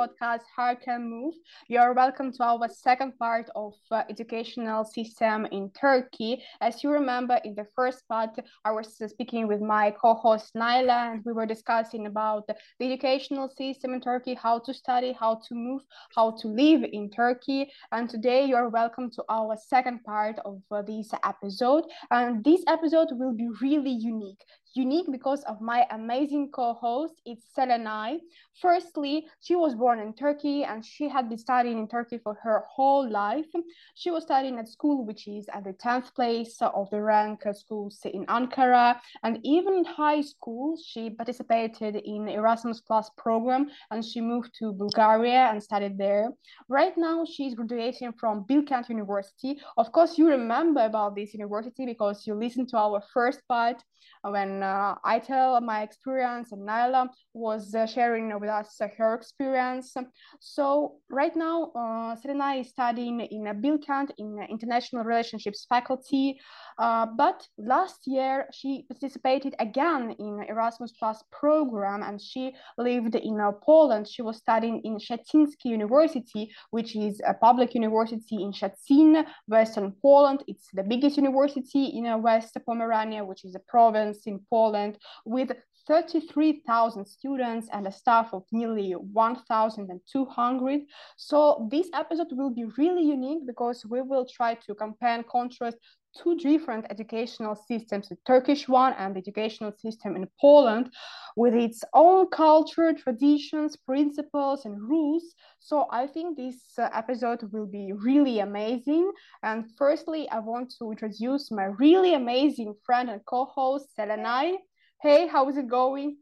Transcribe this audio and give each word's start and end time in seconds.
podcast 0.00 0.44
Hark 0.56 0.84
and 0.86 1.10
Move. 1.10 1.34
You're 1.68 1.92
welcome 1.92 2.32
to 2.32 2.42
our 2.42 2.68
second 2.68 3.18
part 3.18 3.50
of 3.54 3.74
uh, 3.90 4.02
educational 4.08 4.82
system 4.82 5.46
in 5.52 5.70
Turkey. 5.78 6.42
As 6.62 6.82
you 6.82 6.90
remember, 6.90 7.38
in 7.44 7.54
the 7.54 7.66
first 7.76 8.08
part, 8.08 8.30
I 8.64 8.70
was 8.72 8.96
speaking 8.96 9.46
with 9.46 9.60
my 9.60 9.90
co-host 9.90 10.54
Naila, 10.54 11.12
and 11.12 11.22
we 11.26 11.32
were 11.34 11.44
discussing 11.44 12.06
about 12.06 12.46
the 12.46 12.56
educational 12.80 13.50
system 13.50 13.92
in 13.92 14.00
Turkey, 14.00 14.32
how 14.32 14.58
to 14.60 14.72
study, 14.72 15.12
how 15.12 15.34
to 15.46 15.54
move, 15.54 15.82
how 16.16 16.30
to 16.40 16.48
live 16.48 16.82
in 16.90 17.10
Turkey. 17.10 17.70
And 17.92 18.08
today, 18.08 18.46
you're 18.46 18.70
welcome 18.70 19.10
to 19.10 19.24
our 19.28 19.54
second 19.56 20.02
part 20.04 20.36
of 20.46 20.62
uh, 20.70 20.80
this 20.80 21.10
episode. 21.24 21.84
And 22.10 22.42
this 22.42 22.62
episode 22.68 23.08
will 23.12 23.34
be 23.34 23.48
really 23.60 23.92
unique 23.92 24.42
unique 24.74 25.06
because 25.10 25.42
of 25.44 25.60
my 25.60 25.86
amazing 25.90 26.50
co-host 26.52 27.14
it's 27.24 27.44
Selenay. 27.56 28.18
Firstly, 28.60 29.26
she 29.40 29.56
was 29.56 29.74
born 29.74 30.00
in 30.00 30.12
Turkey 30.12 30.64
and 30.64 30.84
she 30.84 31.08
had 31.08 31.28
been 31.28 31.38
studying 31.38 31.78
in 31.78 31.88
Turkey 31.88 32.18
for 32.18 32.34
her 32.42 32.64
whole 32.68 33.08
life. 33.08 33.46
She 33.94 34.10
was 34.10 34.24
studying 34.24 34.58
at 34.58 34.68
school 34.68 35.04
which 35.04 35.26
is 35.26 35.48
at 35.52 35.64
the 35.64 35.72
10th 35.72 36.14
place 36.14 36.56
of 36.60 36.90
the 36.90 37.00
rank 37.00 37.42
schools 37.52 37.98
in 38.04 38.26
Ankara 38.26 38.98
and 39.22 39.40
even 39.44 39.74
in 39.74 39.84
high 39.84 40.20
school 40.20 40.76
she 40.84 41.10
participated 41.10 41.96
in 41.96 42.28
Erasmus 42.28 42.80
Plus 42.80 43.10
program 43.16 43.70
and 43.90 44.04
she 44.04 44.20
moved 44.20 44.54
to 44.58 44.72
Bulgaria 44.72 45.48
and 45.50 45.62
studied 45.62 45.98
there. 45.98 46.30
Right 46.68 46.96
now 46.96 47.24
she's 47.24 47.54
graduating 47.54 48.12
from 48.12 48.44
Bilkent 48.44 48.88
University. 48.88 49.60
Of 49.76 49.92
course 49.92 50.18
you 50.18 50.28
remember 50.28 50.84
about 50.84 51.16
this 51.16 51.34
university 51.34 51.86
because 51.86 52.26
you 52.26 52.34
listened 52.34 52.68
to 52.70 52.76
our 52.76 53.02
first 53.12 53.40
part 53.48 53.82
when 54.22 54.59
uh, 54.62 54.94
I 55.04 55.18
tell 55.18 55.60
my 55.60 55.82
experience 55.82 56.52
and 56.52 56.66
Naila 56.68 57.08
was 57.34 57.74
uh, 57.74 57.86
sharing 57.86 58.38
with 58.40 58.50
us 58.50 58.80
uh, 58.80 58.88
her 58.98 59.14
experience. 59.14 59.94
So 60.40 60.96
right 61.10 61.34
now, 61.34 61.70
uh, 61.74 62.16
Selenay 62.16 62.60
is 62.60 62.68
studying 62.68 63.20
in 63.20 63.48
a 63.48 63.54
Bilkent 63.54 64.10
in 64.18 64.38
international 64.48 65.04
relationships 65.04 65.66
faculty. 65.68 66.38
Uh, 66.78 67.06
but 67.06 67.46
last 67.58 68.06
year 68.06 68.46
she 68.52 68.84
participated 68.88 69.54
again 69.58 70.14
in 70.18 70.44
Erasmus 70.48 70.92
Plus 70.98 71.22
program 71.30 72.02
and 72.02 72.20
she 72.20 72.54
lived 72.78 73.14
in 73.14 73.40
uh, 73.40 73.52
Poland. 73.52 74.08
She 74.08 74.22
was 74.22 74.36
studying 74.36 74.80
in 74.84 74.98
Szczeciński 74.98 75.66
University, 75.66 76.52
which 76.70 76.96
is 76.96 77.20
a 77.26 77.34
public 77.34 77.74
university 77.74 78.42
in 78.42 78.52
Szczecin, 78.52 79.24
Western 79.46 79.92
Poland. 80.02 80.42
It's 80.46 80.68
the 80.72 80.82
biggest 80.82 81.16
university 81.16 81.84
in 81.86 82.06
uh, 82.06 82.18
West 82.18 82.56
Pomerania, 82.66 83.24
which 83.24 83.44
is 83.44 83.54
a 83.54 83.60
province 83.68 84.26
in 84.26 84.40
Poland 84.50 84.98
with 85.24 85.52
33,000 85.86 87.04
students 87.04 87.68
and 87.72 87.86
a 87.86 87.92
staff 87.92 88.28
of 88.32 88.44
nearly 88.52 88.92
1,200. 88.92 90.80
So 91.16 91.68
this 91.70 91.88
episode 91.94 92.28
will 92.30 92.50
be 92.50 92.64
really 92.76 93.02
unique 93.02 93.46
because 93.46 93.84
we 93.88 94.02
will 94.02 94.26
try 94.26 94.54
to 94.54 94.74
compare 94.74 95.14
and 95.14 95.26
contrast 95.26 95.78
two 96.16 96.36
different 96.36 96.86
educational 96.90 97.54
systems, 97.54 98.08
the 98.08 98.16
Turkish 98.26 98.68
one 98.68 98.92
and 98.94 99.14
the 99.14 99.18
educational 99.20 99.72
system 99.72 100.16
in 100.16 100.28
Poland, 100.40 100.90
with 101.36 101.54
its 101.54 101.82
own 101.94 102.28
culture, 102.28 102.92
traditions, 102.92 103.76
principles, 103.76 104.64
and 104.64 104.80
rules. 104.80 105.34
So 105.58 105.86
I 105.90 106.06
think 106.06 106.36
this 106.36 106.78
uh, 106.78 106.88
episode 106.92 107.42
will 107.52 107.66
be 107.66 107.92
really 107.92 108.40
amazing. 108.40 109.10
And 109.42 109.64
firstly, 109.76 110.28
I 110.30 110.38
want 110.40 110.72
to 110.78 110.90
introduce 110.90 111.50
my 111.50 111.64
really 111.64 112.14
amazing 112.14 112.74
friend 112.84 113.10
and 113.10 113.24
co-host, 113.24 113.86
Selenay. 113.98 114.56
Hey, 115.00 115.26
how 115.28 115.48
is 115.48 115.56
it 115.56 115.68
going? 115.68 116.16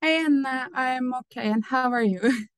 Hey, 0.00 0.24
Anna, 0.24 0.68
I'm 0.74 1.14
okay. 1.14 1.50
And 1.50 1.64
how 1.64 1.92
are 1.92 2.02
you? 2.02 2.20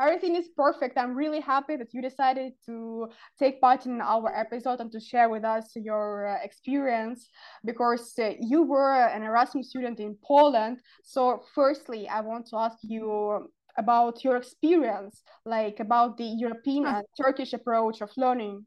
Everything 0.00 0.34
is 0.34 0.48
perfect. 0.56 0.96
I'm 0.96 1.14
really 1.14 1.40
happy 1.40 1.76
that 1.76 1.92
you 1.92 2.00
decided 2.00 2.52
to 2.64 3.08
take 3.38 3.60
part 3.60 3.84
in 3.84 4.00
our 4.00 4.34
episode 4.34 4.80
and 4.80 4.90
to 4.92 5.00
share 5.00 5.28
with 5.28 5.44
us 5.44 5.72
your 5.76 6.26
uh, 6.26 6.38
experience 6.42 7.28
because 7.64 8.14
uh, 8.18 8.32
you 8.40 8.62
were 8.62 8.94
an 8.94 9.22
Erasmus 9.22 9.68
student 9.68 10.00
in 10.00 10.16
Poland. 10.24 10.80
So, 11.04 11.44
firstly, 11.54 12.08
I 12.08 12.22
want 12.22 12.46
to 12.46 12.56
ask 12.56 12.78
you 12.82 13.50
about 13.76 14.24
your 14.24 14.36
experience, 14.36 15.22
like 15.44 15.80
about 15.80 16.16
the 16.16 16.24
European 16.24 16.86
and 16.86 17.04
Turkish 17.20 17.52
approach 17.52 18.00
of 18.00 18.10
learning. 18.16 18.64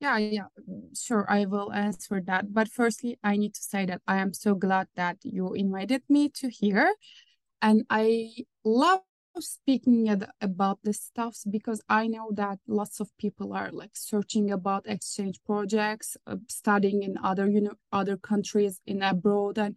Yeah, 0.00 0.16
yeah, 0.16 0.46
sure, 0.94 1.26
I 1.28 1.44
will 1.44 1.72
answer 1.72 2.22
that. 2.24 2.54
But 2.54 2.68
firstly, 2.68 3.18
I 3.22 3.36
need 3.36 3.54
to 3.54 3.62
say 3.62 3.84
that 3.86 4.00
I 4.06 4.18
am 4.18 4.32
so 4.32 4.54
glad 4.54 4.88
that 4.94 5.18
you 5.22 5.52
invited 5.54 6.02
me 6.08 6.30
to 6.40 6.48
here. 6.48 6.94
And 7.60 7.84
I 7.90 8.30
love 8.64 9.00
speaking 9.40 10.08
about 10.40 10.78
the 10.82 10.92
stuffs 10.92 11.44
because 11.44 11.80
I 11.88 12.06
know 12.06 12.30
that 12.34 12.58
lots 12.66 13.00
of 13.00 13.16
people 13.18 13.52
are 13.52 13.70
like 13.70 13.92
searching 13.94 14.50
about 14.50 14.86
exchange 14.86 15.40
projects, 15.44 16.16
uh, 16.26 16.36
studying 16.48 17.02
in 17.02 17.16
other 17.22 17.48
you 17.48 17.60
know 17.60 17.74
other 17.92 18.16
countries 18.16 18.80
in 18.86 19.02
abroad, 19.02 19.58
and 19.58 19.76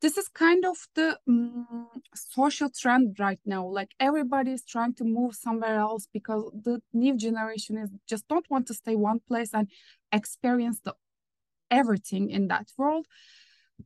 this 0.00 0.16
is 0.16 0.28
kind 0.28 0.64
of 0.64 0.76
the 0.94 1.18
um, 1.28 1.88
social 2.14 2.70
trend 2.70 3.16
right 3.18 3.40
now. 3.44 3.66
Like 3.66 3.90
everybody 4.00 4.52
is 4.52 4.64
trying 4.64 4.94
to 4.94 5.04
move 5.04 5.34
somewhere 5.34 5.76
else 5.76 6.06
because 6.12 6.50
the 6.64 6.80
new 6.92 7.16
generation 7.16 7.78
is 7.78 7.90
just 8.08 8.28
don't 8.28 8.50
want 8.50 8.66
to 8.68 8.74
stay 8.74 8.96
one 8.96 9.20
place 9.20 9.50
and 9.54 9.68
experience 10.12 10.80
the 10.80 10.94
everything 11.70 12.30
in 12.30 12.48
that 12.48 12.68
world. 12.76 13.06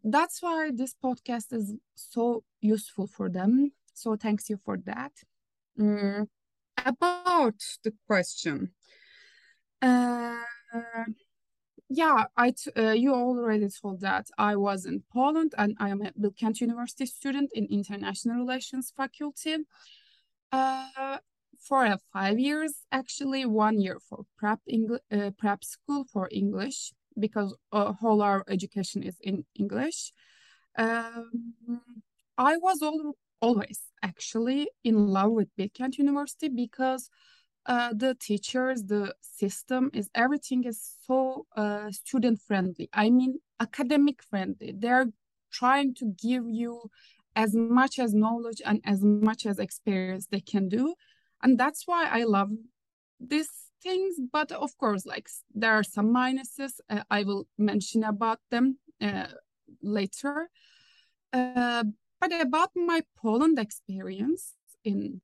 That's 0.04 0.42
why 0.42 0.70
this 0.74 0.94
podcast 1.02 1.52
is 1.52 1.74
so 1.94 2.44
useful 2.60 3.06
for 3.06 3.28
them 3.28 3.72
so 3.96 4.16
thanks 4.16 4.50
you 4.50 4.58
for 4.64 4.76
that. 4.84 5.12
Mm, 5.78 6.28
about 6.84 7.60
the 7.82 7.92
question. 8.06 8.72
Uh, 9.80 10.36
yeah, 11.88 12.24
I 12.36 12.52
uh, 12.76 12.90
you 12.90 13.14
already 13.14 13.68
told 13.68 14.00
that 14.00 14.26
I 14.36 14.56
was 14.56 14.86
in 14.86 15.02
Poland 15.12 15.54
and 15.56 15.76
I 15.78 15.88
am 15.90 16.02
a 16.02 16.12
Bilkent 16.12 16.60
University 16.60 17.06
student 17.06 17.50
in 17.54 17.66
International 17.70 18.36
Relations 18.36 18.92
faculty. 18.96 19.56
Uh, 20.52 21.18
for 21.58 21.86
uh, 21.86 21.96
five 22.12 22.38
years, 22.38 22.84
actually, 22.92 23.46
one 23.46 23.80
year 23.80 23.98
for 24.08 24.24
prep 24.38 24.60
English, 24.66 25.00
uh, 25.10 25.30
prep 25.38 25.64
school 25.64 26.04
for 26.12 26.28
English 26.30 26.92
because 27.18 27.56
uh, 27.72 27.92
whole 27.94 28.22
our 28.22 28.44
education 28.48 29.02
is 29.02 29.16
in 29.20 29.44
English. 29.54 30.12
Um, 30.76 31.54
I 32.36 32.56
was 32.58 32.82
all, 32.82 33.14
always 33.40 33.80
actually 34.02 34.68
in 34.84 35.08
love 35.08 35.32
with 35.32 35.48
Bilkent 35.56 35.98
University 35.98 36.48
because 36.48 37.10
uh, 37.66 37.92
the 37.94 38.14
teachers, 38.14 38.84
the 38.84 39.14
system 39.20 39.90
is 39.92 40.08
everything 40.14 40.64
is 40.64 40.96
so 41.06 41.46
uh, 41.56 41.90
student 41.90 42.40
friendly. 42.40 42.88
I 42.92 43.10
mean, 43.10 43.38
academic 43.60 44.22
friendly. 44.22 44.72
They're 44.76 45.06
trying 45.50 45.94
to 45.94 46.14
give 46.22 46.44
you 46.48 46.90
as 47.34 47.54
much 47.54 47.98
as 47.98 48.14
knowledge 48.14 48.62
and 48.64 48.80
as 48.84 49.02
much 49.02 49.46
as 49.46 49.58
experience 49.58 50.26
they 50.30 50.40
can 50.40 50.68
do, 50.68 50.94
and 51.42 51.58
that's 51.58 51.86
why 51.86 52.08
I 52.08 52.24
love 52.24 52.50
these 53.20 53.50
things. 53.82 54.16
But 54.32 54.52
of 54.52 54.76
course, 54.78 55.04
like 55.04 55.28
there 55.54 55.72
are 55.72 55.82
some 55.82 56.14
minuses. 56.14 56.74
Uh, 56.88 57.02
I 57.10 57.24
will 57.24 57.46
mention 57.58 58.04
about 58.04 58.38
them 58.50 58.78
uh, 59.02 59.26
later. 59.82 60.48
But 62.20 62.32
about 62.40 62.70
my 62.74 63.02
Poland 63.16 63.58
experience 63.58 64.54
in 64.84 65.20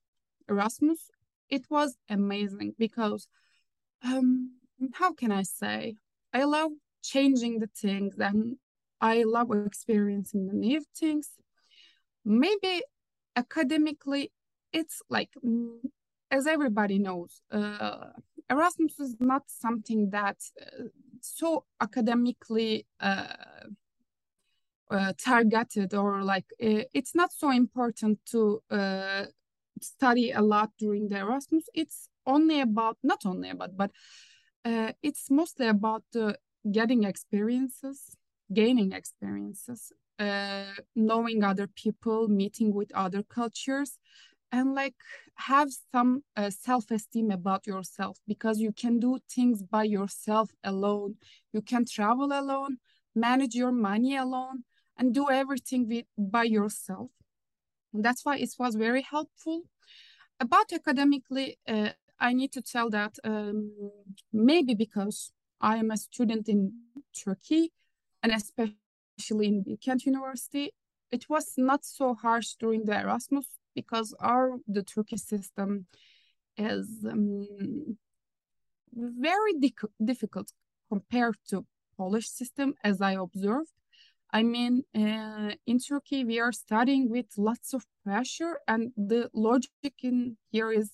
Erasmus, 0.49 1.11
it 1.49 1.65
was 1.71 1.97
amazing 2.09 2.75
because 2.79 3.29
um, 4.05 4.53
how 4.95 5.13
can 5.13 5.33
I 5.33 5.43
say? 5.43 5.97
I 6.33 6.45
love 6.45 6.73
changing 7.03 7.59
the 7.59 7.69
things 7.77 8.17
and 8.19 8.57
I 9.01 9.25
love 9.25 9.51
experiencing 9.67 10.47
the 10.47 10.55
new 10.55 10.83
things. 10.97 11.31
Maybe 12.25 12.83
academically, 13.37 14.33
it's 14.73 15.03
like, 15.09 15.31
mm, 15.45 15.79
as 16.31 16.47
everybody 16.47 16.99
knows, 16.99 17.43
uh, 17.51 18.11
Erasmus 18.49 18.99
is 19.01 19.17
not 19.19 19.43
something 19.47 20.11
that 20.11 20.37
uh, 20.61 20.85
so 21.21 21.65
academically 21.81 22.87
uh, 23.01 23.27
uh, 24.93 25.13
targeted 25.17 25.95
or 25.95 26.23
like 26.23 26.45
uh, 26.63 26.85
it's 26.93 27.15
not 27.15 27.33
so 27.33 27.51
important 27.51 28.19
to 28.27 28.63
uh, 28.71 29.25
study 29.81 30.31
a 30.31 30.43
lot 30.43 30.71
during 30.79 31.09
the 31.09 31.19
Erasmus. 31.19 31.65
It's 31.75 32.09
only 32.27 32.61
about 32.61 32.99
not 33.03 33.25
only 33.27 33.51
about 33.51 33.77
but 33.77 33.91
uh, 34.65 34.93
it's 35.03 35.31
mostly 35.31 35.67
about 35.67 36.05
getting 36.71 37.05
experiences, 37.05 38.17
gaining 38.53 38.93
experiences, 38.93 39.93
uh, 40.19 40.75
knowing 40.95 41.43
other 41.43 41.67
people, 41.67 42.29
meeting 42.29 42.73
with 42.73 42.95
other 42.95 43.23
cultures, 43.23 43.99
and 44.53 44.75
like 44.75 44.95
have 45.35 45.71
some 45.91 46.23
uh, 46.37 46.51
self-esteem 46.51 47.31
about 47.31 47.67
yourself 47.67 48.19
because 48.29 48.61
you 48.61 48.73
can 48.73 49.01
do 49.01 49.19
things 49.29 49.63
by 49.63 49.83
yourself 49.83 50.51
alone. 50.63 51.17
You 51.53 51.63
can 51.63 51.85
travel 51.87 52.27
alone, 52.27 52.77
manage 53.15 53.55
your 53.55 53.73
money 53.73 54.17
alone 54.17 54.65
and 55.03 55.13
do 55.13 55.29
everything 55.29 55.89
with, 55.89 56.07
by 56.17 56.45
yourself. 56.45 57.11
that's 58.07 58.25
why 58.25 58.37
it 58.45 58.53
was 58.63 58.73
very 58.77 59.03
helpful. 59.15 59.59
About 60.39 60.73
academically, 60.73 61.49
uh, 61.75 61.91
I 62.29 62.31
need 62.41 62.53
to 62.53 62.63
tell 62.63 62.89
that 62.91 63.15
um, 63.25 63.73
maybe 64.33 64.75
because 64.85 65.19
I 65.61 65.75
am 65.83 65.91
a 65.91 65.97
student 65.97 66.49
in 66.49 66.61
Turkey 67.25 67.73
and 68.23 68.31
especially 68.41 69.47
in 69.53 69.65
Bilkent 69.65 70.07
University, 70.07 70.67
it 71.11 71.25
was 71.29 71.47
not 71.57 71.85
so 71.85 72.15
harsh 72.15 72.51
during 72.63 72.83
the 72.85 72.97
Erasmus 73.05 73.49
because 73.75 74.09
our 74.31 74.47
the 74.77 74.85
Turkish 74.95 75.25
system 75.33 75.71
is 76.57 76.87
um, 77.13 77.99
very 79.33 79.55
di 79.65 79.71
difficult 80.11 80.49
compared 80.93 81.39
to 81.51 81.57
Polish 82.01 82.29
system 82.41 82.69
as 82.91 82.97
I 83.11 83.13
observed. 83.27 83.77
I 84.33 84.43
mean, 84.43 84.85
uh, 84.95 85.53
in 85.67 85.79
Turkey, 85.79 86.25
we 86.25 86.41
are 86.41 86.53
studying 86.53 87.11
with 87.11 87.27
lots 87.37 87.75
of 87.75 87.85
pressure, 88.05 88.59
and 88.67 88.93
the 88.97 89.29
logic 89.35 89.93
in 90.03 90.37
here 90.51 90.73
is 90.73 90.91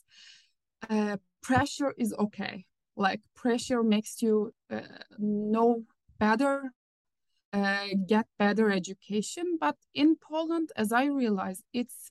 uh, 0.91 1.17
pressure 1.43 1.95
is 1.97 2.13
okay. 2.19 2.65
Like, 2.97 3.21
pressure 3.37 3.83
makes 3.85 4.23
you 4.23 4.53
uh, 4.71 4.81
know 5.19 5.85
better, 6.19 6.73
uh, 7.53 7.87
get 8.07 8.27
better 8.39 8.71
education. 8.73 9.57
But 9.61 9.77
in 9.95 10.17
Poland, 10.17 10.71
as 10.77 10.93
I 10.93 11.05
realize, 11.05 11.63
it's 11.73 12.11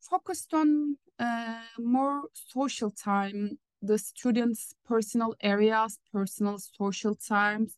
focused 0.00 0.52
on 0.52 0.98
uh, 1.18 1.62
more 1.78 2.24
social 2.34 2.90
time, 2.90 3.58
the 3.80 3.96
students' 3.98 4.74
personal 4.86 5.34
areas, 5.40 5.98
personal 6.12 6.58
social 6.58 7.14
times, 7.14 7.76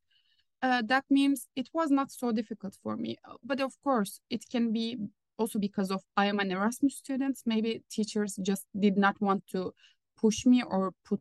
uh, 0.62 0.82
that 0.86 1.04
means 1.10 1.48
it 1.56 1.68
was 1.72 1.90
not 1.90 2.10
so 2.10 2.32
difficult 2.32 2.76
for 2.82 2.96
me. 2.96 3.16
Uh, 3.24 3.34
but 3.44 3.60
of 3.60 3.74
course, 3.82 4.20
it 4.30 4.44
can 4.50 4.72
be 4.72 4.96
also 5.38 5.58
because 5.58 5.90
of 5.90 6.02
I 6.16 6.26
am 6.26 6.38
an 6.40 6.50
Erasmus 6.50 6.96
student. 6.96 7.38
Maybe 7.44 7.82
teachers 7.90 8.38
just 8.42 8.66
did 8.78 8.96
not 8.96 9.20
want 9.20 9.46
to 9.52 9.72
push 10.18 10.46
me 10.46 10.62
or 10.62 10.92
put 11.04 11.20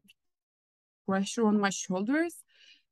pressure 1.05 1.45
on 1.45 1.59
my 1.59 1.69
shoulders. 1.69 2.43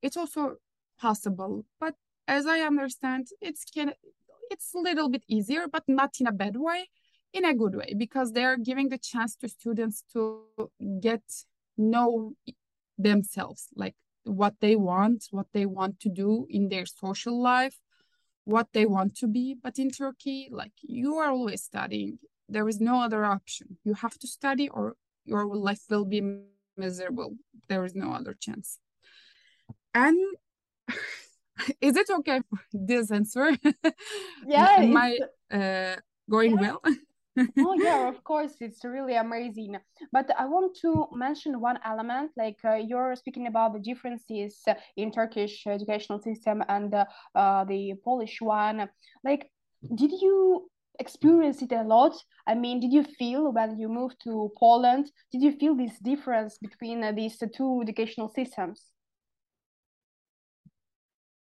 It's 0.01 0.17
also 0.17 0.57
possible, 0.99 1.65
but 1.79 1.95
as 2.27 2.45
I 2.45 2.59
understand, 2.59 3.27
it's 3.41 3.63
can 3.65 3.93
it's 4.51 4.73
a 4.75 4.79
little 4.79 5.09
bit 5.09 5.23
easier, 5.27 5.67
but 5.71 5.83
not 5.87 6.11
in 6.19 6.27
a 6.27 6.31
bad 6.31 6.55
way, 6.57 6.89
in 7.33 7.45
a 7.45 7.55
good 7.55 7.75
way, 7.75 7.95
because 7.97 8.31
they're 8.31 8.57
giving 8.57 8.89
the 8.89 8.97
chance 8.97 9.35
to 9.37 9.49
students 9.49 10.03
to 10.13 10.43
get 10.99 11.23
know 11.77 12.33
themselves, 12.97 13.69
like 13.75 13.95
what 14.25 14.55
they 14.59 14.75
want, 14.75 15.25
what 15.31 15.47
they 15.53 15.65
want 15.65 15.99
to 16.01 16.09
do 16.09 16.47
in 16.49 16.69
their 16.69 16.85
social 16.85 17.41
life, 17.41 17.77
what 18.45 18.67
they 18.73 18.85
want 18.85 19.15
to 19.17 19.27
be. 19.27 19.55
But 19.61 19.79
in 19.79 19.89
Turkey, 19.89 20.49
like 20.51 20.73
you 20.81 21.15
are 21.17 21.29
always 21.29 21.63
studying. 21.63 22.19
There 22.49 22.67
is 22.67 22.79
no 22.79 23.01
other 23.01 23.25
option. 23.25 23.77
You 23.83 23.93
have 23.95 24.17
to 24.19 24.27
study 24.27 24.69
or 24.69 24.95
your 25.25 25.45
life 25.55 25.81
will 25.89 26.05
be 26.05 26.21
miserable. 26.77 27.35
There 27.69 27.85
is 27.85 27.95
no 27.95 28.11
other 28.13 28.35
chance. 28.39 28.79
And 29.93 30.17
is 31.81 31.95
it 31.95 32.09
okay 32.09 32.41
for 32.49 32.59
this 32.73 33.11
answer? 33.19 33.57
Yeah. 34.45 34.75
Am 34.77 34.97
I 34.97 35.19
uh, 35.51 35.95
going 36.29 36.51
yeah. 36.51 36.61
well? 36.61 36.81
Oh 37.37 37.75
yeah 37.77 38.07
of 38.09 38.23
course 38.23 38.55
it's 38.59 38.83
really 38.83 39.15
amazing. 39.15 39.77
But 40.11 40.29
i 40.37 40.45
want 40.45 40.75
to 40.81 41.07
mention 41.13 41.59
one 41.59 41.79
element 41.85 42.31
like 42.37 42.57
uh, 42.65 42.75
you're 42.75 43.15
speaking 43.15 43.47
about 43.47 43.73
the 43.73 43.79
differences 43.79 44.63
in 44.97 45.11
turkish 45.11 45.65
educational 45.67 46.19
system 46.19 46.63
and 46.67 46.93
uh, 46.93 47.05
uh, 47.35 47.63
the 47.65 47.93
polish 48.03 48.41
one. 48.41 48.89
Like 49.23 49.51
did 49.95 50.11
you 50.11 50.69
experience 50.99 51.61
it 51.61 51.71
a 51.71 51.83
lot? 51.83 52.15
I 52.45 52.53
mean 52.55 52.79
did 52.79 52.93
you 52.93 53.03
feel 53.03 53.51
when 53.51 53.79
you 53.79 53.89
moved 53.89 54.17
to 54.23 54.51
poland 54.57 55.11
did 55.31 55.41
you 55.41 55.51
feel 55.53 55.75
this 55.75 55.97
difference 55.99 56.57
between 56.59 57.03
uh, 57.03 57.11
these 57.11 57.41
two 57.55 57.81
educational 57.81 58.29
systems? 58.29 58.91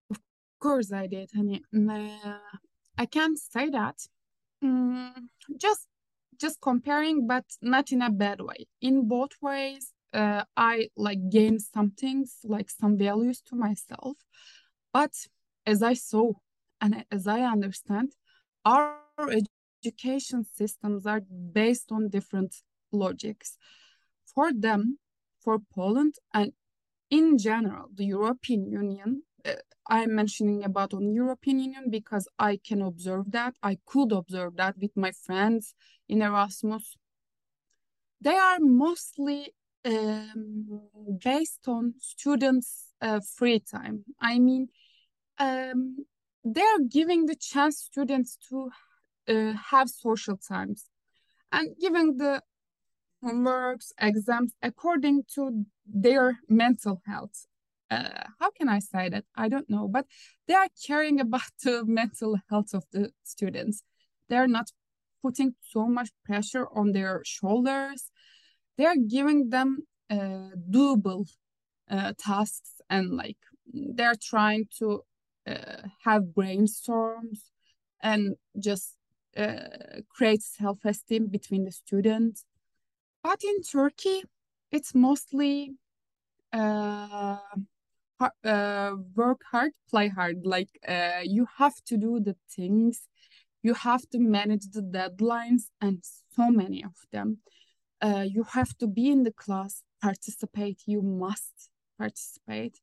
Of 0.10 0.20
course 0.60 0.92
i 0.92 1.06
did 1.06 1.30
honey. 1.36 1.62
Uh, 1.72 2.40
i 2.98 3.06
can't 3.06 3.38
say 3.38 3.70
that 3.70 3.98
Mm, 4.64 5.28
just 5.58 5.88
just 6.40 6.62
comparing, 6.62 7.28
but 7.28 7.46
not 7.62 7.92
in 7.92 8.02
a 8.02 8.10
bad 8.12 8.42
way. 8.42 8.68
In 8.82 9.08
both 9.08 9.32
ways, 9.42 9.94
uh, 10.14 10.44
I 10.56 10.90
like 10.96 11.30
gain 11.30 11.60
some 11.60 11.92
things, 11.92 12.38
like 12.44 12.70
some 12.70 12.98
values 12.98 13.42
to 13.48 13.56
myself. 13.56 14.18
But 14.94 15.14
as 15.66 15.82
I 15.82 15.94
saw 15.94 16.34
and 16.82 17.06
as 17.12 17.28
I 17.28 17.42
understand, 17.42 18.14
our 18.66 19.00
education 19.84 20.46
systems 20.54 21.06
are 21.06 21.22
based 21.22 21.92
on 21.92 22.10
different 22.10 22.56
logics. 22.92 23.58
For 24.26 24.52
them, 24.54 25.00
for 25.40 25.60
Poland, 25.74 26.16
and 26.34 26.52
in 27.10 27.38
general, 27.38 27.90
the 27.94 28.06
European 28.06 28.70
Union, 28.70 29.24
I'm 29.90 30.16
mentioning 30.16 30.64
about 30.64 30.94
on 30.94 31.14
European 31.14 31.60
Union 31.60 31.90
because 31.90 32.28
I 32.38 32.58
can 32.58 32.82
observe 32.82 33.32
that. 33.32 33.56
I 33.64 33.78
could 33.86 34.12
observe 34.12 34.58
that 34.58 34.78
with 34.78 34.92
my 34.96 35.12
friends 35.12 35.74
in 36.10 36.22
Erasmus. 36.22 36.96
They 38.20 38.36
are 38.36 38.60
mostly 38.60 39.54
um, 39.86 40.82
based 41.24 41.68
on 41.68 41.94
students' 42.00 42.94
uh, 43.02 43.22
free 43.38 43.60
time. 43.60 44.04
I 44.20 44.40
mean, 44.40 44.68
um, 45.40 46.06
they're 46.44 46.80
giving 46.90 47.26
the 47.26 47.36
chance 47.36 47.78
students 47.78 48.38
to 48.50 48.72
uh, 49.28 49.54
have 49.72 49.90
social 49.90 50.38
times 50.38 50.90
and 51.52 51.76
giving 51.80 52.18
the 52.18 52.42
homeworks, 53.24 53.92
exams 54.00 54.54
according 54.62 55.24
to 55.36 55.66
their 55.86 56.40
mental 56.50 57.02
health 57.06 57.46
uh, 57.90 58.24
how 58.40 58.52
can 58.52 58.70
I 58.70 58.80
say 58.80 59.10
that? 59.10 59.26
I 59.36 59.50
don't 59.50 59.70
know, 59.70 59.88
but 59.88 60.06
they 60.48 60.54
are 60.54 60.68
caring 60.86 61.20
about 61.28 61.52
the 61.64 61.86
mental 61.86 62.38
health 62.50 62.74
of 62.74 62.84
the 62.92 63.12
students. 63.24 63.84
They're 64.30 64.48
not 64.48 64.72
putting 65.22 65.56
so 65.62 65.88
much 65.88 66.10
pressure 66.26 66.68
on 66.74 66.92
their 66.92 67.22
shoulders. 67.26 68.12
They 68.78 68.86
are 68.86 68.96
giving 68.96 69.50
them 69.50 69.88
uh, 70.10 70.52
doable 70.70 71.28
uh, 71.90 72.14
tasks 72.18 72.82
and 72.90 73.16
like 73.16 73.38
they're 73.66 74.16
trying 74.22 74.68
to 74.80 75.02
uh, 75.48 75.88
have 76.04 76.24
brainstorms 76.34 77.50
and 78.02 78.36
just 78.60 78.96
uh, 79.36 80.02
create 80.10 80.44
self-esteem 80.44 81.28
between 81.28 81.66
the 81.66 81.72
students. 81.72 82.46
But 83.24 83.44
in 83.44 83.62
Turkey, 83.62 84.24
it's 84.72 84.94
mostly 84.94 85.76
uh, 86.54 87.38
uh, 88.20 88.96
work 89.16 89.42
hard, 89.52 89.72
play 89.90 90.10
hard. 90.10 90.46
Like 90.46 90.70
uh, 90.88 91.22
you 91.24 91.48
have 91.58 91.76
to 91.86 91.98
do 91.98 92.20
the 92.20 92.36
things, 92.50 93.08
you 93.64 93.74
have 93.74 94.10
to 94.10 94.20
manage 94.20 94.70
the 94.72 94.82
deadlines, 94.82 95.64
and 95.82 96.04
so 96.36 96.50
many 96.50 96.84
of 96.84 96.96
them. 97.12 97.40
Uh, 98.02 98.26
you 98.28 98.44
have 98.44 98.78
to 98.78 98.88
be 98.88 99.10
in 99.10 99.24
the 99.24 99.32
class, 99.32 99.84
participate. 100.02 100.82
You 100.86 101.02
must 101.02 101.70
participate. 101.98 102.80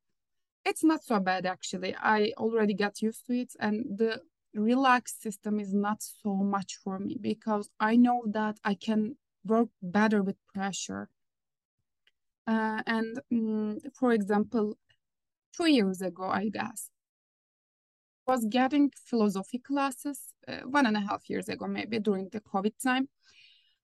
It's 0.64 0.82
not 0.82 1.04
so 1.04 1.20
bad 1.20 1.46
actually. 1.46 1.94
I 1.96 2.32
already 2.36 2.74
got 2.74 3.02
used 3.02 3.26
to 3.26 3.34
it, 3.34 3.52
and 3.60 3.98
the 3.98 4.20
relaxed 4.54 5.22
system 5.22 5.58
is 5.60 5.74
not 5.74 6.02
so 6.02 6.34
much 6.34 6.78
for 6.82 6.98
me 6.98 7.16
because 7.20 7.68
I 7.80 7.96
know 7.96 8.22
that 8.26 8.58
I 8.64 8.74
can 8.74 9.16
work 9.44 9.68
better 9.82 10.22
with 10.22 10.36
pressure. 10.54 11.08
Uh, 12.46 12.82
and 12.86 13.20
um, 13.32 13.78
for 13.94 14.12
example, 14.12 14.76
two 15.56 15.70
years 15.70 16.00
ago, 16.00 16.24
I 16.24 16.48
guess. 16.48 16.90
was 18.26 18.46
getting 18.46 18.90
philosophy 19.06 19.58
classes 19.58 20.18
uh, 20.48 20.60
one 20.60 20.86
and 20.86 20.96
a 20.96 21.00
half 21.00 21.28
years 21.28 21.48
ago, 21.48 21.66
maybe 21.66 21.98
during 21.98 22.28
the 22.32 22.40
COVID 22.40 22.72
time. 22.82 23.08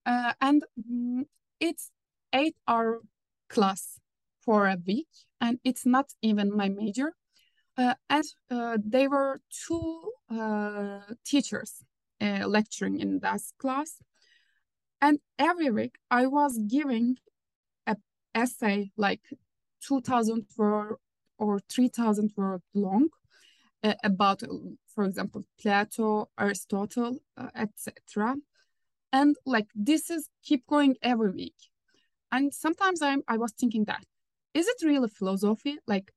Uh, 0.07 0.33
and 0.41 0.63
mm, 0.79 1.25
it's 1.61 1.91
eight 2.33 2.57
hour 2.67 3.01
class 3.49 4.01
for 4.41 4.67
a 4.67 4.77
week, 4.87 5.09
and 5.41 5.59
it's 5.63 5.85
not 5.85 6.07
even 6.23 6.57
my 6.57 6.69
major. 6.69 7.13
Uh, 7.77 7.95
and 8.09 8.25
uh, 8.51 8.79
they 8.85 9.09
were 9.09 9.41
two 9.67 10.13
uh, 10.31 11.01
teachers 11.25 11.83
uh, 12.21 12.47
lecturing 12.47 13.01
in 13.01 13.21
that 13.21 13.41
class. 13.59 13.97
And 15.01 15.19
every 15.39 15.71
week 15.71 15.97
I 16.11 16.27
was 16.27 16.59
giving 16.69 17.17
a 17.87 17.97
essay 18.35 18.91
like 18.97 19.23
2000 19.87 20.47
word 20.57 20.97
or 21.41 21.59
3000 21.59 22.33
word 22.37 22.63
long 22.75 23.09
uh, 23.83 23.95
about, 24.05 24.43
for 24.95 25.05
example, 25.05 25.45
Plato, 25.61 26.29
Aristotle, 26.39 27.19
uh, 27.37 27.49
etc. 27.57 28.37
And 29.13 29.37
like 29.45 29.69
this 29.75 30.11
is 30.11 30.29
keep 30.45 30.67
going 30.67 30.97
every 31.03 31.31
week. 31.33 31.57
And 32.31 32.55
sometimes 32.55 33.03
I'm, 33.03 33.23
I 33.27 33.39
was 33.39 33.53
thinking 33.53 33.85
that, 33.87 34.05
is 34.55 34.69
it 34.69 34.87
really 34.87 35.09
philosophy? 35.09 35.79
Like 35.87 36.13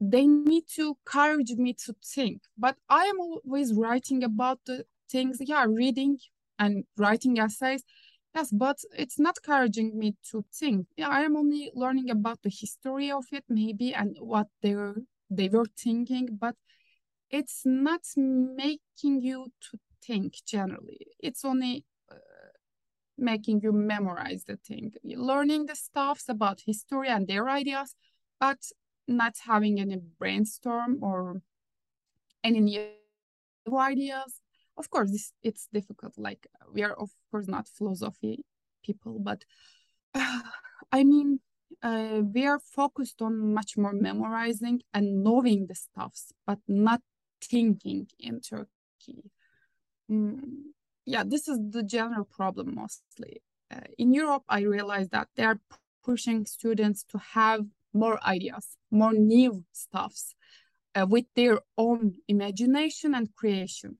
they 0.00 0.26
need 0.26 0.64
to 0.76 0.96
encourage 1.06 1.52
me 1.52 1.74
to 1.84 1.94
think, 2.02 2.42
but 2.56 2.76
I 2.88 3.04
am 3.04 3.20
always 3.20 3.74
writing 3.74 4.22
about 4.24 4.60
the 4.66 4.86
things, 5.10 5.38
yeah, 5.40 5.66
reading 5.68 6.18
and 6.58 6.84
writing 6.96 7.38
essays. 7.38 7.82
Yes, 8.34 8.50
but 8.50 8.78
it's 8.96 9.18
not 9.18 9.38
encouraging 9.38 9.96
me 9.98 10.16
to 10.30 10.44
think. 10.52 10.88
Yeah, 10.96 11.08
I 11.08 11.20
am 11.22 11.36
only 11.36 11.70
learning 11.74 12.10
about 12.10 12.42
the 12.42 12.50
history 12.50 13.10
of 13.10 13.24
it, 13.32 13.44
maybe, 13.48 13.94
and 13.94 14.16
what 14.18 14.48
they 14.62 14.74
were 14.74 14.96
they 15.30 15.48
were 15.48 15.66
thinking, 15.76 16.36
but 16.38 16.56
it's 17.30 17.62
not 17.64 18.02
making 18.16 19.20
you 19.20 19.52
to 19.70 19.78
think 20.06 20.34
generally. 20.46 21.06
It's 21.18 21.44
only 21.44 21.84
uh, 22.10 22.16
making 23.16 23.60
you 23.62 23.72
memorize 23.72 24.44
the 24.44 24.56
thing, 24.56 24.92
learning 25.04 25.66
the 25.66 25.76
stuffs 25.76 26.28
about 26.28 26.62
history 26.66 27.08
and 27.08 27.26
their 27.26 27.48
ideas, 27.48 27.94
but 28.40 28.58
not 29.08 29.34
having 29.46 29.80
any 29.80 29.96
brainstorm 30.18 30.98
or 31.02 31.40
any 32.42 32.60
new 32.60 32.90
ideas. 33.78 34.40
Of 34.76 34.90
course, 34.90 35.10
this, 35.10 35.32
it's 35.42 35.68
difficult. 35.72 36.14
Like 36.18 36.46
we 36.72 36.82
are, 36.82 36.94
of 36.94 37.10
course, 37.30 37.48
not 37.48 37.68
philosophy 37.68 38.44
people, 38.84 39.18
but 39.20 39.44
uh, 40.14 40.40
I 40.92 41.04
mean, 41.04 41.40
uh, 41.82 42.22
we 42.32 42.46
are 42.46 42.58
focused 42.58 43.20
on 43.22 43.54
much 43.54 43.76
more 43.76 43.92
memorizing 43.92 44.82
and 44.92 45.22
knowing 45.22 45.66
the 45.66 45.74
stuffs, 45.74 46.32
but 46.46 46.58
not 46.68 47.00
thinking 47.40 48.06
in 48.18 48.40
Turkey. 48.40 49.30
Mm, 50.10 50.72
yeah, 51.04 51.24
this 51.26 51.48
is 51.48 51.58
the 51.70 51.82
general 51.82 52.24
problem 52.24 52.74
mostly. 52.74 53.42
Uh, 53.70 53.80
in 53.98 54.14
Europe, 54.14 54.44
I 54.48 54.60
realized 54.60 55.10
that 55.12 55.28
they 55.36 55.44
are 55.44 55.60
pushing 56.04 56.46
students 56.46 57.04
to 57.04 57.18
have 57.18 57.64
more 57.92 58.18
ideas, 58.24 58.76
more 58.90 59.12
new 59.12 59.64
stuffs 59.72 60.34
uh, 60.94 61.06
with 61.08 61.26
their 61.34 61.60
own 61.78 62.14
imagination 62.28 63.14
and 63.14 63.34
creation. 63.34 63.98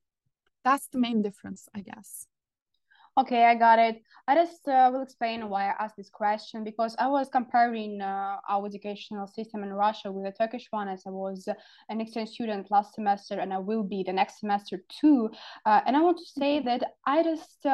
That's 0.65 0.89
the 0.89 0.99
main 0.99 1.23
difference, 1.23 1.69
I 1.75 1.81
guess. 1.81 2.27
Okay, 3.17 3.45
I 3.45 3.55
got 3.55 3.79
it. 3.79 4.03
I 4.27 4.35
just 4.35 4.67
uh, 4.67 4.91
will 4.93 5.03
explain 5.03 5.49
why 5.49 5.69
I 5.69 5.85
asked 5.85 5.97
this 5.97 6.11
question 6.11 6.65
because 6.65 6.97
I 6.99 7.07
was 7.07 7.29
comparing 7.29 8.01
uh, 8.01 8.39
our 8.49 8.67
educational 8.67 9.29
system 9.29 9.63
in 9.63 9.73
Russia 9.73 10.11
with 10.11 10.25
the 10.25 10.33
Turkish 10.33 10.67
one 10.71 10.89
as 10.89 11.05
I 11.07 11.11
was 11.11 11.47
an 11.89 12.01
exchange 12.01 12.31
student 12.31 12.73
last 12.73 12.95
semester 12.95 13.39
and 13.39 13.53
I 13.55 13.59
will 13.59 13.85
be 13.85 14.03
the 14.03 14.13
next 14.13 14.41
semester 14.41 14.83
too. 15.01 15.31
Uh, 15.65 15.83
and 15.87 15.97
I 15.97 16.01
want 16.01 16.19
to 16.19 16.25
say 16.25 16.59
that 16.61 16.83
I 17.07 17.23
just 17.23 17.65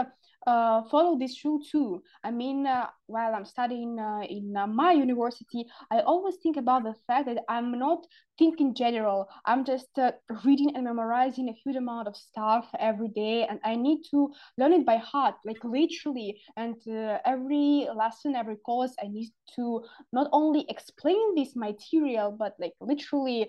uh, 0.46 0.82
follow 0.90 1.18
this 1.18 1.44
rule 1.44 1.60
too. 1.62 2.02
I 2.24 2.30
mean, 2.30 2.66
uh, 2.66 2.86
while 3.06 3.34
I'm 3.34 3.44
studying 3.44 3.98
uh, 3.98 4.22
in 4.28 4.56
uh, 4.56 4.66
my 4.66 4.92
university, 4.92 5.66
I 5.90 6.00
always 6.00 6.36
think 6.42 6.56
about 6.56 6.84
the 6.84 6.94
fact 7.06 7.26
that 7.26 7.44
I'm 7.48 7.78
not 7.78 8.06
thinking 8.38 8.74
general. 8.74 9.28
I'm 9.44 9.64
just 9.64 9.98
uh, 9.98 10.12
reading 10.44 10.74
and 10.74 10.84
memorizing 10.84 11.48
a 11.48 11.52
huge 11.52 11.76
amount 11.76 12.08
of 12.08 12.16
stuff 12.16 12.68
every 12.78 13.08
day, 13.08 13.46
and 13.48 13.60
I 13.64 13.76
need 13.76 14.02
to 14.12 14.32
learn 14.56 14.72
it 14.72 14.86
by 14.86 14.96
heart, 14.96 15.34
like 15.44 15.62
literally. 15.62 16.40
And 16.56 16.76
uh, 16.88 17.18
every 17.26 17.88
lesson, 17.94 18.34
every 18.34 18.56
course, 18.56 18.94
I 19.02 19.08
need 19.08 19.30
to 19.56 19.84
not 20.12 20.28
only 20.32 20.64
explain 20.68 21.34
this 21.34 21.54
material, 21.54 22.34
but 22.38 22.54
like 22.58 22.72
literally 22.80 23.48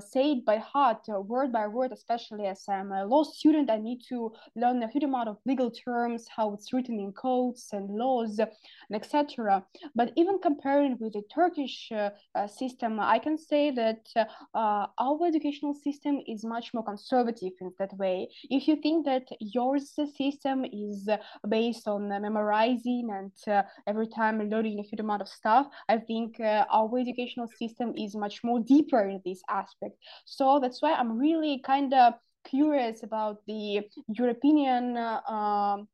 say 0.00 0.32
it 0.32 0.44
by 0.46 0.56
heart, 0.56 1.04
word 1.08 1.52
by 1.52 1.66
word. 1.66 1.92
Especially 1.92 2.46
as 2.46 2.62
I'm 2.68 2.92
a 2.92 3.04
law 3.04 3.24
student, 3.24 3.70
I 3.70 3.76
need 3.76 4.00
to 4.08 4.32
learn 4.56 4.82
a 4.82 4.88
huge 4.88 5.04
amount 5.04 5.28
of 5.28 5.36
legal 5.44 5.70
terms, 5.70 6.21
how 6.28 6.52
it's 6.54 6.72
written 6.72 6.98
in 6.98 7.12
codes 7.12 7.68
and 7.72 7.90
laws 7.90 8.38
and 8.38 8.48
etc. 8.92 9.64
But 9.94 10.12
even 10.16 10.38
comparing 10.38 10.98
with 10.98 11.14
the 11.14 11.22
Turkish 11.34 11.90
uh, 11.92 12.10
uh, 12.34 12.46
system, 12.46 13.00
I 13.00 13.18
can 13.18 13.38
say 13.38 13.70
that 13.70 14.06
uh, 14.54 14.86
our 14.98 15.26
educational 15.26 15.74
system 15.74 16.20
is 16.26 16.44
much 16.44 16.74
more 16.74 16.84
conservative 16.84 17.52
in 17.60 17.72
that 17.78 17.92
way. 17.96 18.28
If 18.50 18.68
you 18.68 18.76
think 18.76 19.06
that 19.06 19.26
your 19.40 19.78
system 19.78 20.64
is 20.64 21.08
based 21.48 21.88
on 21.88 22.08
memorizing 22.08 23.08
and 23.10 23.64
every 23.86 24.08
time 24.08 24.50
learning 24.50 24.78
a 24.78 24.82
huge 24.82 25.00
amount 25.00 25.22
of 25.22 25.28
stuff, 25.28 25.66
I 25.88 25.98
think 25.98 26.40
our 26.40 26.98
educational 26.98 27.48
system 27.48 27.94
is 27.96 28.14
much 28.14 28.44
more 28.44 28.60
deeper 28.60 29.00
in 29.00 29.20
this 29.24 29.42
aspect. 29.48 29.96
So 30.24 30.60
that's 30.60 30.80
why 30.82 30.92
I'm 30.94 31.18
really 31.18 31.60
kind 31.64 31.92
of 31.94 32.14
curious 32.44 33.02
about 33.02 33.38
the 33.46 33.82
European 34.08 34.96
uh, 34.96 35.20
um, 35.28 35.88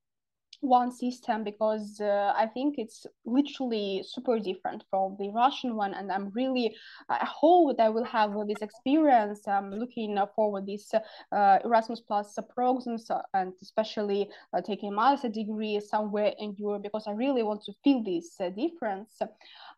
one 0.61 0.91
system 0.91 1.45
because 1.45 2.01
uh, 2.01 2.33
I 2.37 2.47
think 2.47 2.77
it's 2.79 3.07
literally 3.25 4.05
super 4.07 4.39
different 4.39 4.85
from 4.91 5.17
the 5.19 5.31
Russian 5.31 5.77
one, 5.77 5.95
and 5.95 6.11
I'm 6.11 6.31
really 6.35 6.75
I 7.09 7.25
hope 7.25 7.77
that 7.77 7.85
I 7.85 7.89
will 7.89 8.05
have 8.05 8.33
this 8.47 8.63
experience. 8.63 9.47
I'm 9.47 9.71
looking 9.71 10.19
forward 10.35 10.67
this 10.67 10.93
uh, 10.95 11.59
Erasmus 11.65 12.01
Plus 12.01 12.39
programs 12.55 13.11
and 13.35 13.53
especially 13.63 14.29
uh, 14.53 14.61
taking 14.61 14.93
a 14.93 14.97
master 14.97 15.29
degree 15.29 15.81
somewhere 15.81 16.33
in 16.39 16.55
Europe 16.59 16.83
because 16.83 17.05
I 17.07 17.13
really 17.13 17.43
want 17.43 17.63
to 17.65 17.73
feel 17.85 18.03
this 18.03 18.35
uh, 18.41 18.51
difference. 18.51 19.19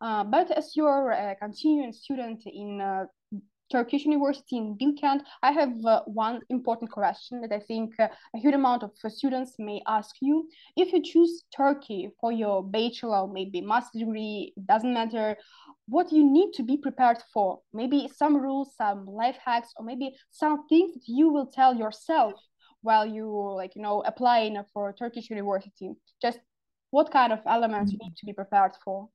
Uh, 0.00 0.24
but 0.24 0.50
as 0.50 0.76
you're 0.76 1.10
a 1.10 1.36
continuing 1.36 1.92
student 1.92 2.42
in 2.46 2.80
uh, 2.80 3.04
Turkish 3.70 4.04
University 4.04 4.56
in 4.56 4.76
Bilkent, 4.76 5.22
I 5.42 5.52
have 5.52 5.72
uh, 5.84 6.02
one 6.06 6.40
important 6.48 6.90
question 6.90 7.40
that 7.42 7.52
I 7.52 7.60
think 7.60 7.92
uh, 7.98 8.08
a 8.34 8.38
huge 8.38 8.54
amount 8.54 8.82
of 8.82 8.90
students 9.08 9.54
may 9.58 9.80
ask 9.86 10.16
you. 10.20 10.48
If 10.76 10.92
you 10.92 11.02
choose 11.02 11.44
Turkey 11.56 12.10
for 12.20 12.32
your 12.32 12.62
bachelor, 12.62 13.26
maybe 13.26 13.60
master 13.60 13.98
degree, 14.00 14.52
it 14.56 14.66
doesn't 14.66 14.92
matter, 14.92 15.36
what 15.86 16.12
you 16.12 16.24
need 16.24 16.52
to 16.54 16.62
be 16.62 16.76
prepared 16.76 17.18
for? 17.32 17.60
Maybe 17.72 18.08
some 18.14 18.36
rules, 18.36 18.74
some 18.76 19.06
life 19.06 19.36
hacks, 19.44 19.72
or 19.76 19.84
maybe 19.84 20.16
some 20.30 20.66
things 20.68 20.94
that 20.94 21.06
you 21.06 21.30
will 21.30 21.46
tell 21.46 21.74
yourself 21.74 22.34
while 22.82 23.04
you 23.04 23.26
like 23.56 23.76
you 23.76 23.82
know 23.82 24.02
applying 24.06 24.60
for 24.72 24.92
Turkish 24.92 25.30
University. 25.30 25.90
Just 26.22 26.38
what 26.90 27.12
kind 27.12 27.32
of 27.32 27.40
elements 27.46 27.92
you 27.92 27.98
need 28.02 28.16
to 28.16 28.26
be 28.26 28.32
prepared 28.32 28.72
for? 28.84 29.08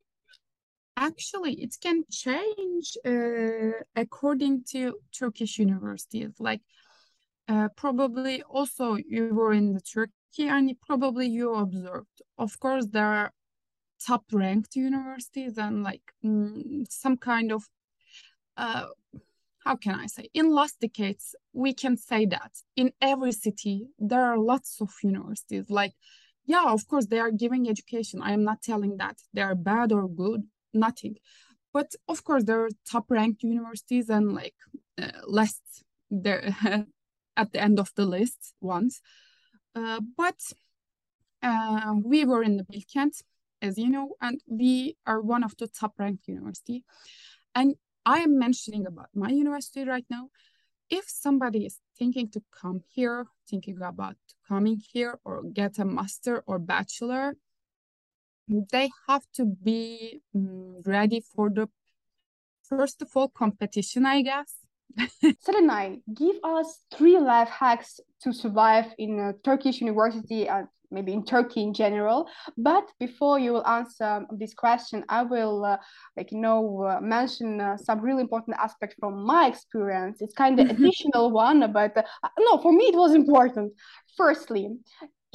Actually 0.97 1.53
it 1.53 1.75
can 1.81 2.03
change 2.11 2.97
uh, 3.05 3.79
according 3.95 4.63
to 4.71 4.97
Turkish 5.17 5.59
universities. 5.59 6.33
Like 6.39 6.61
uh, 7.47 7.69
probably 7.75 8.43
also 8.43 8.95
you 8.95 9.33
were 9.33 9.53
in 9.53 9.73
the 9.73 9.81
Turkey 9.81 10.47
and 10.49 10.75
probably 10.81 11.27
you 11.27 11.53
observed. 11.53 12.21
Of 12.37 12.59
course, 12.59 12.87
there 12.87 13.05
are 13.05 13.33
top 14.05 14.25
ranked 14.31 14.75
universities 14.75 15.57
and 15.57 15.83
like 15.83 16.03
mm, 16.23 16.85
some 16.89 17.17
kind 17.17 17.51
of 17.51 17.63
uh, 18.57 18.87
how 19.65 19.75
can 19.75 19.95
I 19.95 20.05
say? 20.05 20.29
In 20.33 20.53
last 20.53 20.79
decades, 20.79 21.35
we 21.51 21.73
can 21.73 21.97
say 21.97 22.25
that 22.27 22.51
in 22.75 22.91
every 23.01 23.31
city 23.31 23.87
there 23.97 24.23
are 24.23 24.37
lots 24.37 24.79
of 24.79 24.91
universities. 25.03 25.65
Like, 25.69 25.93
yeah, 26.45 26.65
of 26.67 26.87
course 26.87 27.07
they 27.07 27.19
are 27.19 27.31
giving 27.31 27.67
education. 27.67 28.21
I 28.21 28.31
am 28.33 28.43
not 28.43 28.61
telling 28.61 28.97
that 28.97 29.17
they 29.33 29.41
are 29.41 29.55
bad 29.55 29.91
or 29.91 30.07
good 30.07 30.43
nothing. 30.75 31.15
But 31.73 31.93
of 32.07 32.23
course, 32.23 32.43
there 32.43 32.63
are 32.65 32.69
top 32.89 33.09
ranked 33.09 33.43
universities 33.43 34.09
and 34.09 34.33
like 34.33 34.55
uh, 35.01 35.11
less 35.27 35.59
there 36.09 36.55
at 37.37 37.51
the 37.51 37.61
end 37.61 37.79
of 37.79 37.91
the 37.95 38.05
list 38.05 38.53
ones. 38.61 39.01
Uh, 39.75 39.99
but 40.17 40.39
uh, 41.43 41.95
we 42.03 42.25
were 42.25 42.43
in 42.43 42.57
the 42.57 42.63
Bilkent, 42.63 43.21
as 43.61 43.77
you 43.77 43.89
know, 43.89 44.15
and 44.21 44.41
we 44.47 44.95
are 45.05 45.21
one 45.21 45.43
of 45.43 45.55
the 45.57 45.67
top 45.67 45.93
ranked 45.99 46.27
university. 46.27 46.83
And 47.53 47.75
I 48.05 48.19
am 48.19 48.39
mentioning 48.39 48.85
about 48.85 49.09
my 49.13 49.29
university 49.29 49.83
right 49.83 50.05
now. 50.09 50.29
If 50.89 51.05
somebody 51.07 51.65
is 51.65 51.79
thinking 51.97 52.29
to 52.31 52.43
come 52.51 52.81
here, 52.93 53.25
thinking 53.49 53.81
about 53.81 54.15
coming 54.47 54.79
here 54.93 55.19
or 55.25 55.43
get 55.43 55.79
a 55.79 55.85
master 55.85 56.43
or 56.45 56.59
bachelor, 56.59 57.35
they 58.47 58.89
have 59.07 59.23
to 59.33 59.45
be 59.45 60.21
um, 60.35 60.81
ready 60.85 61.21
for 61.35 61.49
the 61.49 61.67
first 62.67 63.01
of 63.01 63.09
all 63.15 63.29
competition 63.29 64.05
i 64.05 64.21
guess 64.21 64.55
Selenay, 65.43 66.01
give 66.13 66.37
us 66.43 66.79
three 66.93 67.19
life 67.19 67.49
hacks 67.49 67.99
to 68.21 68.31
survive 68.31 68.85
in 68.97 69.19
a 69.19 69.33
Turkish 69.43 69.81
university 69.81 70.47
and 70.47 70.67
maybe 70.91 71.11
in 71.11 71.25
Turkey 71.25 71.61
in 71.63 71.73
general. 71.73 72.29
But 72.57 72.89
before 72.99 73.37
you 73.39 73.53
will 73.53 73.67
answer 73.67 74.25
this 74.31 74.53
question, 74.53 75.03
I 75.09 75.23
will, 75.23 75.65
uh, 75.65 75.77
like 76.15 76.31
you 76.31 76.39
know, 76.39 76.83
uh, 76.83 77.01
mention 77.01 77.59
uh, 77.59 77.77
some 77.77 77.99
really 77.99 78.21
important 78.21 78.57
aspect 78.57 78.95
from 78.99 79.25
my 79.25 79.47
experience. 79.47 80.21
It's 80.21 80.33
kind 80.33 80.59
of 80.59 80.69
additional 80.75 81.31
one, 81.31 81.71
but 81.73 81.97
uh, 81.97 82.03
no, 82.39 82.59
for 82.59 82.71
me 82.71 82.85
it 82.85 82.95
was 82.95 83.13
important. 83.13 83.73
Firstly, 84.15 84.69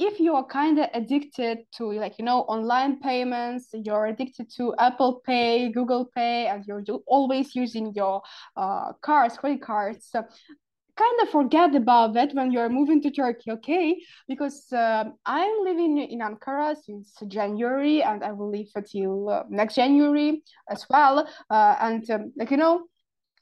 if 0.01 0.19
you 0.19 0.33
are 0.33 0.45
kind 0.45 0.79
of 0.79 0.87
addicted 0.95 1.59
to 1.71 1.91
like 1.91 2.17
you 2.17 2.25
know 2.25 2.39
online 2.55 2.99
payments 2.99 3.69
you're 3.73 4.07
addicted 4.07 4.49
to 4.49 4.73
apple 4.79 5.21
pay 5.25 5.71
google 5.71 6.09
pay 6.15 6.47
and 6.47 6.65
you're 6.65 6.83
always 7.05 7.55
using 7.55 7.93
your 7.93 8.21
uh, 8.57 8.91
cards 9.01 9.37
credit 9.37 9.61
cards 9.61 10.07
so 10.09 10.23
kind 10.97 11.21
of 11.21 11.29
forget 11.29 11.75
about 11.75 12.13
that 12.15 12.33
when 12.33 12.51
you're 12.51 12.67
moving 12.67 13.01
to 13.01 13.09
turkey 13.11 13.51
okay? 13.51 13.95
Because 14.27 14.73
uh, 14.73 15.05
i'm 15.25 15.55
living 15.63 15.99
in 15.99 16.19
ankara 16.19 16.75
since 16.75 17.13
january 17.27 18.01
and 18.01 18.23
i 18.23 18.31
will 18.31 18.49
live 18.49 18.67
until 18.75 19.29
uh, 19.29 19.43
next 19.49 19.75
january 19.75 20.41
as 20.67 20.85
well 20.89 21.27
uh, 21.51 21.75
and 21.79 22.09
um, 22.09 22.33
like 22.35 22.49
you 22.49 22.57
know 22.57 22.87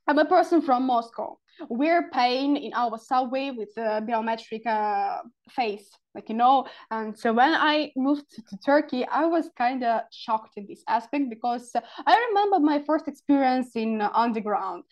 i'm 0.08 0.20
a 0.20 0.26
person 0.26 0.62
from 0.62 0.84
moscow 0.84 1.38
we're 1.70 2.10
paying 2.12 2.56
in 2.56 2.72
our 2.74 2.98
subway 2.98 3.52
with 3.52 3.74
the 3.76 4.04
biometric 4.08 4.66
uh, 4.66 5.22
face 5.50 5.90
like 6.16 6.30
you 6.30 6.36
know 6.36 6.66
and 6.92 7.18
so 7.18 7.34
when 7.34 7.54
i 7.54 7.92
moved 7.96 8.24
to 8.30 8.58
turkey 8.66 9.06
i 9.12 9.26
was 9.26 9.50
kind 9.58 9.84
of 9.84 10.02
shocked 10.12 10.54
in 10.58 10.66
this 10.68 10.84
aspect 10.88 11.30
because 11.30 11.72
i 12.08 12.28
remember 12.30 12.60
my 12.60 12.82
first 12.86 13.08
experience 13.08 13.76
in 13.76 14.02
underground 14.02 14.84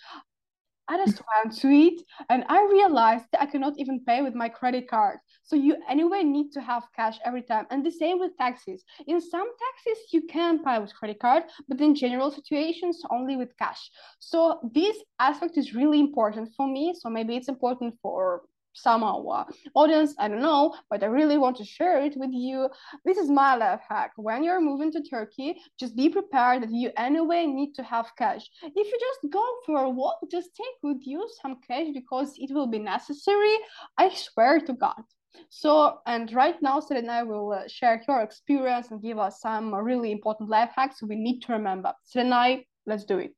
I 0.89 0.97
just 1.05 1.21
went 1.43 1.57
to 1.57 1.67
it 1.69 2.01
and 2.29 2.45
I 2.47 2.65
realized 2.71 3.25
I 3.37 3.45
cannot 3.45 3.73
even 3.77 4.03
pay 4.05 4.21
with 4.21 4.35
my 4.35 4.49
credit 4.49 4.89
card. 4.89 5.19
So 5.47 5.55
you 5.55 5.77
anyway 5.89 6.23
need 6.23 6.51
to 6.51 6.61
have 6.61 6.83
cash 6.93 7.17
every 7.25 7.41
time. 7.41 7.65
And 7.71 7.85
the 7.85 7.91
same 7.91 8.19
with 8.19 8.37
taxes. 8.37 8.83
In 9.07 9.21
some 9.21 9.49
taxes 9.65 10.03
you 10.11 10.23
can 10.27 10.63
pay 10.63 10.77
with 10.77 10.93
credit 10.93 11.19
card, 11.19 11.43
but 11.69 11.79
in 11.79 11.95
general 11.95 12.31
situations 12.31 13.01
only 13.09 13.37
with 13.37 13.57
cash. 13.57 13.89
So 14.19 14.59
this 14.73 14.97
aspect 15.19 15.57
is 15.57 15.73
really 15.73 16.01
important 16.01 16.49
for 16.55 16.67
me. 16.67 16.93
So 16.99 17.09
maybe 17.09 17.37
it's 17.37 17.47
important 17.47 17.95
for 18.01 18.41
some 18.73 19.03
uh, 19.03 19.43
audience, 19.73 20.13
I 20.19 20.27
don't 20.27 20.41
know, 20.41 20.75
but 20.89 21.01
I 21.01 21.07
really 21.07 21.37
want 21.37 21.57
to 21.57 21.65
share 21.65 21.99
it 21.99 22.15
with 22.15 22.29
you. 22.31 22.69
This 23.05 23.17
is 23.17 23.29
my 23.29 23.55
life 23.55 23.81
hack. 23.89 24.11
When 24.17 24.43
you're 24.43 24.61
moving 24.61 24.91
to 24.91 25.01
Turkey, 25.01 25.55
just 25.79 25.95
be 25.95 26.09
prepared 26.09 26.63
that 26.63 26.71
you 26.71 26.91
anyway 26.97 27.45
need 27.45 27.73
to 27.75 27.83
have 27.83 28.11
cash. 28.17 28.47
If 28.61 28.75
you 28.75 28.99
just 28.99 29.33
go 29.33 29.43
for 29.65 29.83
a 29.83 29.89
walk, 29.89 30.17
just 30.29 30.49
take 30.55 30.77
with 30.83 31.01
you 31.05 31.27
some 31.41 31.57
cash 31.67 31.87
because 31.93 32.33
it 32.37 32.53
will 32.53 32.67
be 32.67 32.79
necessary. 32.79 33.55
I 33.97 34.09
swear 34.09 34.59
to 34.59 34.73
God. 34.73 35.03
So, 35.49 35.99
and 36.05 36.31
right 36.33 36.61
now, 36.61 36.79
Selenay 36.79 37.25
will 37.25 37.53
uh, 37.53 37.67
share 37.67 38.01
her 38.07 38.21
experience 38.21 38.91
and 38.91 39.01
give 39.01 39.17
us 39.17 39.39
some 39.41 39.73
really 39.73 40.11
important 40.11 40.49
life 40.49 40.71
hacks 40.75 41.01
we 41.01 41.15
need 41.15 41.41
to 41.41 41.53
remember. 41.53 41.93
Selenay, 42.13 42.65
let's 42.85 43.05
do 43.05 43.19
it. 43.19 43.33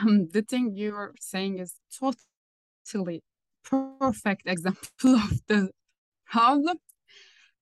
Um, 0.00 0.28
the 0.32 0.42
thing 0.42 0.72
you're 0.74 1.14
saying 1.20 1.58
is 1.58 1.76
totally 1.98 3.22
perfect 3.64 4.42
example 4.46 4.80
of 5.04 5.40
the 5.48 5.70
problem. 6.26 6.78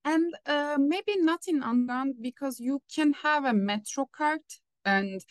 And 0.05 0.33
uh, 0.45 0.77
maybe 0.79 1.17
not 1.17 1.41
in 1.47 1.61
underground 1.61 2.15
because 2.21 2.59
you 2.59 2.81
can 2.93 3.13
have 3.13 3.45
a 3.45 3.53
metro 3.53 4.07
card 4.15 4.41
and 4.85 5.21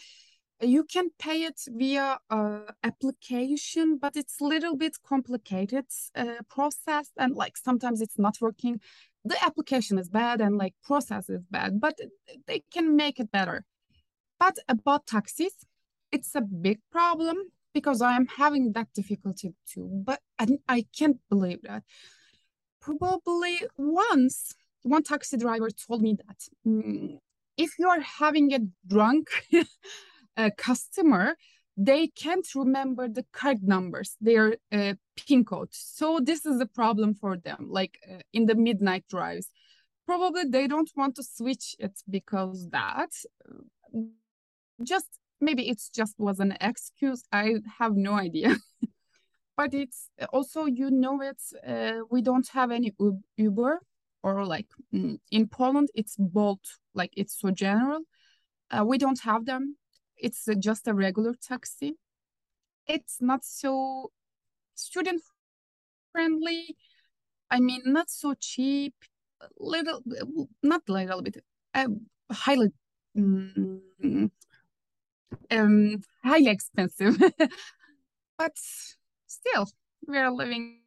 you 0.60 0.84
can 0.84 1.10
pay 1.18 1.42
it 1.42 1.60
via 1.68 2.18
uh, 2.30 2.60
application, 2.82 3.98
but 3.98 4.16
it's 4.16 4.40
a 4.40 4.44
little 4.44 4.76
bit 4.76 4.96
complicated 5.06 5.86
uh, 6.16 6.42
process 6.48 7.10
and 7.16 7.34
like 7.34 7.56
sometimes 7.56 8.00
it's 8.00 8.18
not 8.18 8.36
working. 8.40 8.80
The 9.24 9.36
application 9.44 9.98
is 9.98 10.08
bad 10.08 10.40
and 10.40 10.56
like 10.56 10.74
process 10.82 11.28
is 11.28 11.42
bad, 11.50 11.80
but 11.80 11.98
they 12.46 12.62
can 12.72 12.96
make 12.96 13.20
it 13.20 13.30
better. 13.30 13.64
But 14.40 14.58
about 14.68 15.06
taxis, 15.06 15.54
it's 16.10 16.34
a 16.34 16.40
big 16.40 16.80
problem 16.90 17.36
because 17.74 18.00
I 18.02 18.16
am 18.16 18.26
having 18.26 18.72
that 18.72 18.88
difficulty 18.94 19.54
too. 19.72 19.88
But 20.04 20.20
I, 20.68 20.86
can't 20.96 21.18
believe 21.28 21.62
that. 21.62 21.82
Probably 22.80 23.60
once, 23.76 24.54
one 24.82 25.02
taxi 25.02 25.36
driver 25.36 25.68
told 25.70 26.02
me 26.02 26.16
that 26.26 26.40
mm, 26.66 27.18
if 27.56 27.78
you 27.78 27.88
are 27.88 28.00
having 28.00 28.54
a 28.54 28.60
drunk 28.86 29.28
customer, 30.56 31.36
they 31.76 32.08
can't 32.08 32.46
remember 32.54 33.08
the 33.08 33.24
card 33.32 33.62
numbers, 33.62 34.16
their 34.20 34.56
uh, 34.72 34.94
PIN 35.16 35.44
code. 35.44 35.68
So 35.72 36.20
this 36.22 36.44
is 36.44 36.60
a 36.60 36.66
problem 36.66 37.14
for 37.14 37.36
them, 37.36 37.68
like 37.70 37.98
uh, 38.10 38.20
in 38.32 38.46
the 38.46 38.54
midnight 38.54 39.04
drives. 39.08 39.50
Probably 40.06 40.44
they 40.44 40.66
don't 40.66 40.90
want 40.96 41.16
to 41.16 41.22
switch 41.22 41.76
it 41.78 42.00
because 42.08 42.68
that. 42.70 43.10
Just 44.82 45.18
maybe 45.40 45.68
it's 45.68 45.88
just 45.88 46.14
was 46.18 46.40
an 46.40 46.56
excuse 46.60 47.24
i 47.32 47.54
have 47.78 47.94
no 47.94 48.14
idea 48.14 48.56
but 49.56 49.74
it's 49.74 50.08
also 50.32 50.66
you 50.66 50.90
know 50.90 51.20
it's 51.20 51.52
uh, 51.66 52.00
we 52.10 52.22
don't 52.22 52.48
have 52.48 52.70
any 52.70 52.92
uber 53.36 53.80
or 54.22 54.44
like 54.44 54.66
mm, 54.92 55.18
in 55.30 55.46
poland 55.46 55.88
it's 55.94 56.16
bolt 56.18 56.64
like 56.94 57.12
it's 57.16 57.38
so 57.38 57.50
general 57.50 58.00
uh, 58.70 58.84
we 58.84 58.98
don't 58.98 59.20
have 59.20 59.44
them 59.44 59.76
it's 60.18 60.46
just 60.58 60.88
a 60.88 60.94
regular 60.94 61.34
taxi 61.34 61.96
it's 62.86 63.18
not 63.20 63.44
so 63.44 64.10
student 64.74 65.22
friendly 66.12 66.76
i 67.50 67.60
mean 67.60 67.82
not 67.84 68.10
so 68.10 68.34
cheap 68.38 68.94
little 69.58 70.02
not 70.62 70.82
little 70.88 71.22
bit 71.22 71.36
uh, 71.74 71.86
highly 72.30 72.68
mm, 73.16 74.30
um, 75.50 76.00
highly 76.24 76.48
expensive. 76.48 77.16
but 78.38 78.52
still, 79.26 79.68
we're 80.06 80.30
living 80.30 80.80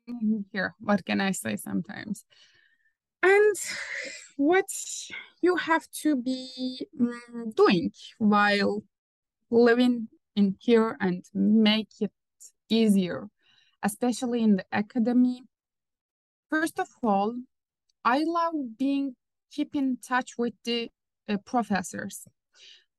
here. 0.51 0.75
What 0.79 1.05
can 1.05 1.21
I 1.21 1.31
say 1.31 1.55
sometimes? 1.55 2.25
And 3.23 3.55
what 4.37 4.69
you 5.41 5.55
have 5.55 5.87
to 6.01 6.15
be 6.15 6.87
um, 6.99 7.51
doing 7.55 7.91
while 8.17 8.83
living 9.51 10.07
in 10.35 10.55
here 10.59 10.97
and 10.99 11.23
make 11.33 11.89
it 11.99 12.11
easier, 12.69 13.27
especially 13.83 14.41
in 14.41 14.55
the 14.57 14.65
academy. 14.71 15.43
First 16.49 16.79
of 16.79 16.87
all, 17.03 17.35
I 18.03 18.23
love 18.25 18.53
being 18.77 19.15
keep 19.51 19.75
in 19.75 19.97
touch 20.01 20.37
with 20.37 20.53
the 20.63 20.89
uh, 21.29 21.37
professors 21.45 22.25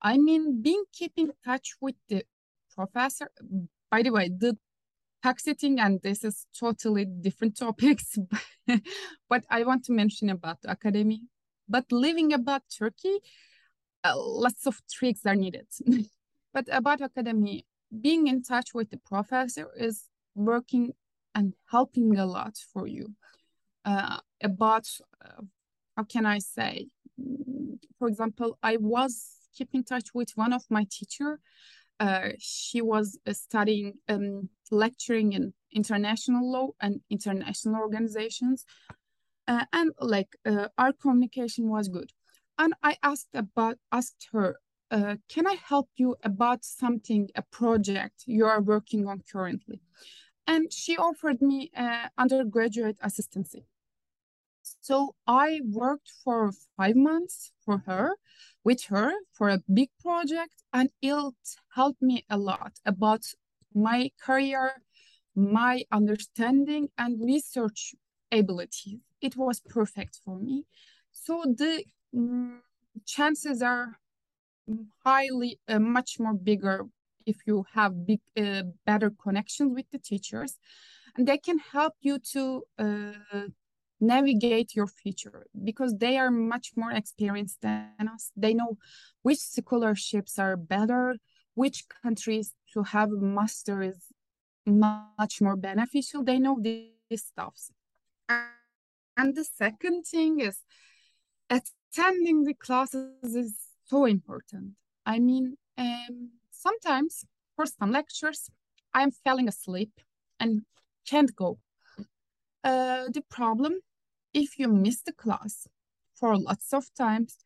I 0.02 0.18
mean, 0.18 0.60
being 0.60 0.84
keeping 0.92 1.30
touch 1.44 1.76
with 1.80 1.94
the 2.08 2.24
professor. 2.74 3.30
By 3.90 4.02
the 4.02 4.10
way, 4.10 4.30
the 4.36 4.58
taxi 5.22 5.54
thing, 5.54 5.78
and 5.78 6.00
this 6.02 6.24
is 6.24 6.46
totally 6.58 7.04
different 7.04 7.56
topics, 7.56 8.18
but 9.28 9.44
I 9.48 9.62
want 9.62 9.84
to 9.84 9.92
mention 9.92 10.28
about 10.28 10.60
the 10.62 10.72
academy. 10.72 11.22
But 11.68 11.92
living 11.92 12.32
about 12.32 12.62
Turkey, 12.76 13.20
uh, 14.02 14.14
lots 14.16 14.66
of 14.66 14.80
tricks 14.90 15.24
are 15.24 15.36
needed. 15.36 15.66
but 16.52 16.66
about 16.70 17.00
academy, 17.00 17.66
being 18.00 18.26
in 18.26 18.42
touch 18.42 18.74
with 18.74 18.90
the 18.90 18.98
professor 18.98 19.68
is 19.76 20.08
working 20.34 20.92
and 21.34 21.54
helping 21.70 22.16
a 22.16 22.26
lot 22.26 22.56
for 22.72 22.86
you. 22.86 23.14
Uh, 23.84 24.18
about 24.42 24.86
uh, 25.24 25.42
how 25.96 26.04
can 26.04 26.24
I 26.26 26.38
say? 26.38 26.88
For 27.98 28.08
example, 28.08 28.58
I 28.62 28.76
was 28.78 29.12
keep 29.56 29.70
in 29.74 29.84
touch 29.84 30.14
with 30.14 30.30
one 30.34 30.52
of 30.52 30.62
my 30.70 30.86
teacher. 30.90 31.40
Uh, 32.00 32.30
she 32.38 32.80
was 32.80 33.18
studying 33.32 33.94
um, 34.08 34.48
lecturing 34.70 35.34
in 35.34 35.52
international 35.72 36.50
law 36.50 36.68
and 36.80 37.00
international 37.10 37.76
organizations, 37.76 38.64
uh, 39.46 39.64
and 39.72 39.92
like 40.00 40.34
uh, 40.46 40.68
our 40.78 40.92
communication 40.92 41.68
was 41.68 41.88
good. 41.88 42.10
And 42.58 42.74
I 42.82 42.96
asked 43.02 43.34
about 43.34 43.76
asked 43.90 44.28
her, 44.32 44.56
uh, 44.92 45.16
can 45.28 45.46
I 45.46 45.54
help 45.54 45.88
you 45.96 46.16
about 46.22 46.64
something, 46.64 47.30
a 47.34 47.42
project 47.42 48.24
you 48.26 48.44
are 48.44 48.60
working 48.60 49.08
on 49.08 49.22
currently? 49.32 49.80
And 50.46 50.72
she 50.72 50.96
offered 50.96 51.40
me 51.40 51.70
undergraduate 52.18 52.98
assistancy. 53.00 53.64
So 54.82 55.14
I 55.26 55.60
worked 55.64 56.10
for 56.22 56.52
five 56.76 56.94
months 56.94 57.52
for 57.64 57.78
her, 57.86 58.16
with 58.64 58.84
her 58.84 59.12
for 59.32 59.48
a 59.48 59.62
big 59.72 59.90
project, 60.00 60.62
and 60.72 60.90
it 61.00 61.34
helped 61.74 62.02
me 62.02 62.24
a 62.28 62.36
lot 62.36 62.74
about 62.84 63.24
my 63.74 64.10
career, 64.22 64.82
my 65.34 65.84
understanding, 65.90 66.88
and 66.98 67.24
research 67.24 67.94
abilities. 68.30 69.00
It 69.20 69.36
was 69.36 69.60
perfect 69.60 70.20
for 70.24 70.38
me. 70.38 70.66
So 71.12 71.44
the 71.46 71.84
um, 72.14 72.60
chances 73.06 73.62
are 73.62 73.98
highly 75.04 75.58
uh, 75.68 75.78
much 75.78 76.18
more 76.18 76.34
bigger 76.34 76.86
if 77.26 77.38
you 77.46 77.64
have 77.74 78.06
big 78.06 78.20
uh, 78.36 78.62
better 78.84 79.10
connections 79.10 79.72
with 79.74 79.86
the 79.90 79.98
teachers 79.98 80.58
and 81.16 81.26
they 81.26 81.38
can 81.38 81.58
help 81.58 81.94
you 82.00 82.18
to 82.18 82.62
uh, 82.78 83.12
navigate 84.00 84.74
your 84.74 84.86
future 84.86 85.46
because 85.64 85.96
they 85.98 86.18
are 86.18 86.30
much 86.30 86.72
more 86.76 86.90
experienced 86.90 87.58
than 87.62 88.08
us. 88.12 88.32
They 88.36 88.54
know 88.54 88.78
which 89.22 89.38
scholarships 89.38 90.38
are 90.38 90.56
better, 90.56 91.16
which 91.54 91.84
countries 92.02 92.54
to 92.72 92.82
have 92.82 93.10
a 93.10 93.20
master 93.20 93.82
is 93.82 94.06
much 94.66 95.40
more 95.40 95.56
beneficial. 95.56 96.24
They 96.24 96.38
know 96.38 96.58
these 96.60 96.90
stuffs. 97.16 97.70
And 98.28 99.34
the 99.34 99.44
second 99.44 100.04
thing 100.04 100.40
is 100.40 100.58
attending 101.50 102.44
the 102.44 102.54
classes 102.54 103.36
is 103.36 103.54
so 103.92 104.06
important. 104.06 104.74
I 105.06 105.18
mean, 105.18 105.56
um, 105.78 106.30
sometimes 106.50 107.24
for 107.56 107.66
some 107.66 107.92
lectures, 107.92 108.50
I'm 108.94 109.10
falling 109.24 109.48
asleep 109.48 109.92
and 110.40 110.62
can't 111.06 111.34
go. 111.36 111.58
Uh, 112.64 113.04
the 113.12 113.22
problem 113.28 113.80
if 114.32 114.58
you 114.58 114.68
miss 114.68 115.02
the 115.02 115.12
class 115.12 115.66
for 116.14 116.36
lots 116.38 116.72
of 116.72 116.84
times, 116.94 117.44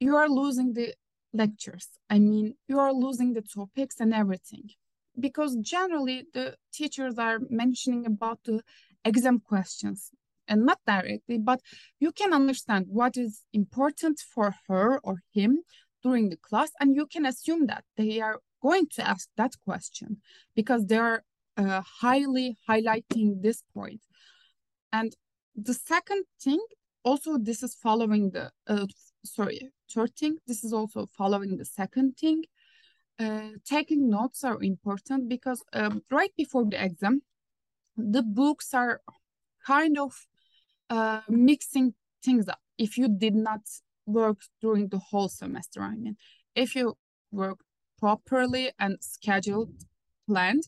you 0.00 0.16
are 0.16 0.28
losing 0.28 0.74
the 0.74 0.94
lectures. 1.32 1.88
I 2.10 2.18
mean, 2.18 2.54
you 2.68 2.78
are 2.78 2.92
losing 2.92 3.34
the 3.34 3.42
topics 3.42 4.00
and 4.00 4.14
everything. 4.14 4.66
because 5.28 5.56
generally 5.76 6.18
the 6.34 6.46
teachers 6.72 7.18
are 7.18 7.40
mentioning 7.50 8.06
about 8.06 8.38
the 8.44 8.62
exam 9.04 9.40
questions 9.52 10.00
and 10.48 10.64
not 10.64 10.78
directly, 10.86 11.38
but 11.38 11.60
you 12.00 12.12
can 12.12 12.32
understand 12.32 12.86
what 12.88 13.16
is 13.16 13.42
important 13.52 14.18
for 14.34 14.54
her 14.68 14.98
or 15.04 15.22
him 15.32 15.60
during 16.02 16.30
the 16.30 16.36
class, 16.36 16.70
and 16.80 16.94
you 16.94 17.06
can 17.06 17.26
assume 17.26 17.66
that 17.66 17.84
they 17.96 18.20
are 18.20 18.40
going 18.62 18.86
to 18.92 19.06
ask 19.06 19.28
that 19.36 19.52
question 19.64 20.18
because 20.54 20.86
they 20.86 20.96
are 20.96 21.22
uh, 21.56 21.82
highly 22.00 22.56
highlighting 22.68 23.42
this 23.42 23.62
point. 23.74 24.02
And 24.92 25.14
the 25.54 25.74
second 25.74 26.24
thing, 26.40 26.60
also 27.04 27.38
this 27.38 27.62
is 27.62 27.74
following 27.74 28.30
the, 28.30 28.50
uh, 28.66 28.86
sorry, 29.24 29.70
third 29.92 30.14
thing, 30.16 30.38
this 30.46 30.64
is 30.64 30.72
also 30.72 31.06
following 31.16 31.56
the 31.56 31.64
second 31.64 32.16
thing. 32.16 32.42
Uh, 33.18 33.50
taking 33.64 34.08
notes 34.08 34.44
are 34.44 34.62
important 34.62 35.28
because 35.28 35.62
um, 35.72 36.02
right 36.10 36.30
before 36.36 36.64
the 36.64 36.82
exam, 36.82 37.22
the 37.96 38.22
books 38.22 38.72
are 38.72 39.00
kind 39.66 39.98
of 39.98 40.12
uh, 40.90 41.20
mixing 41.28 41.94
things 42.22 42.48
up. 42.48 42.60
If 42.78 42.96
you 42.96 43.08
did 43.08 43.34
not 43.34 43.60
work 44.06 44.38
during 44.60 44.88
the 44.88 44.98
whole 44.98 45.28
semester, 45.28 45.82
I 45.82 45.94
mean, 45.96 46.16
if 46.54 46.74
you 46.74 46.96
work 47.30 47.58
properly 47.98 48.72
and 48.78 48.96
scheduled, 49.00 49.70
planned, 50.26 50.64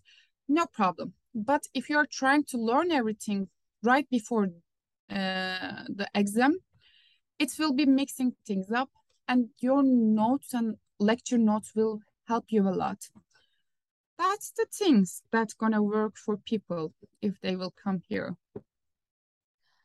no 0.48 0.66
problem. 0.66 1.14
But 1.34 1.62
if 1.74 1.88
you're 1.88 2.08
trying 2.10 2.44
to 2.44 2.58
learn 2.58 2.90
everything 2.90 3.48
right 3.82 4.08
before 4.10 4.48
uh, 5.08 5.84
the 5.88 6.08
exam, 6.14 6.58
it 7.38 7.52
will 7.58 7.72
be 7.72 7.86
mixing 7.86 8.34
things 8.46 8.70
up 8.70 8.90
and 9.28 9.48
your 9.60 9.82
notes 9.82 10.52
and 10.52 10.76
lecture 10.98 11.38
notes 11.38 11.72
will 11.74 12.00
help 12.26 12.46
you 12.48 12.68
a 12.68 12.70
lot. 12.70 12.98
That's 14.18 14.50
the 14.50 14.66
things 14.72 15.22
that's 15.32 15.54
gonna 15.54 15.82
work 15.82 16.16
for 16.16 16.36
people 16.36 16.92
if 17.22 17.40
they 17.40 17.56
will 17.56 17.72
come 17.82 18.02
here. 18.08 18.36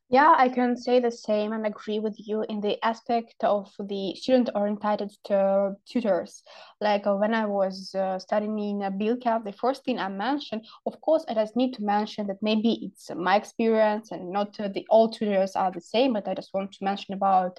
Yeah, 0.10 0.36
I 0.38 0.50
can 0.50 0.78
say 0.78 1.00
the 1.00 1.10
same 1.12 1.52
and 1.52 1.66
agree 1.66 1.98
with 1.98 2.14
you 2.18 2.44
in 2.48 2.62
the 2.62 2.78
aspect 2.86 3.44
of 3.44 3.72
the 3.80 4.14
student-oriented 4.14 5.12
tutors. 5.88 6.44
Like 6.80 7.08
uh, 7.08 7.16
when 7.16 7.34
I 7.34 7.48
was 7.48 7.96
uh, 7.96 8.20
studying 8.20 8.60
in 8.60 8.84
uh, 8.84 8.92
Bilkent, 8.92 9.46
the 9.46 9.52
first 9.52 9.84
thing 9.84 9.98
I 9.98 10.10
mentioned, 10.10 10.64
of 10.86 11.02
course, 11.02 11.26
I 11.28 11.34
just 11.34 11.56
need 11.56 11.74
to 11.74 11.84
mention 11.84 12.28
that 12.28 12.38
maybe 12.44 12.86
it's 12.86 13.10
my 13.16 13.36
experience 13.36 14.12
and 14.12 14.30
not 14.30 14.60
uh, 14.60 14.68
the 14.68 14.86
all 14.92 15.10
tutors 15.10 15.56
are 15.56 15.72
the 15.72 15.82
same, 15.82 16.14
but 16.14 16.28
I 16.28 16.36
just 16.36 16.54
want 16.54 16.72
to 16.74 16.84
mention 16.84 17.16
about 17.16 17.58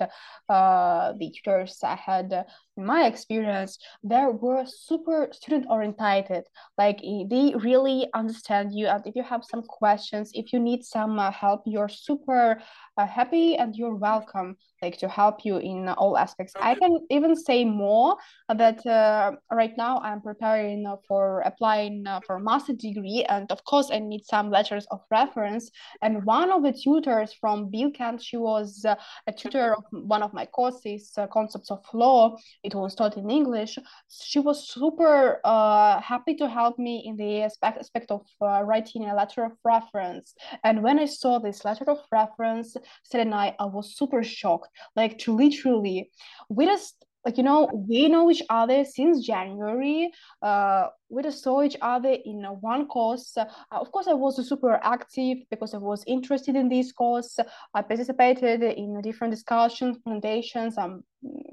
uh, 0.49 1.15
the 1.19 1.33
tutors 1.33 1.81
I 1.83 1.97
had 1.97 2.45
in 2.77 2.85
my 2.85 3.07
experience, 3.07 3.79
they 4.05 4.27
were 4.27 4.65
super 4.67 5.29
student 5.33 5.67
oriented. 5.71 6.45
Like 6.77 7.01
they 7.01 7.55
really 7.57 8.09
understand 8.15 8.75
you. 8.75 8.87
And 8.87 9.07
if 9.07 9.17
you 9.17 9.23
have 9.23 9.45
some 9.45 9.62
questions, 9.62 10.31
if 10.35 10.53
you 10.53 10.61
need 10.61 10.85
some 10.85 11.19
uh, 11.19 11.31
help, 11.31 11.62
you're 11.67 11.89
super 11.89 12.61
uh, 12.97 13.07
happy 13.07 13.57
and 13.57 13.77
you're 13.77 13.95
welcome 13.95 14.57
like 14.83 14.99
to 14.99 15.09
help 15.09 15.45
you 15.45 15.57
in 15.57 15.89
all 15.89 16.19
aspects. 16.19 16.53
I 16.61 16.75
can 16.75 16.99
even 17.11 17.35
say 17.35 17.65
more 17.65 18.17
that 18.49 18.87
uh, 18.87 19.33
right 19.51 19.73
now 19.77 19.99
I'm 20.01 20.21
preparing 20.21 20.85
for 21.09 21.41
applying 21.41 22.07
uh, 22.07 22.21
for 22.27 22.37
a 22.37 22.41
master 22.41 22.75
degree, 22.75 23.25
and 23.29 23.51
of 23.51 23.65
course 23.65 23.91
I 23.91 23.99
need 23.99 24.25
some 24.25 24.51
letters 24.51 24.87
of 24.91 25.01
reference. 25.11 25.71
And 26.03 26.25
one 26.25 26.51
of 26.53 26.63
the 26.63 26.73
tutors 26.73 27.33
from 27.41 27.71
Bilkent, 27.71 28.21
she 28.23 28.37
was 28.37 28.85
uh, 28.85 28.97
a 29.27 29.33
tutor 29.33 29.75
of 29.75 29.85
one 29.91 30.23
of 30.23 30.33
my 30.33 30.47
courses, 30.47 31.13
uh, 31.17 31.27
Concepts 31.27 31.71
of 31.71 31.83
Law. 31.93 32.37
It 32.63 32.75
was 32.75 32.95
taught 32.95 33.17
in 33.17 33.31
English. 33.31 33.79
She 34.11 34.39
was 34.39 34.69
super 34.69 35.41
uh, 35.45 36.01
happy 36.01 36.35
to 36.37 36.49
help 36.49 36.79
me 36.79 37.05
in 37.07 37.17
the 37.17 37.43
aspect, 37.43 37.79
aspect 37.79 38.11
of 38.11 38.23
uh, 38.41 38.63
writing 38.63 39.07
a 39.07 39.15
letter 39.15 39.45
of 39.45 39.53
reference. 39.65 40.35
And 40.65 40.83
when 40.83 40.99
I 40.99 41.07
saw 41.07 41.39
this 41.39 41.65
letter 41.65 41.89
of 41.89 41.99
reference, 42.13 42.77
said 43.05 43.20
and 43.20 43.35
I, 43.35 43.55
I 43.59 43.66
was 43.66 43.96
super 43.96 44.22
shocked. 44.22 44.68
Like 44.94 45.18
to 45.18 45.37
literally 45.37 46.11
we 46.49 46.66
just 46.66 47.05
like 47.27 47.37
you 47.37 47.42
know 47.42 47.68
we 47.88 48.09
know 48.09 48.31
each 48.31 48.42
other 48.49 48.85
since 48.85 49.27
january 49.27 50.11
uh 50.42 50.87
we 51.09 51.22
just 51.22 51.42
saw 51.42 51.62
each 51.62 51.77
other 51.83 52.16
in 52.25 52.42
one 52.61 52.87
course. 52.87 53.37
Uh, 53.37 53.44
of 53.72 53.90
course 53.92 54.07
i 54.07 54.12
was 54.12 54.49
super 54.49 54.79
active 54.83 55.38
because 55.51 55.75
i 55.75 55.79
was 55.79 56.05
interested 56.07 56.57
in 56.57 56.68
this 56.68 56.92
course. 56.92 57.38
I 57.75 57.83
participated 57.83 58.62
in 58.62 59.01
different 59.03 59.33
discussions 59.33 59.99
presentations 59.99 60.79
um 60.79 61.03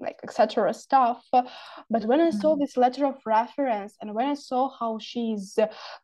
like 0.03 0.19
etc 0.23 0.73
stuff. 0.73 1.23
But 1.89 2.05
when 2.05 2.21
i 2.21 2.29
saw 2.29 2.51
mm-hmm. 2.51 2.61
this 2.61 2.77
letter 2.77 3.05
of 3.05 3.15
reference 3.25 3.95
and 4.01 4.13
when 4.13 4.27
i 4.27 4.33
saw 4.33 4.69
how 4.79 4.99
she's 4.99 5.57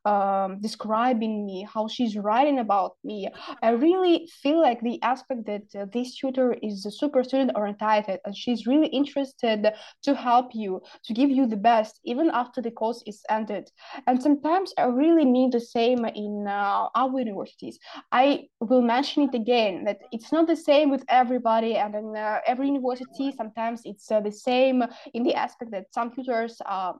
um, 0.05 0.59
describing 0.61 1.45
me 1.45 1.67
how 1.73 1.87
she's 1.87 2.17
writing 2.17 2.59
about 2.59 2.91
me 3.03 3.29
i 3.61 3.69
really 3.69 4.29
feel 4.41 4.61
like 4.61 4.81
the 4.81 5.01
aspect 5.01 5.45
that 5.45 5.67
uh, 5.79 5.85
this 5.93 6.17
tutor 6.17 6.55
is 6.61 6.85
a 6.85 6.91
super 6.91 7.23
student 7.23 7.51
oriented 7.55 8.19
and 8.25 8.35
she's 8.35 8.67
really 8.67 8.87
interested 8.87 9.71
to 10.03 10.15
help 10.15 10.51
you 10.53 10.81
to 11.03 11.13
give 11.13 11.29
you 11.29 11.45
the 11.47 11.57
best 11.57 11.99
even 12.05 12.29
after 12.33 12.61
the 12.61 12.71
course 12.71 13.03
is 13.05 13.21
ended. 13.29 13.69
And 14.07 14.21
sometimes 14.21 14.73
i 14.77 14.85
really 14.85 15.25
need 15.25 15.51
the 15.51 15.59
same 15.59 16.05
in 16.05 16.45
uh, 16.47 16.87
our 16.95 17.19
universities. 17.19 17.79
I 18.11 18.47
will 18.59 18.81
mention 18.81 19.23
it 19.23 19.35
again 19.35 19.83
that 19.85 19.99
it's 20.11 20.31
not 20.31 20.47
the 20.47 20.55
same 20.55 20.89
with 20.89 21.03
everybody 21.09 21.75
and 21.75 21.95
in 21.95 22.15
uh, 22.15 22.39
every 22.45 22.67
university 22.67 23.31
sometimes 23.35 23.81
it's 23.89 24.11
uh, 24.11 24.19
the 24.21 24.31
same 24.31 24.83
in 25.13 25.23
the 25.23 25.35
aspect 25.35 25.71
that 25.71 25.93
some 25.93 26.13
tutors 26.13 26.61
are 26.65 26.95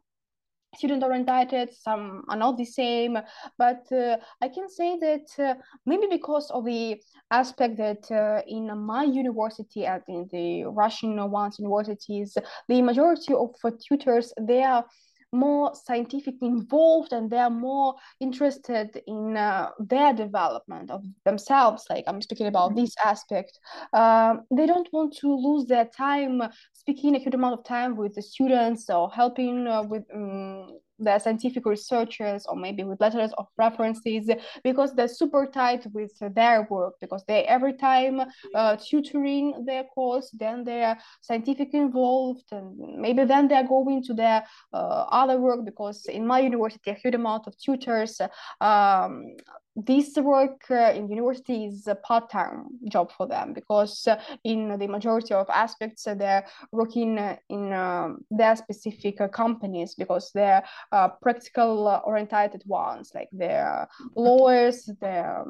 student 0.76 1.04
oriented 1.04 1.74
some 1.74 2.24
are 2.30 2.38
not 2.38 2.58
the 2.58 2.66
same. 2.66 3.18
But 3.58 3.92
uh, 3.92 4.18
i 4.42 4.48
can 4.48 4.70
say 4.70 4.98
that 5.00 5.28
uh, 5.40 5.56
maybe 5.86 6.08
because 6.10 6.52
of 6.52 6.66
the 6.66 7.02
aspect 7.32 7.78
that 7.78 8.12
uh, 8.12 8.42
in 8.48 8.66
my 8.78 9.04
university 9.04 9.86
and 9.86 10.04
in 10.08 10.28
the 10.32 10.66
russian 10.66 11.32
ones 11.32 11.60
universities 11.60 12.38
the 12.68 12.82
majority 12.82 13.34
of 13.34 13.56
tutors 13.88 14.34
they 14.40 14.64
are 14.64 14.86
more 15.32 15.74
scientifically 15.76 16.48
involved 16.48 17.14
and 17.14 17.30
they're 17.30 17.50
more 17.50 17.96
interested 18.20 19.02
in 19.06 19.38
uh, 19.38 19.70
their 19.80 20.14
development 20.14 20.90
of 20.90 21.04
themselves. 21.26 21.86
Like 21.90 22.06
i'm 22.08 22.22
speaking 22.22 22.48
about 22.48 22.72
mm-hmm. 22.72 22.82
this 22.82 22.96
aspect. 23.04 23.60
Uh, 23.94 24.38
they 24.56 24.66
don't 24.66 24.90
want 24.92 25.16
to 25.18 25.28
lose 25.28 25.68
their 25.68 25.86
time 25.86 26.42
speaking 26.90 27.16
a 27.16 27.20
huge 27.20 27.36
amount 27.36 27.54
of 27.54 27.64
time 27.64 27.96
with 27.96 28.16
the 28.16 28.22
students 28.22 28.90
or 28.90 29.12
helping 29.12 29.68
uh, 29.68 29.84
with 29.84 30.04
um, 30.12 30.80
the 30.98 31.20
scientific 31.20 31.64
researchers 31.68 32.48
or 32.48 32.56
maybe 32.56 32.84
with 32.84 33.00
letters 33.00 33.32
of 33.38 33.46
references 33.60 34.28
because 34.64 34.96
they're 34.96 35.08
super 35.08 35.46
tight 35.46 35.86
with 35.94 36.12
their 36.34 36.68
work 36.72 36.96
because 37.00 37.24
they 37.28 37.44
every 37.44 37.74
time 37.74 38.22
uh, 38.56 38.76
tutoring 38.76 39.66
their 39.68 39.84
course 39.96 40.32
then 40.34 40.64
they're 40.64 40.98
scientifically 41.22 41.80
involved 41.80 42.48
and 42.52 42.76
maybe 42.98 43.24
then 43.24 43.48
they're 43.48 43.68
going 43.68 44.04
to 44.04 44.16
their 44.16 44.44
uh, 44.74 45.06
other 45.12 45.40
work 45.40 45.64
because 45.64 46.06
in 46.08 46.26
my 46.26 46.40
university 46.40 46.90
a 46.90 46.96
huge 46.96 47.14
amount 47.14 47.46
of 47.46 47.56
tutors 47.60 48.20
um, 48.62 49.36
this 49.86 50.16
work 50.18 50.70
uh, 50.72 50.92
in 50.96 51.10
university 51.10 51.66
is 51.66 51.88
a 51.88 51.96
part-time 51.96 52.66
job 52.90 53.12
for 53.12 53.28
them 53.28 53.54
because 53.54 54.08
uh, 54.08 54.20
in 54.44 54.78
the 54.78 54.88
majority 54.88 55.34
of 55.34 55.50
aspects 55.50 56.08
uh, 56.08 56.16
they're 56.16 56.46
working 56.72 57.18
uh, 57.18 57.36
in 57.50 57.74
um, 57.74 58.20
their 58.32 58.56
specific 58.56 59.22
uh, 59.22 59.28
companies 59.28 59.96
because 59.96 60.32
they're 60.34 60.64
uh, 60.92 61.10
practical 61.22 62.02
oriented 62.06 62.64
ones. 62.66 63.12
Like 63.14 63.30
they're 63.32 63.88
lawyers 64.16 64.90
they're 65.02 65.46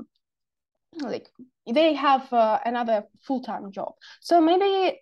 like 1.01 1.29
they 1.71 1.93
have 1.93 2.27
another 2.65 3.03
full-time 3.21 3.71
job. 3.71 3.93
So 4.21 4.41
maybe 4.41 4.99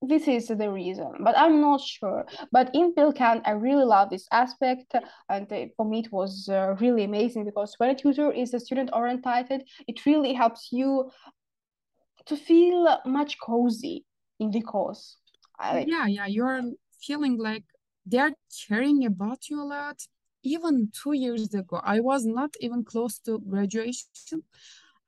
this 0.00 0.28
is 0.28 0.48
the 0.48 0.70
reason, 0.70 1.12
but 1.20 1.36
I'm 1.36 1.60
not 1.60 1.80
sure. 1.80 2.24
But 2.52 2.70
in 2.74 2.94
Bilkent, 2.94 3.42
I 3.44 3.52
really 3.52 3.84
love 3.84 4.10
this 4.10 4.26
aspect, 4.30 4.94
and 5.28 5.48
for 5.76 5.84
me, 5.84 6.00
it 6.00 6.12
was 6.12 6.48
uh, 6.48 6.76
really 6.80 7.04
amazing 7.04 7.44
because 7.44 7.74
when 7.78 7.90
a 7.90 7.94
tutor 7.94 8.30
is 8.30 8.54
a 8.54 8.60
student 8.60 8.90
oriented, 8.92 9.64
it 9.86 10.06
really 10.06 10.34
helps 10.34 10.68
you 10.70 11.10
to 12.26 12.36
feel 12.36 12.98
much 13.06 13.38
cozy 13.40 14.04
in 14.38 14.50
the 14.50 14.60
course. 14.60 15.16
I, 15.58 15.84
yeah, 15.88 16.06
yeah, 16.06 16.26
you're 16.26 16.62
feeling 17.00 17.36
like 17.36 17.64
they're 18.06 18.32
caring 18.68 19.04
about 19.04 19.48
you 19.48 19.60
a 19.60 19.64
lot. 19.64 20.00
Even 20.44 20.90
two 20.92 21.14
years 21.14 21.52
ago, 21.52 21.80
I 21.82 21.98
was 21.98 22.24
not 22.24 22.54
even 22.60 22.84
close 22.84 23.18
to 23.20 23.40
graduation. 23.40 24.44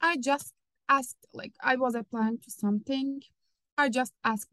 I 0.00 0.16
just 0.16 0.53
asked, 0.88 1.24
like, 1.33 1.53
I 1.62 1.76
was 1.76 1.94
applying 1.94 2.38
to 2.38 2.50
something. 2.50 3.20
I 3.79 3.88
just 3.88 4.12
asked 4.24 4.48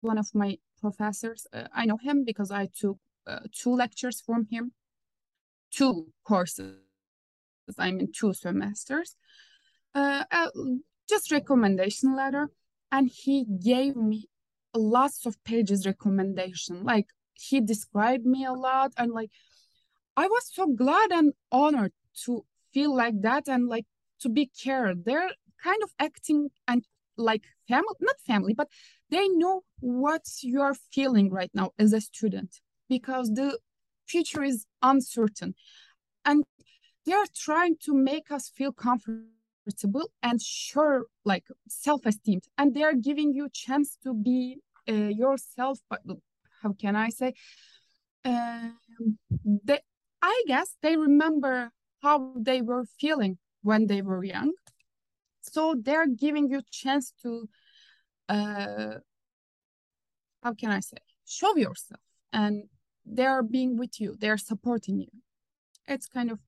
one 0.00 0.18
of 0.18 0.34
my 0.34 0.58
professors. 0.80 1.46
Uh, 1.52 1.68
I 1.74 1.86
know 1.86 1.96
him 1.96 2.24
because 2.24 2.50
I 2.50 2.68
took 2.74 2.98
uh, 3.26 3.40
two 3.52 3.74
lectures 3.74 4.20
from 4.20 4.46
him, 4.50 4.72
two 5.70 6.08
courses. 6.24 6.76
I'm 7.78 8.00
in 8.00 8.12
two 8.12 8.34
semesters. 8.34 9.16
Uh, 9.94 10.24
uh, 10.30 10.48
just 11.08 11.30
recommendation 11.30 12.16
letter, 12.16 12.50
and 12.90 13.08
he 13.08 13.44
gave 13.44 13.96
me 13.96 14.28
lots 14.74 15.26
of 15.26 15.42
pages 15.44 15.86
recommendation. 15.86 16.84
Like 16.84 17.06
he 17.34 17.60
described 17.60 18.26
me 18.26 18.44
a 18.44 18.52
lot, 18.52 18.92
and 18.96 19.12
like 19.12 19.30
I 20.16 20.26
was 20.26 20.52
so 20.52 20.66
glad 20.66 21.10
and 21.12 21.32
honored 21.50 21.92
to 22.24 22.44
feel 22.72 22.94
like 22.94 23.22
that 23.22 23.48
and 23.48 23.68
like 23.68 23.86
to 24.20 24.28
be 24.28 24.46
cared. 24.46 25.04
They're 25.04 25.30
kind 25.62 25.82
of 25.82 25.90
acting 25.98 26.50
and 26.66 26.84
like 27.20 27.44
family, 27.68 27.94
not 28.00 28.16
family, 28.26 28.54
but 28.54 28.68
they 29.10 29.28
know 29.28 29.62
what 29.80 30.22
you 30.42 30.60
are 30.60 30.74
feeling 30.92 31.30
right 31.30 31.50
now 31.54 31.70
as 31.78 31.92
a 31.92 32.00
student 32.00 32.60
because 32.88 33.30
the 33.34 33.58
future 34.06 34.42
is 34.42 34.66
uncertain. 34.82 35.54
And 36.24 36.44
they 37.06 37.12
are 37.12 37.26
trying 37.34 37.76
to 37.84 37.94
make 37.94 38.30
us 38.30 38.50
feel 38.50 38.72
comfortable 38.72 40.10
and 40.22 40.40
sure, 40.40 41.06
like 41.24 41.44
self-esteem. 41.68 42.40
And 42.58 42.74
they 42.74 42.82
are 42.82 42.94
giving 42.94 43.32
you 43.32 43.48
chance 43.52 43.96
to 44.04 44.14
be 44.14 44.58
uh, 44.88 44.92
yourself, 44.92 45.78
but 45.88 46.00
how 46.62 46.72
can 46.72 46.96
I 46.96 47.08
say? 47.10 47.34
Um, 48.24 48.78
they, 49.64 49.80
I 50.20 50.44
guess 50.46 50.76
they 50.82 50.96
remember 50.96 51.70
how 52.02 52.34
they 52.36 52.60
were 52.60 52.84
feeling 52.98 53.38
when 53.62 53.86
they 53.86 54.02
were 54.02 54.24
young. 54.24 54.52
So 55.42 55.74
they're 55.80 56.06
giving 56.06 56.48
you 56.48 56.62
chance 56.70 57.12
to, 57.22 57.48
uh, 58.28 58.94
how 60.42 60.54
can 60.54 60.70
I 60.70 60.80
say, 60.80 60.98
show 61.26 61.56
yourself, 61.56 62.00
and 62.32 62.64
they're 63.04 63.42
being 63.42 63.76
with 63.76 64.00
you. 64.00 64.16
They're 64.18 64.38
supporting 64.38 65.00
you. 65.00 65.10
It's 65.86 66.06
kind 66.06 66.30
of 66.30 66.38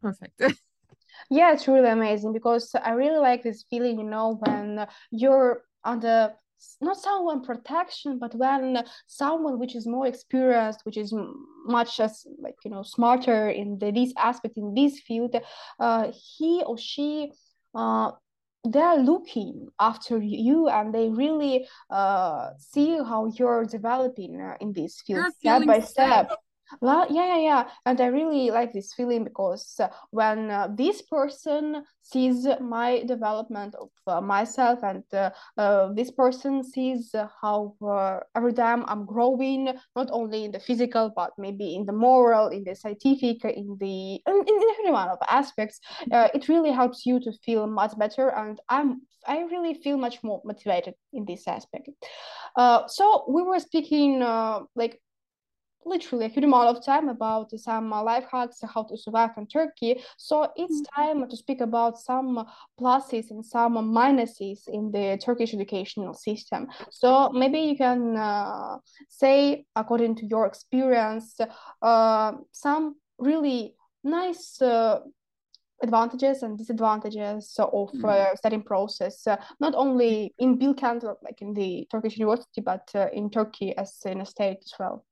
perfect. 0.00 0.40
yeah, 1.30 1.52
it's 1.52 1.68
really 1.68 1.88
amazing 1.88 2.32
because 2.32 2.74
I 2.74 2.90
really 2.90 3.18
like 3.18 3.42
this 3.42 3.64
feeling, 3.70 3.98
you 3.98 4.04
know, 4.04 4.38
when 4.44 4.86
you're 5.10 5.62
under 5.84 6.34
not 6.80 6.96
someone 6.96 7.42
protection 7.42 8.18
but 8.18 8.34
when 8.34 8.84
someone 9.06 9.58
which 9.58 9.74
is 9.74 9.86
more 9.86 10.06
experienced 10.06 10.80
which 10.84 10.96
is 10.96 11.12
much 11.64 11.98
as 12.00 12.24
like 12.38 12.54
you 12.64 12.70
know 12.70 12.82
smarter 12.82 13.48
in 13.48 13.78
the, 13.78 13.90
this 13.90 14.12
aspect 14.16 14.56
in 14.56 14.72
this 14.74 15.00
field 15.00 15.34
uh, 15.80 16.12
he 16.12 16.62
or 16.64 16.78
she 16.78 17.32
uh, 17.74 18.12
they're 18.64 18.96
looking 18.96 19.68
after 19.80 20.18
you 20.18 20.68
and 20.68 20.94
they 20.94 21.08
really 21.08 21.66
uh, 21.90 22.50
see 22.58 22.96
how 22.98 23.26
you're 23.34 23.64
developing 23.64 24.40
uh, 24.40 24.54
in 24.60 24.72
this 24.72 25.02
field 25.04 25.32
step 25.34 25.66
by 25.66 25.80
step 25.80 26.30
well, 26.80 27.06
yeah, 27.10 27.36
yeah, 27.36 27.38
yeah. 27.38 27.68
And 27.86 28.00
I 28.00 28.06
really 28.06 28.50
like 28.50 28.72
this 28.72 28.94
feeling 28.94 29.24
because 29.24 29.74
uh, 29.78 29.88
when 30.10 30.50
uh, 30.50 30.68
this 30.74 31.02
person 31.02 31.84
sees 32.02 32.46
my 32.60 33.02
development 33.04 33.74
of 33.74 33.90
uh, 34.06 34.20
myself 34.20 34.80
and 34.82 35.04
uh, 35.12 35.30
uh, 35.56 35.92
this 35.92 36.10
person 36.10 36.64
sees 36.64 37.14
how 37.40 37.74
uh, 37.86 38.20
every 38.36 38.52
time 38.52 38.84
I'm 38.88 39.04
growing, 39.06 39.72
not 39.96 40.08
only 40.10 40.44
in 40.44 40.52
the 40.52 40.60
physical, 40.60 41.12
but 41.14 41.32
maybe 41.38 41.74
in 41.74 41.86
the 41.86 41.92
moral, 41.92 42.48
in 42.48 42.64
the 42.64 42.74
scientific, 42.74 43.44
in 43.44 43.76
the 43.78 44.14
in, 44.26 44.44
in 44.46 44.60
every 44.78 44.92
one 44.92 45.08
of 45.08 45.18
aspects, 45.28 45.80
it 46.10 46.48
really 46.48 46.70
helps 46.70 47.06
you 47.06 47.20
to 47.20 47.32
feel 47.44 47.66
much 47.66 47.96
better. 47.98 48.28
And 48.30 48.60
I'm 48.68 49.02
I 49.26 49.42
really 49.42 49.74
feel 49.74 49.96
much 49.98 50.22
more 50.24 50.42
motivated 50.44 50.94
in 51.12 51.24
this 51.24 51.46
aspect. 51.46 51.88
so 52.88 53.24
we 53.28 53.42
were 53.42 53.60
speaking 53.60 54.20
like 54.74 55.00
literally 55.84 56.26
a 56.26 56.28
huge 56.28 56.44
amount 56.44 56.76
of 56.76 56.84
time 56.84 57.08
about 57.08 57.50
some 57.58 57.92
uh, 57.92 58.02
life 58.02 58.24
hacks 58.30 58.60
how 58.74 58.82
to 58.84 58.96
survive 58.96 59.30
in 59.36 59.46
Turkey. 59.46 60.02
So 60.16 60.48
it's 60.56 60.82
mm-hmm. 60.82 61.02
time 61.02 61.28
to 61.28 61.36
speak 61.36 61.60
about 61.60 61.98
some 61.98 62.44
pluses 62.80 63.30
and 63.30 63.44
some 63.44 63.74
minuses 63.74 64.68
in 64.68 64.90
the 64.90 65.18
Turkish 65.22 65.54
educational 65.54 66.14
system. 66.14 66.68
So 66.90 67.30
maybe 67.30 67.58
you 67.60 67.76
can 67.76 68.16
uh, 68.16 68.78
say, 69.08 69.64
according 69.76 70.16
to 70.16 70.26
your 70.26 70.46
experience, 70.46 71.38
uh, 71.82 72.32
some 72.52 72.96
really 73.18 73.76
nice 74.04 74.60
uh, 74.60 75.00
advantages 75.82 76.42
and 76.42 76.56
disadvantages 76.56 77.54
of 77.58 77.90
uh, 78.04 78.34
studying 78.36 78.62
process, 78.62 79.26
uh, 79.26 79.36
not 79.60 79.74
only 79.74 80.32
in 80.38 80.58
Bilkent, 80.58 81.02
like 81.22 81.42
in 81.42 81.54
the 81.54 81.86
Turkish 81.90 82.16
university, 82.16 82.60
but 82.60 82.88
uh, 82.94 83.08
in 83.12 83.30
Turkey 83.30 83.76
as 83.76 83.98
in 84.06 84.20
a 84.20 84.26
state 84.26 84.58
as 84.64 84.72
well. 84.78 85.04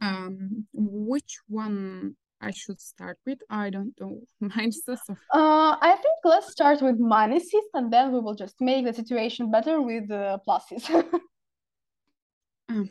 Um, 0.00 0.66
which 0.72 1.38
one 1.48 2.16
I 2.40 2.50
should 2.52 2.80
start 2.80 3.18
with? 3.26 3.38
I 3.50 3.70
don't 3.70 3.94
know. 4.00 4.20
Minuses 4.42 5.00
or... 5.08 5.18
Uh, 5.32 5.76
I 5.80 5.96
think 5.96 6.16
let's 6.24 6.52
start 6.52 6.80
with 6.82 7.00
minuses 7.00 7.66
and 7.74 7.92
then 7.92 8.12
we 8.12 8.20
will 8.20 8.34
just 8.34 8.60
make 8.60 8.84
the 8.84 8.92
situation 8.92 9.50
better 9.50 9.80
with 9.80 10.08
the 10.08 10.40
pluses. 10.46 10.88
um, 12.68 12.90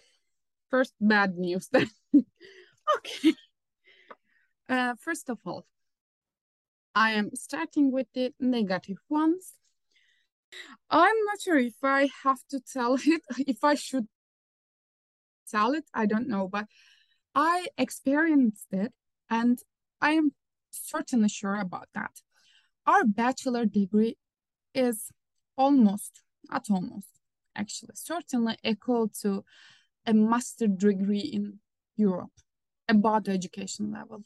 first, 0.70 0.94
bad 1.00 1.38
news 1.38 1.70
then. 1.72 1.90
okay. 2.98 3.34
Uh, 4.70 4.96
first 5.00 5.30
of 5.30 5.40
all, 5.46 5.66
I 6.94 7.12
am 7.12 7.30
starting 7.36 7.92
with 7.92 8.08
the 8.14 8.34
negative 8.40 8.98
ones. 9.08 9.54
I'm 10.90 11.26
not 11.26 11.42
sure 11.42 11.58
if 11.58 11.76
I 11.84 12.10
have 12.24 12.40
to 12.50 12.60
tell 12.60 12.96
it, 12.96 13.22
if 13.38 13.64
I 13.64 13.76
should 13.76 14.08
tell 15.50 15.74
it, 15.74 15.86
I 15.94 16.06
don't 16.06 16.28
know, 16.28 16.48
but 16.48 16.66
I 17.38 17.68
experienced 17.78 18.66
it 18.72 18.94
and 19.30 19.60
I 20.02 20.14
am 20.14 20.32
certainly 20.72 21.30
sure 21.30 21.56
about 21.58 21.88
that. 21.94 22.14
Our 22.88 23.04
bachelor 23.06 23.66
degree 23.68 24.18
is 24.74 25.12
almost, 25.56 26.24
at 26.52 26.66
almost, 26.72 27.10
actually, 27.56 27.94
certainly 27.94 28.58
equal 28.64 29.10
to 29.22 29.46
a 30.08 30.16
master 30.16 30.66
degree 30.66 31.20
in 31.20 31.60
Europe 31.96 32.32
about 32.90 33.26
the 33.26 33.34
education 33.34 33.92
level. 33.92 34.24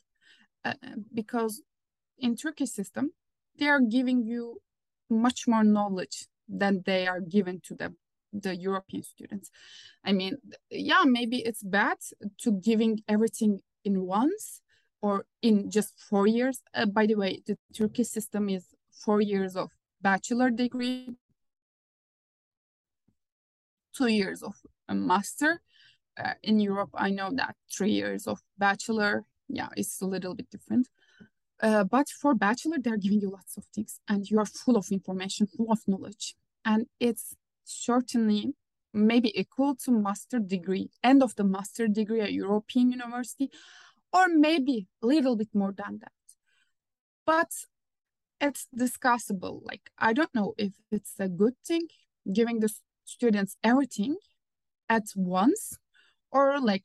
Uh, 0.64 0.76
because 1.14 1.62
in 2.18 2.38
Turkish 2.38 2.70
system, 2.70 3.12
they 3.60 3.68
are 3.68 3.82
giving 3.82 4.24
you 4.24 4.62
much 5.10 5.50
more 5.50 5.66
knowledge 5.66 6.28
than 6.48 6.82
they 6.86 7.08
are 7.08 7.20
given 7.20 7.60
to 7.66 7.76
the 7.76 7.94
the 8.34 8.56
European 8.56 9.04
students. 9.04 9.50
I 10.04 10.14
mean, 10.14 10.38
yeah, 10.70 11.04
maybe 11.06 11.38
it's 11.38 11.64
bad 11.64 11.98
to 12.40 12.52
giving 12.52 13.02
everything 13.08 13.62
in 13.84 14.02
once 14.02 14.62
or 15.02 15.26
in 15.42 15.70
just 15.70 15.94
four 16.00 16.28
years. 16.28 16.62
Uh, 16.74 16.86
by 16.86 17.06
the 17.06 17.16
way, 17.16 17.42
the 17.46 17.58
Turkish 17.76 18.10
system 18.10 18.50
is 18.50 18.66
four 18.92 19.22
years 19.22 19.56
of 19.56 19.72
bachelor 20.02 20.50
degree, 20.50 21.10
two 23.96 24.08
years 24.08 24.44
of 24.44 24.56
a 24.88 24.96
master. 24.96 25.62
Uh, 26.18 26.34
in 26.44 26.60
Europe, 26.60 26.90
I 26.94 27.10
know 27.10 27.32
that 27.34 27.56
three 27.76 27.92
years 27.92 28.28
of 28.28 28.40
bachelor, 28.58 29.24
yeah, 29.48 29.70
it's 29.76 30.02
a 30.02 30.06
little 30.06 30.36
bit 30.36 30.50
different. 30.50 30.88
Uh, 31.62 31.84
but 31.84 32.10
for 32.10 32.34
bachelor, 32.34 32.78
they're 32.80 32.98
giving 32.98 33.22
you 33.22 33.30
lots 33.30 33.56
of 33.56 33.66
things 33.74 34.00
and 34.08 34.30
you 34.30 34.40
are 34.40 34.46
full 34.46 34.78
of 34.78 34.88
information, 34.92 35.48
full 35.48 35.72
of 35.72 35.80
knowledge. 35.88 36.36
And 36.66 36.88
it's 37.00 37.36
certainly 37.72 38.54
maybe 38.94 39.38
equal 39.40 39.76
to 39.76 39.92
master 39.92 40.40
degree, 40.40 40.90
end 41.04 41.24
of 41.24 41.36
the 41.36 41.44
master 41.44 41.88
degree 41.88 42.22
at 42.22 42.34
European 42.34 42.92
university, 42.92 43.50
or 44.12 44.28
maybe 44.28 44.88
a 45.02 45.08
little 45.08 45.36
bit 45.36 45.50
more 45.54 45.74
than 45.76 46.00
that. 46.00 46.12
But 47.26 47.50
it's 48.42 48.68
discussable. 48.78 49.62
Like, 49.64 49.92
I 49.98 50.14
don't 50.14 50.34
know 50.36 50.54
if 50.58 50.74
it's 50.92 51.14
a 51.20 51.30
good 51.30 51.54
thing 51.66 51.88
giving 52.32 52.60
the 52.60 52.74
students 53.06 53.56
everything 53.64 54.16
at 54.90 55.04
once 55.16 55.78
or 56.32 56.60
like 56.60 56.84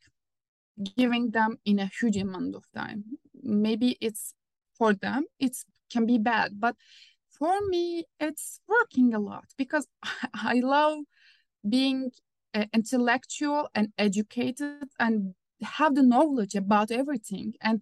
giving 0.95 1.31
them 1.31 1.57
in 1.65 1.79
a 1.79 1.89
huge 1.99 2.17
amount 2.17 2.55
of 2.55 2.63
time. 2.73 3.03
Maybe 3.43 3.97
it's 3.99 4.33
for 4.77 4.93
them, 4.93 5.25
it 5.39 5.57
can 5.91 6.05
be 6.05 6.17
bad, 6.17 6.59
but 6.59 6.75
for 7.37 7.55
me, 7.67 8.05
it's 8.19 8.59
working 8.67 9.13
a 9.13 9.19
lot 9.19 9.45
because 9.57 9.87
I 10.33 10.61
love 10.63 10.99
being 11.67 12.11
uh, 12.53 12.65
intellectual 12.73 13.69
and 13.75 13.89
educated 13.97 14.89
and 14.99 15.35
have 15.61 15.95
the 15.95 16.03
knowledge 16.03 16.55
about 16.55 16.91
everything. 16.91 17.53
And 17.61 17.81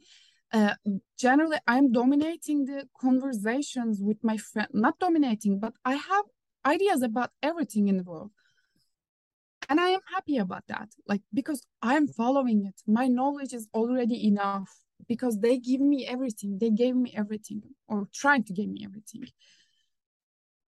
uh, 0.54 0.76
generally, 1.18 1.58
I'm 1.68 1.92
dominating 1.92 2.66
the 2.66 2.88
conversations 3.00 4.00
with 4.02 4.18
my 4.24 4.38
friend, 4.38 4.68
not 4.74 5.00
dominating, 5.00 5.60
but 5.60 5.74
I 5.84 5.96
have 5.96 6.26
ideas 6.66 7.02
about 7.02 7.32
everything 7.44 7.88
in 7.88 7.98
the 7.98 8.04
world. 8.04 8.32
And 9.68 9.80
I 9.80 9.90
am 9.90 10.02
happy 10.14 10.38
about 10.38 10.64
that, 10.68 10.90
like 11.08 11.22
because 11.34 11.66
I'm 11.82 12.08
following 12.08 12.66
it. 12.66 12.76
My 12.86 13.08
knowledge 13.08 13.54
is 13.54 13.68
already 13.74 14.28
enough 14.28 14.85
because 15.08 15.40
they 15.40 15.58
give 15.58 15.82
me 15.82 16.06
everything. 16.06 16.58
They 16.60 16.70
gave 16.70 16.96
me 16.96 17.14
everything 17.16 17.62
or 17.88 18.08
trying 18.14 18.44
to 18.46 18.54
give 18.54 18.70
me 18.70 18.82
everything. 18.84 19.26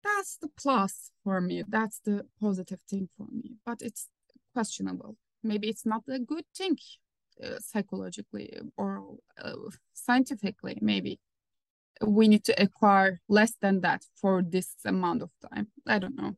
That's 0.03 0.37
the 0.37 0.49
plus 0.49 1.11
for 1.23 1.41
me. 1.41 1.63
That's 1.69 2.01
the 2.01 2.27
positive 2.41 2.81
thing 2.89 3.09
for 3.17 3.27
me. 3.31 3.57
But 3.65 3.83
it's 3.83 4.09
questionable. 4.53 5.17
Maybe 5.43 5.69
it's 5.69 5.87
not 5.87 6.03
a 6.09 6.19
good 6.19 6.45
thing 6.57 6.77
uh, 7.43 7.59
psychologically 7.61 8.53
or 8.77 9.17
uh, 9.43 9.55
scientifically 9.93 10.79
maybe. 10.81 11.21
We 12.05 12.27
need 12.27 12.45
to 12.45 12.63
acquire 12.63 13.21
less 13.29 13.55
than 13.61 13.81
that 13.83 14.03
for 14.21 14.43
this 14.43 14.75
amount 14.85 15.23
of 15.23 15.31
time. 15.51 15.69
I 15.87 15.99
don't 15.99 16.17
know 16.17 16.37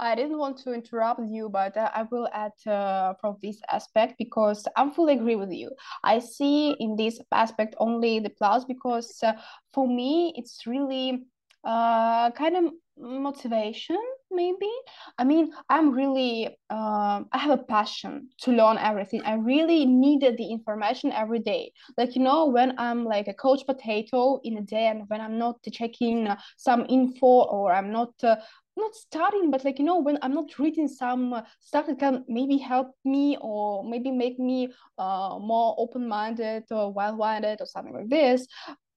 I 0.00 0.14
didn't 0.14 0.38
want 0.38 0.58
to 0.58 0.72
interrupt 0.72 1.20
you, 1.28 1.48
but 1.48 1.76
uh, 1.76 1.90
I 1.94 2.04
will 2.04 2.28
add 2.32 2.52
uh, 2.66 3.14
from 3.20 3.36
this 3.42 3.60
aspect 3.70 4.14
because 4.18 4.64
I'm 4.76 4.92
fully 4.92 5.14
agree 5.14 5.36
with 5.36 5.52
you. 5.52 5.70
I 6.04 6.20
see 6.20 6.76
in 6.78 6.96
this 6.96 7.20
aspect 7.32 7.74
only 7.78 8.20
the 8.20 8.30
plus 8.30 8.64
because 8.64 9.18
uh, 9.22 9.32
for 9.72 9.88
me 9.88 10.32
it's 10.36 10.66
really 10.66 11.24
uh, 11.64 12.30
kind 12.32 12.56
of 12.56 12.72
motivation 13.00 14.00
maybe. 14.30 14.70
I 15.18 15.24
mean 15.24 15.52
i'm 15.68 15.92
really 15.92 16.48
um, 16.70 17.26
i 17.32 17.38
have 17.38 17.58
a 17.58 17.62
passion 17.62 18.28
to 18.42 18.52
learn 18.52 18.76
everything. 18.78 19.22
I 19.24 19.34
really 19.34 19.86
needed 19.86 20.36
the 20.36 20.50
information 20.50 21.12
every 21.12 21.38
day. 21.38 21.72
Like 21.96 22.16
you 22.16 22.22
know 22.22 22.46
when 22.46 22.74
i'm 22.78 23.04
like 23.04 23.28
a 23.28 23.34
coach 23.34 23.64
potato 23.66 24.40
in 24.42 24.58
a 24.58 24.62
day 24.62 24.86
and 24.88 25.04
when 25.08 25.20
i'm 25.20 25.38
not 25.38 25.56
checking 25.72 26.26
uh, 26.26 26.36
some 26.56 26.86
info 26.88 27.42
or 27.42 27.72
i'm 27.72 27.92
not 27.92 28.12
uh, 28.22 28.36
not 28.78 28.94
studying 28.94 29.50
but 29.50 29.64
like 29.64 29.78
you 29.78 29.84
know 29.84 29.98
when 29.98 30.18
i'm 30.22 30.34
not 30.34 30.58
reading 30.58 30.88
some 30.88 31.32
uh, 31.32 31.42
stuff 31.60 31.86
that 31.86 31.98
can 31.98 32.24
maybe 32.28 32.56
help 32.56 32.94
me 33.04 33.36
or 33.40 33.84
maybe 33.84 34.10
make 34.10 34.38
me 34.38 34.68
uh, 34.98 35.38
more 35.40 35.74
open-minded 35.78 36.64
or 36.70 36.92
wild-minded 36.92 37.60
or 37.60 37.66
something 37.66 37.94
like 37.94 38.08
this 38.08 38.46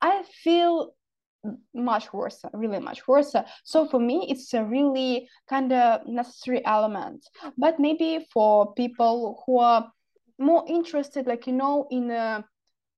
i 0.02 0.24
feel 0.44 0.94
much 1.74 2.14
worse 2.14 2.42
really 2.54 2.80
much 2.80 3.08
worse. 3.08 3.34
So 3.64 3.88
for 3.88 4.00
me 4.00 4.28
it's 4.30 4.54
a 4.54 4.64
really 4.64 5.28
kind 5.50 5.72
of 5.74 6.08
necessary 6.08 6.64
element. 6.66 7.26
But 7.58 7.80
maybe 7.80 8.28
for 8.32 8.74
people 8.74 9.44
who 9.46 9.60
are 9.60 9.92
more 10.38 10.64
interested 10.68 11.28
like 11.28 11.46
you 11.46 11.54
know 11.54 11.88
in 11.92 12.10
a 12.10 12.44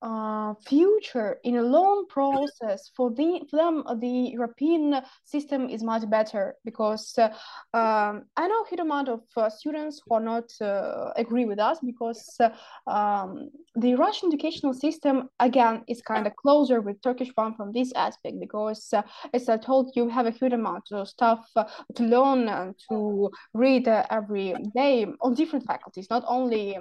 uh, 0.04 0.54
future 0.66 1.40
in 1.44 1.56
a 1.56 1.62
long 1.62 2.06
process 2.10 2.92
for, 2.96 3.10
the, 3.12 3.42
for 3.50 3.58
them 3.58 3.84
uh, 3.86 3.96
the 3.96 4.32
european 4.38 5.02
system 5.24 5.70
is 5.70 5.82
much 5.82 6.08
better 6.10 6.56
because 6.66 7.18
uh, 7.18 7.30
um, 7.74 8.26
i 8.36 8.46
know 8.48 8.64
a 8.64 8.70
huge 8.70 8.82
amount 8.82 9.08
of 9.08 9.22
uh, 9.38 9.50
students 9.50 10.02
who 10.06 10.16
are 10.16 10.22
not 10.22 10.52
uh, 10.62 11.12
agree 11.16 11.46
with 11.46 11.58
us 11.58 11.80
because 11.86 12.36
uh, 12.42 12.50
um, 12.92 13.50
the 13.76 13.96
russian 13.96 14.28
educational 14.28 14.74
system 14.74 15.30
again 15.40 15.84
is 15.88 16.02
kind 16.02 16.28
of 16.28 16.36
closer 16.36 16.82
with 16.82 17.02
turkish 17.02 17.32
one 17.36 17.56
from 17.56 17.72
this 17.72 17.94
aspect 17.96 18.38
because 18.42 18.94
as 19.34 19.48
i 19.48 19.56
told 19.56 19.92
you 19.96 20.10
have 20.10 20.26
a 20.26 20.32
huge 20.32 20.54
amount 20.54 20.84
of 20.92 21.08
stuff 21.08 21.50
to 21.96 22.04
learn 22.04 22.50
and 22.50 22.76
to 22.90 23.30
read 23.54 23.88
every 23.88 24.54
day 24.76 25.08
on 25.22 25.34
different 25.34 25.66
faculties 25.66 26.08
not 26.10 26.24
only 26.28 26.78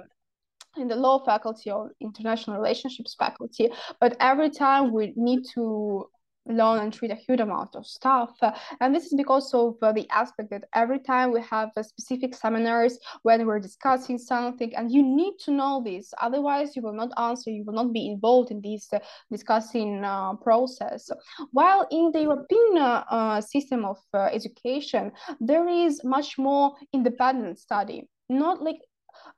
in 0.77 0.87
the 0.87 0.95
law 0.95 1.23
faculty 1.23 1.71
or 1.71 1.91
international 1.99 2.57
relationships 2.57 3.15
faculty 3.17 3.69
but 3.99 4.15
every 4.19 4.49
time 4.49 4.91
we 4.91 5.13
need 5.15 5.43
to 5.53 6.07
learn 6.45 6.79
and 6.79 6.93
treat 6.93 7.11
a 7.11 7.15
huge 7.15 7.39
amount 7.39 7.75
of 7.75 7.85
stuff. 7.85 8.31
Uh, 8.41 8.51
and 8.81 8.93
this 8.93 9.05
is 9.05 9.13
because 9.15 9.53
of 9.53 9.75
uh, 9.81 9.91
the 9.91 10.07
aspect 10.09 10.49
that 10.49 10.65
every 10.73 10.99
time 10.99 11.31
we 11.31 11.41
have 11.41 11.69
uh, 11.77 11.83
specific 11.83 12.35
seminars 12.35 12.99
when 13.21 13.45
we're 13.45 13.59
discussing 13.59 14.17
something 14.17 14.75
and 14.75 14.91
you 14.91 15.01
need 15.01 15.33
to 15.39 15.51
know 15.51 15.81
this 15.83 16.13
otherwise 16.21 16.75
you 16.75 16.81
will 16.81 16.93
not 16.93 17.11
answer 17.17 17.49
you 17.49 17.63
will 17.63 17.73
not 17.73 17.93
be 17.93 18.09
involved 18.09 18.51
in 18.51 18.61
this 18.61 18.91
uh, 18.93 18.99
discussing 19.31 20.03
uh, 20.03 20.33
process. 20.35 21.09
While 21.51 21.87
in 21.91 22.11
the 22.11 22.21
european 22.21 22.77
uh, 22.77 23.41
system 23.41 23.85
of 23.85 23.97
education 24.13 25.11
there 25.39 25.67
is 25.67 26.03
much 26.03 26.37
more 26.37 26.73
independent 26.93 27.59
study 27.59 28.07
not 28.29 28.61
like 28.61 28.77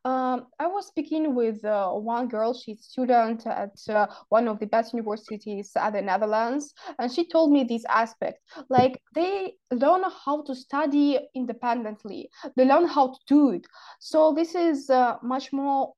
um, 0.03 0.47
I 0.59 0.67
was 0.67 0.87
speaking 0.87 1.35
with 1.35 1.63
uh, 1.65 1.91
one 1.91 2.27
girl. 2.27 2.53
She's 2.53 2.83
student 2.85 3.45
at 3.47 3.75
uh, 3.89 4.07
one 4.29 4.47
of 4.47 4.59
the 4.59 4.67
best 4.67 4.93
universities 4.93 5.71
at 5.75 5.93
the 5.93 6.01
Netherlands, 6.01 6.73
and 6.99 7.11
she 7.11 7.27
told 7.27 7.51
me 7.51 7.63
this 7.63 7.85
aspect. 7.85 8.39
Like 8.69 9.01
they 9.13 9.55
learn 9.71 10.03
how 10.25 10.43
to 10.43 10.55
study 10.55 11.19
independently. 11.33 12.29
They 12.55 12.65
learn 12.65 12.87
how 12.87 13.07
to 13.07 13.19
do 13.27 13.51
it. 13.51 13.65
So 13.99 14.33
this 14.33 14.55
is 14.55 14.89
uh, 14.89 15.17
much 15.21 15.51
more 15.51 15.93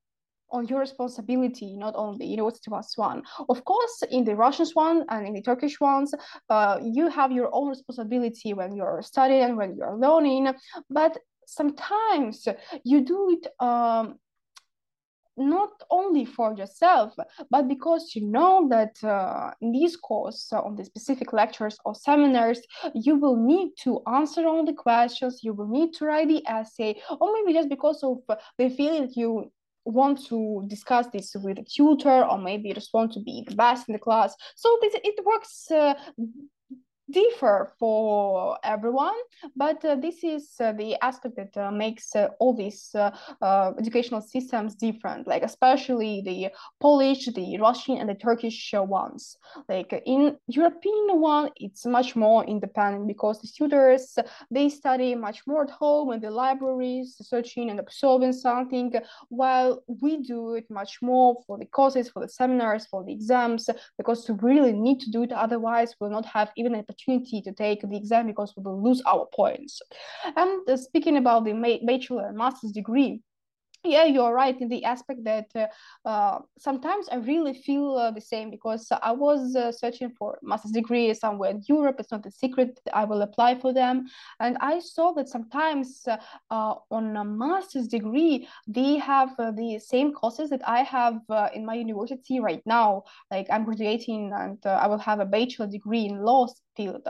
on 0.50 0.68
your 0.68 0.80
responsibility, 0.80 1.76
not 1.76 1.96
on 1.96 2.18
the 2.18 2.26
university 2.26 2.70
was 2.70 2.94
one. 2.96 3.24
Of 3.50 3.66
course, 3.66 4.04
in 4.10 4.24
the 4.24 4.36
Russian 4.36 4.66
one 4.74 5.06
and 5.10 5.28
in 5.28 5.34
the 5.34 5.42
Turkish 5.42 5.80
ones, 5.80 6.14
uh, 6.50 6.80
you 6.82 7.10
have 7.10 7.32
your 7.32 7.50
own 7.54 7.70
responsibility 7.70 8.54
when 8.54 8.76
you're 8.76 9.02
studying, 9.02 9.56
when 9.56 9.76
you're 9.76 9.98
learning. 9.98 10.54
But 10.90 11.18
sometimes 11.48 12.48
you 12.84 13.02
do 13.02 13.40
it 13.42 13.48
um, 13.66 14.20
not 15.38 15.72
only 15.90 16.26
for 16.26 16.54
yourself, 16.54 17.14
but 17.50 17.68
because 17.68 18.16
you 18.16 18.26
know 18.26 18.68
that 18.70 19.02
uh, 19.04 19.52
in 19.62 19.72
this 19.72 19.96
course, 19.96 20.52
uh, 20.52 20.62
on 20.62 20.76
the 20.76 20.84
specific 20.84 21.32
lectures 21.32 21.78
or 21.86 21.94
seminars, 21.96 22.60
you 22.96 23.16
will 23.16 23.36
need 23.36 23.70
to 23.84 24.02
answer 24.08 24.48
all 24.48 24.66
the 24.66 24.74
questions, 24.74 25.44
you 25.44 25.54
will 25.54 25.68
need 25.68 25.94
to 25.94 26.06
write 26.06 26.28
the 26.28 26.44
essay, 26.48 27.00
or 27.22 27.34
maybe 27.34 27.54
just 27.54 27.70
because 27.70 28.04
of 28.04 28.18
the 28.58 28.70
feeling 28.70 29.12
you 29.16 29.52
want 29.86 30.26
to 30.26 30.66
discuss 30.68 31.08
this 31.14 31.34
with 31.36 31.60
a 31.60 31.64
tutor, 31.64 32.26
or 32.26 32.38
maybe 32.38 32.70
you 32.70 32.74
just 32.74 32.94
want 32.94 33.14
to 33.14 33.22
be 33.22 33.46
the 33.48 33.56
best 33.56 33.88
in 33.88 33.94
the 33.94 34.00
class. 34.00 34.36
So 34.56 34.78
this 34.82 34.96
it 35.04 35.24
works 35.24 35.70
uh, 35.72 35.94
differ 37.12 37.72
for 37.80 38.58
everyone 38.64 39.16
but 39.56 39.84
uh, 39.86 39.96
this 39.96 40.24
is 40.24 40.50
uh, 40.60 40.72
the 40.74 40.96
aspect 41.02 41.36
that 41.36 41.56
uh, 41.58 41.72
makes 41.72 42.16
uh, 42.16 42.28
all 42.40 42.54
these 42.54 42.92
uh, 42.96 43.12
uh, 43.42 43.72
educational 43.80 44.22
systems 44.22 44.76
different 44.76 45.28
like 45.28 45.44
especially 45.44 46.22
the 46.26 46.50
polish 46.82 47.26
the 47.34 47.58
russian 47.60 47.98
and 47.98 48.10
the 48.10 48.16
turkish 48.16 48.74
ones. 48.74 49.38
Like 49.70 49.94
in 50.06 50.38
european 50.48 51.22
one 51.22 51.50
it's 51.56 51.86
much 51.86 52.16
more 52.16 52.46
independent 52.46 53.08
because 53.08 53.42
the 53.42 53.48
students 53.48 54.18
they 54.52 54.70
study 54.70 55.16
much 55.16 55.42
more 55.48 55.64
at 55.64 55.70
home 55.70 56.12
in 56.12 56.20
the 56.20 56.30
libraries 56.30 57.16
searching 57.22 57.70
and 57.70 57.80
absorbing 57.80 58.34
something 58.34 58.94
while 59.30 59.84
we 60.02 60.22
do 60.22 60.56
it 60.56 60.66
much 60.70 61.02
more 61.02 61.36
for 61.46 61.58
the 61.58 61.66
courses 61.66 62.10
for 62.10 62.22
the 62.22 62.30
seminars 62.30 62.86
for 62.86 63.04
the 63.04 63.12
exams 63.12 63.70
because 63.98 64.30
we 64.30 64.36
really 64.42 64.74
need 64.74 65.00
to 65.00 65.12
do 65.12 65.24
it 65.24 65.32
otherwise 65.32 65.96
we'll 66.00 66.10
not 66.10 66.26
have 66.26 66.52
even 66.58 66.76
a 66.76 66.84
opportunity 66.98 67.42
to 67.42 67.52
take 67.52 67.82
the 67.82 67.96
exam 67.96 68.28
because 68.28 68.54
we 68.56 68.64
will 68.64 68.82
lose 68.82 69.02
our 69.06 69.28
points. 69.34 69.82
And 70.36 70.68
uh, 70.70 70.78
speaking 70.78 71.18
about 71.18 71.46
the 71.46 71.80
bachelor 71.86 72.28
and 72.28 72.38
master's 72.38 72.72
degree, 72.72 73.22
yeah 73.84 74.06
you're 74.06 74.34
right 74.34 74.60
in 74.60 74.70
the 74.70 74.84
aspect 74.84 75.24
that 75.24 75.50
uh, 75.56 75.68
uh, 76.08 76.40
sometimes 76.58 77.08
i 77.12 77.16
really 77.16 77.54
feel 77.54 77.96
uh, 77.96 78.12
the 78.12 78.22
same 78.22 78.50
because 78.50 78.88
i 79.02 79.12
was 79.12 79.56
uh, 79.56 79.72
searching 79.72 80.10
for 80.18 80.38
master's 80.42 80.72
degree 80.72 81.14
somewhere 81.14 81.52
in 81.52 81.62
europe. 81.68 81.96
It's 82.00 82.12
not 82.12 82.26
a 82.26 82.32
secret 82.32 82.80
i 82.94 83.04
will 83.06 83.22
apply 83.22 83.60
for 83.60 83.74
them. 83.74 84.08
And 84.40 84.58
i 84.62 84.80
saw 84.80 85.14
that 85.14 85.30
sometimes 85.30 86.04
uh, 86.08 86.18
uh, 86.50 86.76
on 86.92 87.16
a 87.16 87.24
master's 87.24 87.88
degree 87.88 88.48
they 88.68 88.98
have 88.98 89.36
the 89.38 89.80
same 89.80 90.12
courses 90.12 90.50
that 90.50 90.68
i 90.68 90.82
have 90.84 91.22
in 91.54 91.66
my 91.66 91.76
university 91.76 92.40
right 92.40 92.64
now. 92.66 93.04
Like 93.32 93.48
i'm 93.50 93.64
graduating 93.64 94.32
and 94.34 94.58
i 94.66 94.88
will 94.88 94.98
have 94.98 95.20
a 95.20 95.26
bachelor 95.26 95.68
degree 95.68 96.06
in 96.06 96.24
law 96.24 96.48
field. 96.78 97.06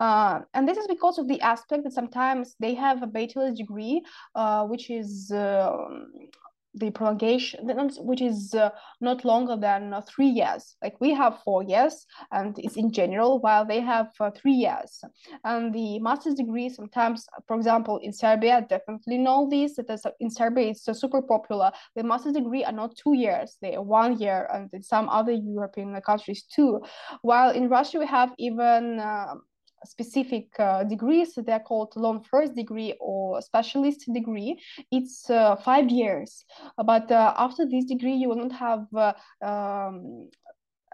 And 0.00 0.68
this 0.68 0.78
is 0.78 0.86
because 0.86 1.18
of 1.18 1.28
the 1.28 1.40
aspect 1.40 1.84
that 1.84 1.92
sometimes 1.92 2.56
they 2.60 2.74
have 2.74 3.02
a 3.02 3.06
bachelor's 3.06 3.56
degree 3.58 4.02
which 4.70 4.90
is 4.90 5.30
um, 5.32 6.12
the 6.74 6.90
prolongation, 6.90 7.66
which 7.98 8.20
is 8.20 8.54
uh, 8.54 8.70
not 9.00 9.24
longer 9.24 9.56
than 9.56 9.92
uh, 9.92 10.00
three 10.02 10.28
years. 10.28 10.76
Like 10.82 11.00
we 11.00 11.12
have 11.14 11.40
four 11.44 11.62
years, 11.62 12.06
and 12.30 12.58
it's 12.58 12.76
in 12.76 12.92
general, 12.92 13.40
while 13.40 13.64
they 13.64 13.80
have 13.80 14.08
uh, 14.20 14.30
three 14.30 14.52
years. 14.52 15.02
And 15.44 15.74
the 15.74 15.98
master's 15.98 16.34
degree, 16.34 16.68
sometimes, 16.68 17.26
for 17.46 17.56
example, 17.56 17.98
in 17.98 18.12
Serbia, 18.12 18.66
definitely 18.68 19.18
know 19.18 19.48
this. 19.50 19.76
That 19.76 20.14
in 20.20 20.30
Serbia, 20.30 20.68
it's 20.68 20.88
uh, 20.88 20.94
super 20.94 21.22
popular. 21.22 21.72
The 21.96 22.02
master's 22.02 22.34
degree 22.34 22.64
are 22.64 22.72
not 22.72 22.96
two 22.96 23.14
years; 23.14 23.56
they 23.60 23.76
are 23.76 23.82
one 23.82 24.18
year, 24.18 24.48
and 24.52 24.70
in 24.72 24.82
some 24.82 25.08
other 25.08 25.32
European 25.32 25.98
countries 26.02 26.44
too. 26.44 26.80
While 27.22 27.50
in 27.50 27.68
Russia, 27.68 27.98
we 27.98 28.06
have 28.06 28.32
even 28.38 29.00
um, 29.00 29.42
specific 29.84 30.48
uh, 30.58 30.84
degrees 30.84 31.34
they're 31.46 31.60
called 31.60 31.92
long 31.96 32.22
first 32.22 32.54
degree 32.54 32.94
or 33.00 33.40
specialist 33.40 34.04
degree 34.12 34.58
it's 34.90 35.28
uh, 35.30 35.56
five 35.56 35.90
years. 35.90 36.44
But 36.76 37.10
uh, 37.10 37.34
after 37.36 37.66
this 37.66 37.84
degree 37.84 38.14
you 38.14 38.28
will 38.28 38.48
not 38.48 38.52
have 38.52 38.86
uh, 38.94 39.12
um, 39.44 40.28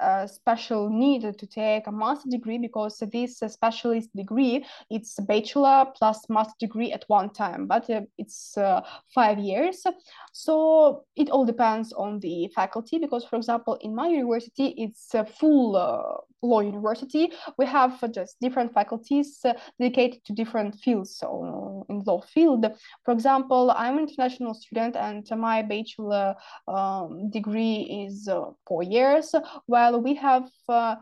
a 0.05 0.29
special 0.29 0.91
need 0.91 1.23
to 1.23 1.47
take 1.47 1.87
a 1.87 1.93
master 1.93 2.29
degree 2.29 2.59
because 2.59 3.03
this 3.13 3.39
specialist 3.39 4.11
degree 4.15 4.65
it's 4.91 5.19
bachelor 5.21 5.87
plus 5.97 6.29
master 6.29 6.55
degree 6.61 6.93
at 6.93 7.05
one 7.09 7.31
time 7.31 7.67
but 7.67 7.89
uh, 7.91 8.01
it's 8.19 8.57
uh, 8.57 8.81
five 9.15 9.39
years. 9.39 9.85
So 10.33 11.05
it 11.17 11.31
all 11.31 11.45
depends 11.45 11.93
on 11.93 12.21
the 12.21 12.51
faculty 12.55 12.99
because 12.99 13.25
for 13.25 13.37
example 13.37 13.75
in 13.81 13.95
my 13.95 14.09
university 14.09 14.75
it's 14.77 15.15
a 15.15 15.25
full 15.25 15.77
uh, 15.77 16.21
law 16.43 16.61
university. 16.61 17.33
We 17.59 17.67
have 17.67 17.93
just 18.13 18.41
different 18.41 18.75
faculties 18.75 19.41
uh, 19.45 19.55
dedicated 19.81 20.25
to 20.27 20.33
different 20.33 20.75
fields 20.77 21.17
so 21.17 21.87
in 21.89 22.03
law 22.07 22.21
field. 22.21 22.67
For 23.05 23.13
example 23.13 23.71
i'm 23.77 23.99
an 23.99 24.05
international 24.09 24.55
student 24.55 24.97
and 24.97 25.27
my 25.37 25.63
bachelor 25.63 26.35
um, 26.69 27.31
degree 27.31 28.07
is 28.07 28.29
four 28.67 28.83
years 28.83 29.35
while 29.67 29.94
we 29.99 30.15
have 30.15 30.49
uh, 30.69 30.97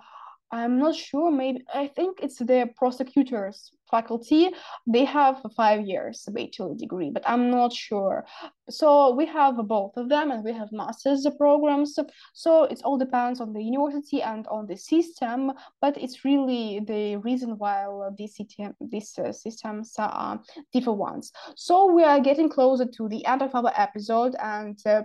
I'm 0.52 0.78
not 0.78 0.94
sure. 0.94 1.30
Maybe 1.30 1.64
I 1.72 1.86
think 1.86 2.18
it's 2.22 2.36
the 2.36 2.68
prosecutors 2.76 3.72
faculty. 3.90 4.50
They 4.86 5.04
have 5.06 5.40
five 5.56 5.86
years 5.86 6.28
bachelor 6.30 6.74
degree, 6.74 7.10
but 7.10 7.22
I'm 7.26 7.50
not 7.50 7.72
sure. 7.72 8.26
So 8.68 9.14
we 9.14 9.24
have 9.26 9.56
both 9.66 9.96
of 9.96 10.10
them, 10.10 10.30
and 10.30 10.44
we 10.44 10.52
have 10.52 10.70
master's 10.70 11.26
programs. 11.38 11.98
So 12.34 12.64
it 12.64 12.82
all 12.84 12.98
depends 12.98 13.40
on 13.40 13.54
the 13.54 13.62
university 13.62 14.20
and 14.20 14.46
on 14.48 14.66
the 14.66 14.76
system. 14.76 15.52
But 15.80 15.96
it's 15.96 16.22
really 16.22 16.80
the 16.86 17.16
reason 17.16 17.56
why 17.56 17.86
these 18.18 18.36
system, 18.36 18.74
uh, 18.82 19.32
systems 19.32 19.94
are 19.98 20.38
different 20.72 20.98
ones. 20.98 21.32
So 21.56 21.90
we 21.90 22.04
are 22.04 22.20
getting 22.20 22.50
closer 22.50 22.84
to 22.84 23.08
the 23.08 23.24
end 23.24 23.40
of 23.40 23.54
our 23.54 23.72
episode, 23.74 24.36
and. 24.38 24.78
Uh, 24.84 25.02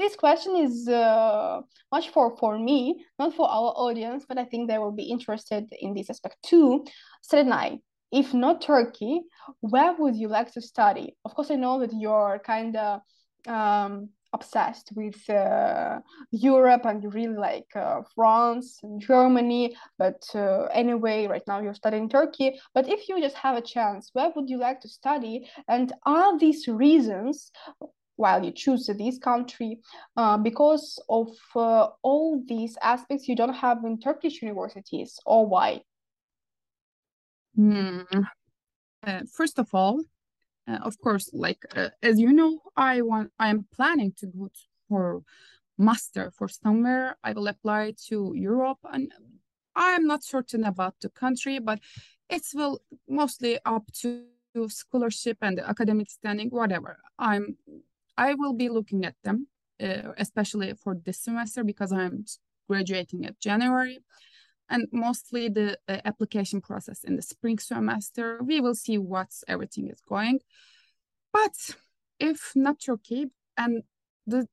this 0.00 0.16
question 0.16 0.56
is 0.56 0.88
uh, 0.88 1.60
much 1.92 2.08
for 2.10 2.36
for 2.38 2.58
me, 2.58 3.04
not 3.18 3.34
for 3.34 3.48
our 3.48 3.72
audience, 3.76 4.24
but 4.28 4.38
I 4.38 4.44
think 4.44 4.68
they 4.68 4.78
will 4.78 4.96
be 5.02 5.04
interested 5.04 5.68
in 5.78 5.94
this 5.94 6.10
aspect 6.10 6.36
too. 6.42 6.84
Selenay, 7.22 7.80
if 8.10 8.34
not 8.34 8.62
Turkey, 8.62 9.20
where 9.60 9.94
would 9.98 10.16
you 10.16 10.28
like 10.28 10.52
to 10.52 10.60
study? 10.60 11.16
Of 11.24 11.34
course, 11.34 11.50
I 11.50 11.56
know 11.56 11.78
that 11.80 11.92
you're 11.92 12.40
kind 12.44 12.76
of 12.76 13.00
um, 13.46 14.08
obsessed 14.32 14.90
with 14.94 15.28
uh, 15.28 15.98
Europe 16.30 16.86
and 16.86 17.02
you 17.02 17.10
really 17.10 17.36
like 17.36 17.66
uh, 17.74 18.00
France 18.14 18.78
and 18.82 19.00
Germany. 19.00 19.76
But 19.98 20.22
uh, 20.34 20.64
anyway, 20.72 21.26
right 21.26 21.42
now 21.46 21.60
you're 21.60 21.74
studying 21.74 22.08
Turkey. 22.08 22.58
But 22.74 22.88
if 22.88 23.08
you 23.08 23.20
just 23.20 23.36
have 23.36 23.56
a 23.56 23.62
chance, 23.62 24.10
where 24.12 24.30
would 24.34 24.48
you 24.48 24.58
like 24.58 24.80
to 24.80 24.88
study? 24.88 25.48
And 25.68 25.92
are 26.06 26.38
these 26.38 26.68
reasons 26.68 27.50
while 28.20 28.44
you 28.44 28.52
choose 28.52 28.86
this 28.86 29.18
country 29.18 29.80
uh, 30.16 30.36
because 30.36 31.02
of 31.08 31.28
uh, 31.56 31.88
all 32.02 32.42
these 32.46 32.76
aspects 32.82 33.26
you 33.26 33.34
don't 33.34 33.54
have 33.54 33.78
in 33.84 33.98
Turkish 33.98 34.42
universities 34.42 35.18
or 35.24 35.46
why? 35.46 35.80
Hmm. 37.56 38.02
Uh, 39.02 39.22
first 39.32 39.58
of 39.58 39.68
all, 39.72 40.02
uh, 40.68 40.78
of 40.82 40.98
course, 41.00 41.30
like 41.32 41.64
uh, 41.74 41.88
as 42.02 42.20
you 42.20 42.32
know, 42.32 42.60
I 42.76 43.00
want 43.00 43.32
I 43.38 43.48
am 43.48 43.66
planning 43.74 44.12
to 44.18 44.26
go 44.26 44.50
for 44.88 45.22
master 45.78 46.30
for 46.36 46.48
somewhere. 46.48 47.16
I 47.24 47.32
will 47.32 47.48
apply 47.48 47.94
to 48.08 48.32
Europe, 48.36 48.78
and 48.92 49.10
I'm 49.74 50.06
not 50.06 50.22
certain 50.22 50.64
about 50.64 50.94
the 51.00 51.08
country, 51.08 51.58
but 51.58 51.80
it's 52.28 52.54
will 52.54 52.80
mostly 53.08 53.58
up 53.64 53.84
to 54.02 54.24
scholarship 54.68 55.38
and 55.40 55.58
academic 55.60 56.10
standing, 56.10 56.50
whatever. 56.50 56.98
I'm 57.18 57.56
I 58.20 58.34
will 58.34 58.52
be 58.52 58.68
looking 58.68 59.06
at 59.06 59.16
them, 59.24 59.48
uh, 59.82 60.12
especially 60.18 60.74
for 60.74 60.94
this 60.94 61.18
semester 61.22 61.64
because 61.64 61.90
I'm 61.90 62.26
graduating 62.68 63.24
at 63.24 63.40
January. 63.40 63.98
And 64.68 64.86
mostly 64.92 65.48
the 65.48 65.78
uh, 65.88 65.96
application 66.04 66.60
process 66.60 67.02
in 67.02 67.16
the 67.16 67.22
spring 67.22 67.58
semester, 67.58 68.40
we 68.44 68.60
will 68.60 68.74
see 68.74 68.98
what's 68.98 69.42
everything 69.48 69.88
is 69.88 70.02
going. 70.06 70.40
But 71.32 71.56
if 72.20 72.52
not 72.54 72.76
Turkey, 72.86 73.30
and 73.56 73.82
the 74.26 74.46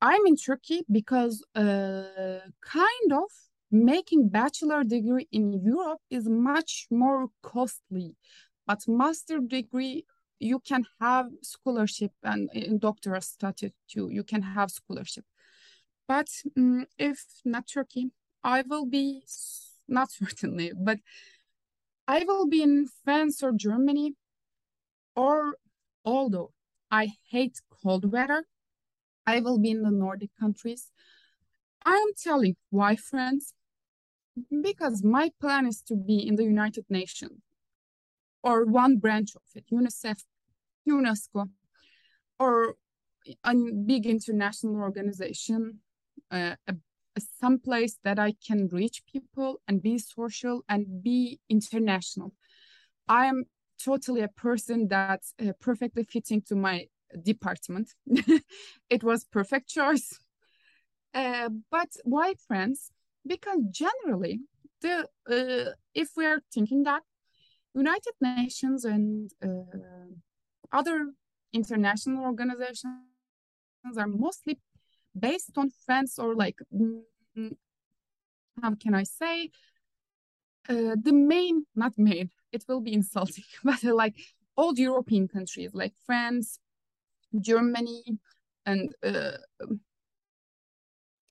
I'm 0.00 0.26
in 0.26 0.36
Turkey 0.36 0.82
because 0.90 1.44
uh, 1.54 2.40
kind 2.60 3.12
of 3.12 3.30
making 3.70 4.30
bachelor 4.30 4.82
degree 4.82 5.28
in 5.30 5.52
Europe 5.52 6.00
is 6.10 6.28
much 6.28 6.88
more 6.90 7.28
costly, 7.42 8.16
but 8.66 8.80
master 8.88 9.38
degree 9.38 10.04
you 10.42 10.58
can 10.58 10.84
have 11.00 11.26
scholarship 11.42 12.12
and 12.22 12.50
in 12.52 12.78
doctoral 12.78 13.22
too. 13.92 14.08
You 14.10 14.24
can 14.24 14.42
have 14.42 14.70
scholarship. 14.70 15.24
But 16.08 16.28
um, 16.56 16.86
if 16.98 17.18
not 17.44 17.68
turkey 17.68 18.10
i 18.44 18.62
will 18.62 18.86
be 18.86 19.22
not 19.88 20.10
certainly 20.20 20.72
but 20.76 20.98
i 22.08 22.24
will 22.24 22.46
be 22.46 22.62
in 22.62 22.86
france 23.04 23.42
or 23.42 23.52
germany 23.52 24.14
or 25.14 25.56
although 26.04 26.52
i 26.90 27.08
hate 27.30 27.60
cold 27.82 28.10
weather 28.10 28.44
i 29.26 29.40
will 29.40 29.58
be 29.58 29.70
in 29.70 29.82
the 29.82 29.90
nordic 29.90 30.30
countries. 30.38 30.90
I'm 31.84 32.08
telling 32.22 32.56
why 32.70 32.96
france? 32.96 33.54
Because 34.62 35.02
my 35.02 35.30
plan 35.40 35.66
is 35.66 35.82
to 35.82 35.96
be 35.96 36.26
in 36.26 36.36
the 36.36 36.44
united 36.44 36.86
nations 36.88 37.40
or 38.42 38.64
one 38.64 38.96
branch 38.96 39.34
of 39.36 39.42
it 39.54 39.64
unicef 39.70 40.24
UNESCO 40.88 41.48
or 42.38 42.76
a 43.44 43.54
big 43.86 44.06
international 44.06 44.76
organization, 44.76 45.80
uh, 46.30 46.56
a, 46.66 46.74
a, 47.16 47.20
that 48.04 48.18
I 48.18 48.34
can 48.46 48.68
reach 48.68 49.02
people 49.10 49.60
and 49.68 49.82
be 49.82 49.98
social 49.98 50.64
and 50.68 51.02
be 51.02 51.40
international. 51.48 52.32
I 53.08 53.26
am 53.26 53.44
totally 53.84 54.22
a 54.22 54.28
person 54.28 54.88
that's 54.88 55.34
uh, 55.40 55.52
perfectly 55.60 56.04
fitting 56.04 56.42
to 56.48 56.56
my 56.56 56.86
department. 57.22 57.90
it 58.90 59.02
was 59.02 59.24
perfect 59.24 59.68
choice. 59.68 60.18
Uh, 61.14 61.50
but 61.70 61.88
why 62.04 62.34
France? 62.48 62.90
Because 63.26 63.58
generally, 63.70 64.40
the 64.80 65.06
uh, 65.30 65.72
if 65.94 66.10
we're 66.16 66.40
thinking 66.52 66.82
that 66.84 67.02
United 67.74 68.14
Nations 68.20 68.84
and 68.84 69.30
uh, 69.42 70.08
other 70.72 71.12
international 71.52 72.24
organizations 72.24 72.86
are 73.96 74.06
mostly 74.06 74.58
based 75.18 75.56
on 75.56 75.70
France 75.84 76.18
or 76.18 76.34
like 76.34 76.58
mm, 76.74 77.02
how 78.62 78.74
can 78.74 78.94
I 78.94 79.02
say 79.02 79.50
uh, 80.68 80.96
the 81.00 81.12
main 81.12 81.66
not 81.74 81.98
main 81.98 82.30
it 82.52 82.64
will 82.68 82.80
be 82.80 82.92
insulting 82.92 83.44
but 83.64 83.84
uh, 83.84 83.94
like 83.94 84.14
old 84.56 84.78
European 84.78 85.28
countries 85.28 85.70
like 85.72 85.94
France, 86.06 86.58
Germany, 87.40 88.02
and 88.66 88.94
uh, 89.02 89.32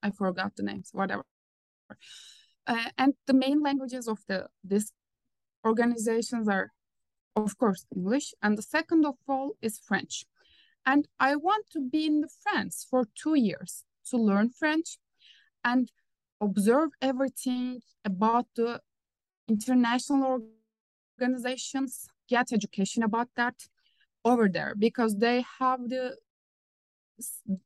I 0.04 0.10
forgot 0.12 0.56
the 0.56 0.64
names 0.64 0.90
whatever. 0.92 1.24
Uh, 2.68 2.90
and 2.98 3.14
the 3.28 3.34
main 3.34 3.62
languages 3.62 4.08
of 4.08 4.20
the 4.28 4.48
this 4.64 4.92
organizations 5.66 6.48
are 6.48 6.72
of 7.36 7.58
course, 7.58 7.86
English. 7.96 8.34
And 8.42 8.58
the 8.58 8.62
second 8.62 9.06
of 9.06 9.16
all 9.28 9.54
is 9.62 9.80
French. 9.80 10.26
And 10.86 11.08
I 11.20 11.36
want 11.36 11.66
to 11.72 11.80
be 11.80 12.06
in 12.08 12.22
the 12.22 12.30
France 12.42 12.86
for 12.90 13.06
two 13.16 13.36
years 13.36 13.84
to 14.10 14.18
learn 14.18 14.50
French 14.50 14.98
and 15.64 15.92
observe 16.40 16.90
everything 17.02 17.82
about 18.04 18.48
the 18.56 18.82
international 19.48 20.42
organizations, 21.20 22.08
get 22.28 22.52
education 22.52 23.04
about 23.04 23.30
that 23.36 23.56
over 24.26 24.50
there 24.50 24.74
because 24.78 25.18
they 25.18 25.46
have 25.60 25.88
the 25.90 26.16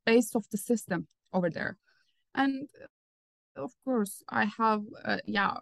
base 0.05 0.35
of 0.35 0.45
the 0.51 0.57
system 0.57 1.07
over 1.31 1.49
there. 1.49 1.77
And 2.33 2.67
of 3.55 3.71
course, 3.85 4.23
I 4.27 4.45
have, 4.57 4.83
uh, 5.03 5.17
yeah, 5.25 5.53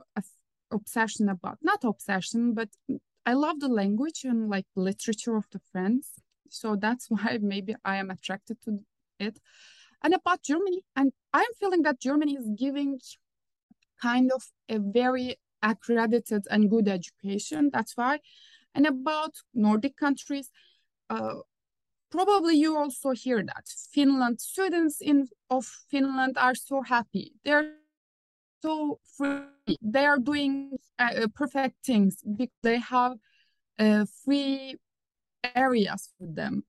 obsession 0.71 1.29
about, 1.29 1.59
not 1.61 1.83
obsession, 1.83 2.53
but 2.53 2.69
I 3.25 3.33
love 3.33 3.59
the 3.59 3.69
language 3.69 4.23
and 4.23 4.49
like 4.49 4.65
literature 4.75 5.35
of 5.37 5.45
the 5.51 5.59
French. 5.71 6.05
So 6.49 6.75
that's 6.75 7.09
why 7.09 7.39
maybe 7.41 7.75
I 7.83 7.97
am 7.97 8.09
attracted 8.11 8.61
to 8.65 8.79
it. 9.19 9.39
And 10.03 10.13
about 10.13 10.43
Germany, 10.43 10.83
and 10.95 11.13
I'm 11.33 11.53
feeling 11.59 11.83
that 11.83 12.01
Germany 12.01 12.35
is 12.35 12.49
giving 12.57 12.99
kind 14.01 14.31
of 14.33 14.43
a 14.67 14.79
very 14.79 15.37
accredited 15.61 16.43
and 16.51 16.69
good 16.69 16.89
education. 16.89 17.69
That's 17.71 17.95
why. 17.95 18.19
And 18.75 18.85
about 18.85 19.31
Nordic 19.53 19.95
countries, 19.95 20.49
uh, 21.09 21.35
probably 22.11 22.55
you 22.57 22.77
also 22.77 23.11
hear 23.11 23.41
that 23.43 23.65
Finland 23.93 24.41
students 24.41 24.99
in 24.99 25.29
of 25.49 25.65
Finland 25.89 26.37
are 26.37 26.55
so 26.55 26.81
happy. 26.81 27.33
They're 27.45 27.75
so 28.61 28.99
free. 29.17 29.52
They 29.81 30.05
are 30.05 30.19
doing 30.19 30.77
uh, 30.99 31.27
perfect 31.33 31.85
things 31.85 32.17
because 32.21 32.53
they 32.63 32.79
have 32.79 33.13
uh, 33.79 34.05
free 34.23 34.77
areas 35.55 36.09
for 36.17 36.27
them, 36.27 36.63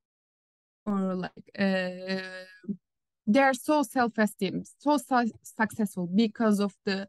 or 0.87 1.15
like 1.15 1.51
uh, 1.59 2.45
they 3.27 3.41
are 3.41 3.55
so 3.55 3.83
self-esteem, 3.83 4.65
so 4.79 4.97
su 4.99 5.33
successful 5.43 6.07
because 6.07 6.61
of 6.61 6.75
the 6.85 7.09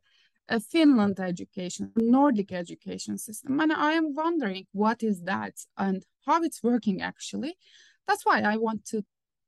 uh, 0.49 0.59
Finland 0.59 1.19
education, 1.19 1.91
Nordic 1.95 2.51
education 2.51 3.17
system. 3.17 3.59
And 3.59 3.71
I 3.73 3.93
am 3.93 4.13
wondering 4.13 4.65
what 4.71 5.03
is 5.03 5.21
that 5.23 5.53
and 5.77 6.03
how 6.25 6.41
it's 6.43 6.63
working 6.63 7.01
actually. 7.01 7.57
That's 8.07 8.25
why 8.25 8.41
I 8.41 8.57
want 8.57 8.85
to 8.85 9.03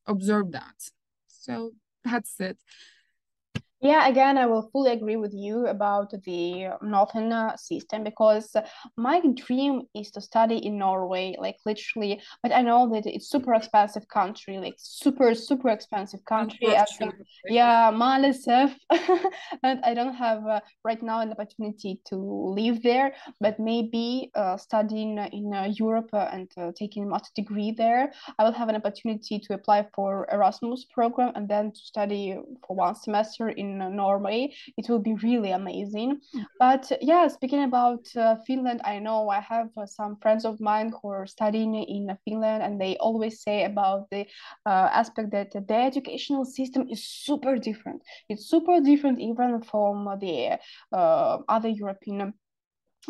observe 0.06 0.52
that. 0.52 0.92
So 1.28 1.72
that's 2.04 2.40
it. 2.40 2.58
Yeah, 3.82 4.08
again, 4.08 4.40
I 4.40 4.48
will 4.48 4.70
fully 4.74 4.92
agree 4.92 5.18
with 5.18 5.34
you 5.36 5.68
about 5.68 6.12
the 6.26 6.70
northern 6.82 7.32
uh, 7.32 7.56
system 7.58 8.04
because 8.04 8.56
my 8.98 9.22
dream 9.36 9.84
is 9.94 10.10
to 10.12 10.22
study 10.22 10.58
in 10.58 10.80
Norway, 10.80 11.36
like 11.38 11.58
literally. 11.64 12.20
But 12.42 12.54
I 12.54 12.64
know 12.64 12.90
that 12.94 13.06
it's 13.06 13.30
super 13.30 13.54
expensive 13.54 14.08
country, 14.08 14.58
like 14.58 14.76
super 14.78 15.36
super 15.36 15.70
expensive 15.70 16.26
country. 16.26 16.58
Yeah, 17.50 17.92
maalesef, 17.92 18.74
and 19.64 19.80
I 19.86 19.94
don't 19.94 20.16
have 20.16 20.46
uh, 20.46 20.60
right 20.84 21.02
now 21.02 21.22
an 21.22 21.32
opportunity 21.32 22.02
to 22.10 22.16
live 22.16 22.82
there. 22.82 23.14
But 23.40 23.60
maybe 23.60 24.32
uh, 24.36 24.58
studying 24.58 25.18
in 25.32 25.54
uh, 25.54 25.72
Europe 25.80 26.10
uh, 26.14 26.30
and 26.32 26.52
uh, 26.58 26.72
taking 26.78 27.04
a 27.04 27.08
master 27.08 27.32
degree 27.36 27.72
there, 27.78 28.12
I 28.40 28.44
will 28.44 28.54
have 28.54 28.70
an 28.70 28.76
opportunity 28.76 29.40
to 29.40 29.54
apply 29.54 29.88
for 29.94 30.28
Erasmus 30.32 30.86
program 30.92 31.32
and 31.36 31.48
then 31.48 31.72
to 31.72 31.80
study 31.80 32.36
for 32.66 32.76
one 32.76 32.96
semester 32.96 33.50
in 33.50 33.67
in 33.68 33.96
Norway. 33.96 34.54
It 34.78 34.90
will 34.90 35.00
be 35.00 35.16
really 35.28 35.52
amazing. 35.52 36.10
But 36.60 36.92
yeah, 37.02 37.28
speaking 37.28 37.64
about 37.64 38.04
uh, 38.16 38.36
Finland, 38.48 38.82
I 38.84 39.00
know 39.00 39.30
I 39.30 39.42
have 39.42 39.70
uh, 39.78 39.86
some 39.86 40.18
friends 40.22 40.46
of 40.46 40.60
mine 40.60 40.90
who 40.96 41.10
are 41.10 41.28
studying 41.28 41.76
in 41.76 42.18
Finland, 42.26 42.64
and 42.64 42.80
they 42.82 42.98
always 42.98 43.42
say 43.42 43.66
about 43.66 44.10
the 44.12 44.26
uh, 44.66 44.90
aspect 45.02 45.32
that 45.32 45.52
the 45.52 45.74
educational 45.92 46.46
system 46.46 46.88
is 46.90 47.02
super 47.26 47.58
different. 47.58 48.02
It's 48.30 48.46
super 48.50 48.82
different 48.82 49.20
even 49.20 49.62
from 49.62 49.96
the 50.20 50.60
uh, 50.92 51.38
other 51.48 51.70
European 51.70 52.34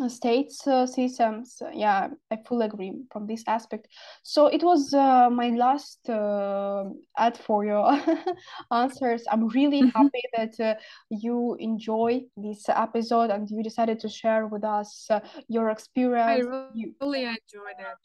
states 0.06 0.66
uh, 0.66 0.86
systems. 0.86 1.60
Yeah 1.72 2.08
i 2.30 2.36
fully 2.46 2.66
agree 2.66 2.92
from 3.12 3.26
this 3.26 3.42
aspect. 3.46 3.88
So 4.22 4.46
it 4.46 4.62
was 4.62 4.92
uh, 4.94 5.30
my 5.30 5.50
last 5.50 6.08
uh, 6.08 6.84
ad 7.16 7.36
for 7.36 7.64
your 7.64 7.98
answers. 8.70 9.24
I'm 9.30 9.48
really 9.48 9.82
mm-hmm. 9.82 9.98
happy 9.98 10.22
that 10.36 10.60
uh, 10.60 10.74
you 11.10 11.56
enjoy 11.58 12.22
this 12.36 12.68
episode 12.68 13.30
and 13.30 13.48
you 13.50 13.62
decided 13.62 13.98
to 14.00 14.08
share 14.08 14.46
with 14.46 14.64
us 14.64 15.06
uh, 15.10 15.20
your 15.48 15.70
experience. 15.70 16.46
i 16.46 16.84
really 17.00 17.24
enjoyed 17.24 17.78
it 17.78 17.98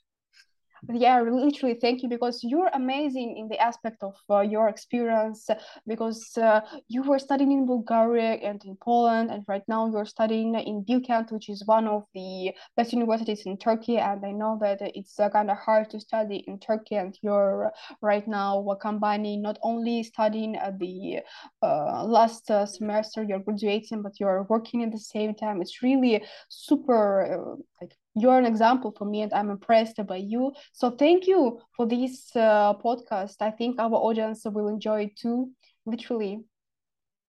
yeah 0.92 1.22
literally 1.22 1.78
thank 1.80 2.04
you 2.04 2.10
because 2.10 2.44
you're 2.44 2.70
amazing 2.74 3.38
in 3.38 3.48
the 3.48 3.58
aspect 3.60 4.04
of 4.04 4.16
uh, 4.30 4.42
your 4.42 4.68
experience 4.68 5.48
because 5.88 6.38
uh, 6.38 6.62
you 6.88 7.02
were 7.04 7.20
studying 7.20 7.52
in 7.52 7.66
bulgaria 7.66 8.34
and 8.34 8.64
in 8.66 8.76
poland 8.82 9.32
and 9.32 9.44
right 9.48 9.64
now 9.68 9.90
you're 9.90 10.06
studying 10.06 10.56
in 10.56 10.84
bilkent 10.84 11.32
which 11.32 11.50
is 11.50 11.64
one 11.66 11.88
of 11.88 12.04
the 12.14 12.52
best 12.76 12.92
universities 12.92 13.44
in 13.46 13.58
turkey 13.58 13.98
and 13.98 14.26
i 14.26 14.32
know 14.32 14.58
that 14.60 14.80
it's 14.82 15.20
uh, 15.20 15.30
kind 15.30 15.50
of 15.50 15.58
hard 15.58 15.90
to 15.90 16.00
study 16.00 16.44
in 16.48 16.60
turkey 16.60 16.96
and 16.96 17.18
you're 17.22 17.72
right 18.02 18.28
now 18.28 18.62
combining 18.82 19.42
not 19.42 19.58
only 19.64 20.04
studying 20.04 20.56
at 20.56 20.78
the 20.80 21.20
uh, 21.62 22.04
last 22.04 22.50
uh, 22.52 22.66
semester 22.66 23.24
you're 23.24 23.40
graduating 23.40 24.02
but 24.02 24.20
you're 24.20 24.44
working 24.50 24.84
at 24.84 24.92
the 24.92 25.00
same 25.00 25.34
time. 25.34 25.62
It's 25.62 25.82
really 25.82 26.24
super 26.50 27.06
uh, 27.34 27.56
like 27.82 27.94
you're 28.16 28.38
an 28.38 28.45
example 28.45 28.93
for 28.97 29.05
me 29.05 29.22
and 29.22 29.34
i'm 29.34 29.49
impressed 29.49 29.99
by 30.07 30.18
you. 30.18 30.53
So 30.72 30.91
thank 30.91 31.28
you 31.28 31.59
for 31.76 31.86
this 31.88 32.36
uh, 32.36 32.74
podcast. 32.76 33.38
I 33.41 33.51
think 33.51 33.80
our 33.80 33.93
audience 33.93 34.43
will 34.45 34.68
enjoy 34.68 35.03
it 35.03 35.16
too 35.16 35.51
literally. 35.86 36.39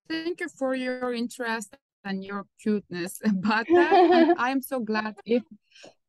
Thank 0.07 0.39
you 0.39 0.49
for 0.49 0.75
your 0.75 1.13
interest 1.13 1.75
and 2.03 2.23
your 2.23 2.45
cuteness 2.61 3.19
about 3.25 3.65
that 3.67 4.35
i'm 4.37 4.61
so 4.61 4.79
glad 4.79 5.15
if 5.25 5.41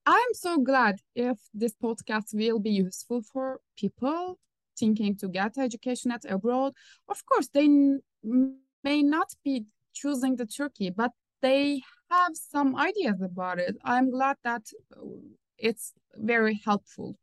i'm 0.04 0.34
so 0.34 0.58
glad 0.58 0.96
if 1.14 1.38
this 1.54 1.72
podcast 1.82 2.34
will 2.34 2.58
be 2.58 2.68
useful 2.68 3.22
for 3.22 3.60
people 3.78 4.38
thinking 4.78 5.16
to 5.16 5.28
get 5.28 5.58
education 5.58 6.10
at 6.10 6.24
abroad. 6.30 6.74
Of 7.08 7.24
course 7.26 7.48
they 7.52 7.68
may 8.84 9.02
not 9.02 9.28
be 9.44 9.64
choosing 9.92 10.36
the 10.36 10.46
turkey 10.46 10.90
but 10.90 11.12
they 11.42 11.82
have 12.10 12.32
some 12.34 12.76
ideas 12.76 13.20
about 13.20 13.58
it. 13.58 13.76
I'm 13.84 14.10
glad 14.10 14.36
that 14.44 14.62
uh, 14.96 15.04
it's 15.58 15.92
very 16.14 16.60
helpful. 16.64 17.16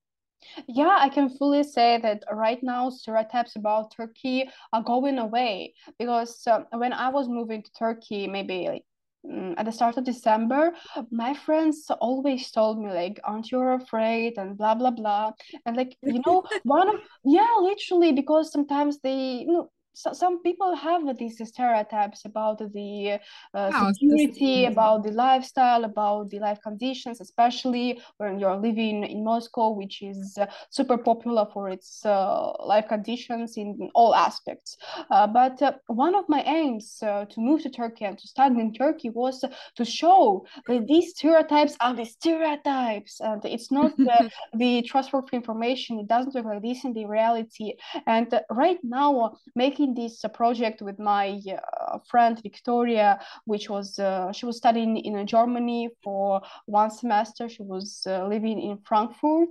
Yeah, 0.68 0.97
I 0.99 1.09
can 1.09 1.30
fully 1.30 1.64
say 1.64 1.99
that 2.01 2.24
right 2.32 2.61
now 2.61 2.89
stereotypes 2.89 3.55
about 3.55 3.93
Turkey 3.95 4.49
are 4.72 4.84
going 4.84 5.18
away 5.18 5.74
because 5.97 6.45
um, 6.47 6.66
when 6.74 6.93
I 6.93 7.09
was 7.09 7.30
moving 7.30 7.64
to 7.64 7.72
Turkey, 7.72 8.28
maybe 8.28 8.68
like 8.68 8.84
mm, 9.26 9.53
at 9.57 9.66
the 9.66 9.72
start 9.72 9.97
of 9.97 10.03
December, 10.03 10.74
my 11.11 11.34
friends 11.34 11.86
always 12.01 12.51
told 12.51 12.80
me 12.80 12.91
like, 12.91 13.20
"Aren't 13.24 13.51
you 13.51 13.59
afraid?" 13.61 14.38
and 14.38 14.57
blah 14.57 14.76
blah 14.76 14.91
blah, 14.91 15.32
and 15.66 15.78
like 15.78 15.95
you 16.01 16.22
know, 16.26 16.43
one 16.64 16.89
of 16.89 16.95
yeah, 17.26 17.55
literally 17.59 18.11
because 18.11 18.51
sometimes 18.51 18.99
they 18.99 19.45
you 19.47 19.51
know 19.53 19.72
so, 19.94 20.12
some 20.14 20.41
people 20.41 20.76
have 20.76 21.18
these 21.18 21.39
stereotypes 21.48 22.26
about 22.26 22.58
the 22.74 23.20
uh, 23.54 23.91
security, 23.94 24.66
about 24.66 25.04
the 25.04 25.12
lifestyle, 25.12 25.84
about 25.84 26.30
the 26.30 26.39
life 26.39 26.60
conditions, 26.64 27.22
especially 27.22 28.02
when 28.18 28.39
you're 28.39 28.56
living 28.56 29.04
in 29.04 29.24
Moscow, 29.24 29.70
which 29.72 30.02
is 30.02 30.38
uh, 30.39 30.48
super 30.70 30.98
popular 30.98 31.48
for 31.54 31.70
its 31.70 32.06
uh, 32.06 32.52
life 32.66 32.88
conditions 32.88 33.58
in 33.58 33.89
all 33.94 34.16
aspects. 34.16 34.78
Uh, 35.12 35.28
but 35.28 35.62
uh, 35.62 35.74
one 35.88 36.16
of 36.16 36.28
my 36.28 36.41
aims 36.41 36.98
uh, 37.04 37.26
to 37.26 37.39
move 37.39 37.62
to 37.62 37.70
Turkey 37.70 38.06
and 38.06 38.18
to 38.18 38.28
study 38.28 38.60
in 38.60 38.74
Turkey 38.74 39.10
was 39.10 39.44
to 39.76 39.86
show 39.86 40.46
that 40.68 40.88
these 40.88 41.12
stereotypes 41.12 41.76
are 41.80 41.96
the 41.96 42.06
stereotypes, 42.06 43.20
and 43.20 43.44
it's 43.46 43.72
not 43.72 43.91
the 44.54 44.82
trustworthy 44.84 45.36
information. 45.36 46.00
It 46.00 46.08
doesn't 46.08 46.34
look 46.34 46.46
like 46.46 46.64
this 46.64 46.84
in 46.84 46.94
the 46.94 47.06
reality. 47.06 47.74
And 48.08 48.28
right 48.50 48.80
now, 48.84 49.38
making 49.56 49.83
making 49.84 50.04
this 50.04 50.24
project 50.34 50.82
with 50.82 51.00
my 51.00 51.40
uh, 51.48 51.98
friend 52.10 52.40
Victoria, 52.42 53.20
which 53.46 53.70
was 53.70 54.00
uh, 54.00 54.32
she 54.32 54.46
was 54.46 54.58
studying 54.58 54.98
in 54.98 55.26
Germany 55.28 55.90
for 56.04 56.42
one 56.66 56.92
semester. 56.92 57.50
She 57.50 57.64
was 57.64 58.04
uh, 58.08 58.28
living 58.28 58.62
in 58.62 58.78
Frankfurt 58.84 59.50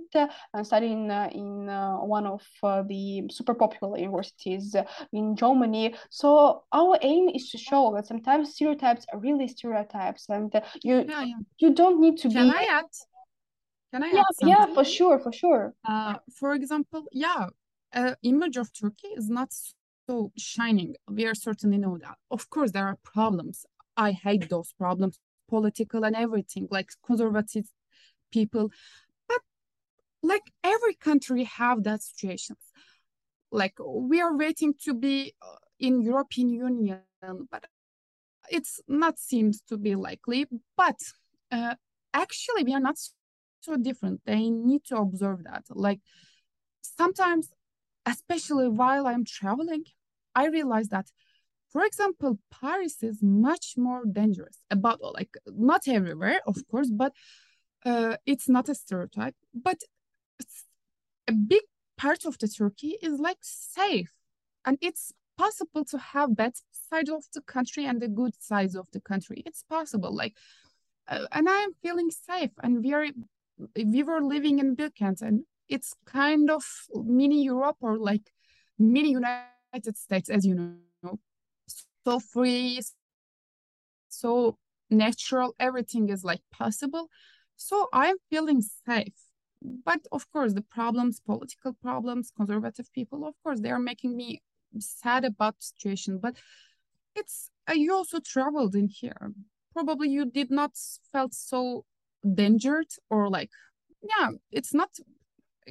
and 0.53 0.65
studying 0.65 1.09
in 1.31 1.67
one 2.07 2.25
of 2.25 2.41
the 2.87 3.23
super 3.29 3.53
popular 3.53 3.97
universities 3.99 4.75
in 5.11 5.35
Germany. 5.35 5.95
So 6.09 6.63
our 6.71 6.97
aim 7.01 7.29
is 7.29 7.49
to 7.51 7.57
show 7.57 7.93
that 7.95 8.07
sometimes 8.07 8.53
stereotypes 8.53 9.05
are 9.13 9.19
really 9.19 9.47
stereotypes, 9.47 10.29
and 10.29 10.51
you 10.83 11.05
yeah, 11.07 11.23
yeah. 11.23 11.39
you 11.59 11.73
don't 11.73 11.99
need 11.99 12.17
to 12.17 12.29
Can 12.29 12.49
be. 12.49 12.55
I 12.55 12.63
add? 12.79 12.85
Can 13.91 14.03
I 14.03 14.11
yeah, 14.11 14.21
add 14.21 14.47
yeah, 14.47 14.65
for 14.73 14.83
sure, 14.83 15.19
for 15.19 15.31
sure. 15.31 15.73
Uh, 15.87 16.15
for 16.39 16.53
example, 16.53 17.03
yeah, 17.11 17.45
uh, 17.93 18.15
image 18.23 18.57
of 18.57 18.71
Turkey 18.73 19.09
is 19.15 19.29
not 19.29 19.53
so 20.07 20.31
shining. 20.37 20.95
We 21.09 21.25
are 21.25 21.35
certainly 21.35 21.77
know 21.77 21.97
that. 22.01 22.17
Of 22.31 22.49
course, 22.49 22.71
there 22.71 22.87
are 22.87 22.97
problems. 23.03 23.65
I 23.95 24.11
hate 24.11 24.49
those 24.49 24.73
problems, 24.73 25.19
political 25.49 26.03
and 26.03 26.15
everything, 26.15 26.67
like 26.71 26.89
conservative 27.05 27.65
people. 28.31 28.71
But 29.27 29.41
like 30.21 30.51
every 30.63 30.95
country 30.95 31.43
have 31.45 31.83
that 31.83 32.01
situations. 32.01 32.59
Like 33.51 33.75
we 33.85 34.19
are 34.19 34.35
waiting 34.35 34.73
to 34.85 34.93
be 34.93 35.33
uh, 35.41 35.55
in 35.79 36.01
European 36.01 36.49
Union, 36.49 37.01
but 37.51 37.67
it's 38.49 38.81
not 38.87 39.19
seems 39.19 39.61
to 39.69 39.77
be 39.77 39.95
likely. 39.95 40.47
But 40.75 40.99
uh, 41.51 41.75
actually, 42.13 42.63
we 42.63 42.73
are 42.73 42.79
not 42.79 42.97
so 43.61 43.77
different. 43.77 44.21
They 44.25 44.49
need 44.49 44.85
to 44.85 44.97
observe 44.97 45.43
that. 45.43 45.65
Like 45.69 45.99
sometimes 46.81 47.51
especially 48.05 48.69
while 48.69 49.07
I'm 49.07 49.25
traveling, 49.25 49.83
I 50.35 50.47
realized 50.47 50.91
that, 50.91 51.07
for 51.71 51.83
example, 51.83 52.39
Paris 52.51 53.01
is 53.01 53.21
much 53.21 53.75
more 53.77 54.03
dangerous. 54.05 54.59
About 54.69 54.99
like 55.01 55.35
not 55.47 55.87
everywhere, 55.87 56.41
of 56.45 56.57
course, 56.69 56.89
but 56.91 57.13
uh, 57.85 58.17
it's 58.25 58.47
not 58.47 58.69
a 58.69 58.75
stereotype. 58.75 59.35
But 59.53 59.79
a 61.27 61.33
big 61.33 61.63
part 61.97 62.25
of 62.25 62.37
the 62.37 62.47
Turkey 62.47 62.97
is 63.01 63.19
like 63.19 63.39
safe, 63.41 64.11
and 64.65 64.77
it's 64.81 65.13
possible 65.37 65.83
to 65.85 65.97
have 65.97 66.35
bad 66.35 66.53
side 66.71 67.09
of 67.09 67.23
the 67.33 67.41
country 67.41 67.85
and 67.85 68.01
the 68.01 68.07
good 68.07 68.33
sides 68.39 68.75
of 68.75 68.87
the 68.91 69.01
country. 69.01 69.41
It's 69.45 69.63
possible, 69.63 70.15
like, 70.15 70.35
uh, 71.07 71.25
and 71.31 71.49
I 71.49 71.57
am 71.61 71.71
feeling 71.81 72.11
safe. 72.11 72.51
And 72.61 72.83
we 72.83 72.93
are, 72.93 73.07
we 73.75 74.03
were 74.03 74.21
living 74.21 74.59
in 74.59 74.75
Bilkent, 74.75 75.21
and 75.21 75.43
it's 75.69 75.93
kind 76.05 76.49
of 76.49 76.63
mini 76.93 77.43
Europe 77.43 77.77
or 77.81 77.97
like 77.97 78.31
mini 78.77 79.11
United 79.11 79.97
States, 79.97 80.29
as 80.29 80.45
you 80.45 80.55
know, 81.03 81.19
so 82.05 82.19
free, 82.19 82.81
so 84.09 84.57
natural. 84.89 85.55
Everything 85.59 86.09
is 86.09 86.23
like 86.23 86.41
possible. 86.51 87.09
So 87.55 87.87
I'm 87.93 88.15
feeling 88.29 88.61
safe. 88.61 89.13
But 89.61 90.01
of 90.11 90.29
course, 90.31 90.53
the 90.53 90.61
problems, 90.61 91.21
political 91.21 91.73
problems, 91.73 92.31
conservative 92.35 92.91
people, 92.93 93.25
of 93.25 93.33
course, 93.43 93.61
they 93.61 93.71
are 93.71 93.79
making 93.79 94.17
me 94.17 94.41
sad 94.79 95.23
about 95.23 95.57
the 95.57 95.63
situation. 95.63 96.17
But 96.17 96.35
it's 97.15 97.49
uh, 97.69 97.73
you 97.73 97.93
also 97.93 98.19
traveled 98.19 98.75
in 98.75 98.89
here. 98.89 99.31
Probably 99.73 100.09
you 100.09 100.25
did 100.25 100.51
not 100.51 100.71
felt 101.11 101.33
so 101.33 101.85
endangered 102.23 102.87
or 103.09 103.29
like 103.29 103.51
yeah, 104.01 104.31
it's 104.51 104.73
not 104.73 104.89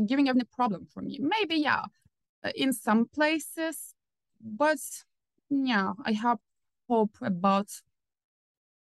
giving 0.07 0.28
any 0.28 0.45
problem 0.45 0.86
for 0.93 1.03
me. 1.03 1.18
Maybe, 1.20 1.57
yeah, 1.57 1.84
uh, 2.45 2.51
in 2.55 2.72
some 2.72 3.07
places, 3.07 3.95
but 4.40 4.78
yeah, 5.51 5.93
I 6.05 6.12
have 6.12 6.38
hope 6.88 7.16
about 7.22 7.68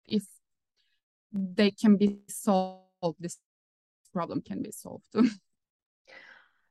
if 0.07 0.25
they 1.33 1.71
can 1.71 1.97
be 1.97 2.19
solved 2.29 3.17
this 3.21 3.39
problem 4.13 4.41
can 4.41 4.63
be 4.63 4.73
solved 4.73 5.05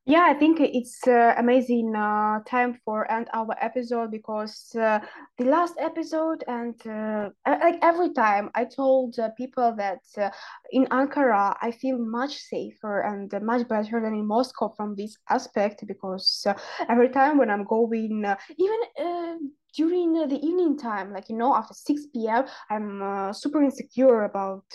Yeah, 0.10 0.26
I 0.28 0.34
think 0.34 0.60
it's 0.60 1.07
uh, 1.07 1.36
amazing 1.38 1.95
uh, 1.95 2.39
time 2.47 2.80
for 2.84 3.05
end 3.12 3.28
our 3.32 3.55
episode 3.62 4.10
because 4.10 4.76
uh, 4.76 5.01
the 5.38 5.45
last 5.45 5.76
episode 5.78 6.43
and 6.47 6.74
uh, 6.88 7.30
like 7.45 7.78
every 7.84 8.12
time 8.14 8.49
I 8.55 8.66
told 8.66 9.20
uh, 9.20 9.30
people 9.38 9.76
that 9.78 10.01
uh, 10.18 10.32
in 10.72 10.88
Ankara 10.88 11.55
I 11.62 11.70
feel 11.70 11.99
much 11.99 12.38
safer 12.38 13.01
and 13.01 13.32
much 13.45 13.68
better 13.68 14.01
than 14.01 14.16
in 14.16 14.26
Moscow 14.26 14.74
from 14.76 14.95
this 14.95 15.16
aspect 15.30 15.86
because 15.86 16.43
every 16.89 17.10
time 17.10 17.38
when 17.38 17.51
I'm 17.51 17.66
going 17.66 18.26
even 18.57 19.51
during 19.78 20.14
the 20.14 20.39
evening 20.41 20.76
time 20.76 21.14
like 21.14 21.30
you 21.30 21.38
know 21.38 21.53
after 21.53 21.76
6 21.76 22.07
p.m. 22.12 22.45
I'm 22.72 23.32
super 23.32 23.62
insecure 23.62 24.24
about 24.24 24.66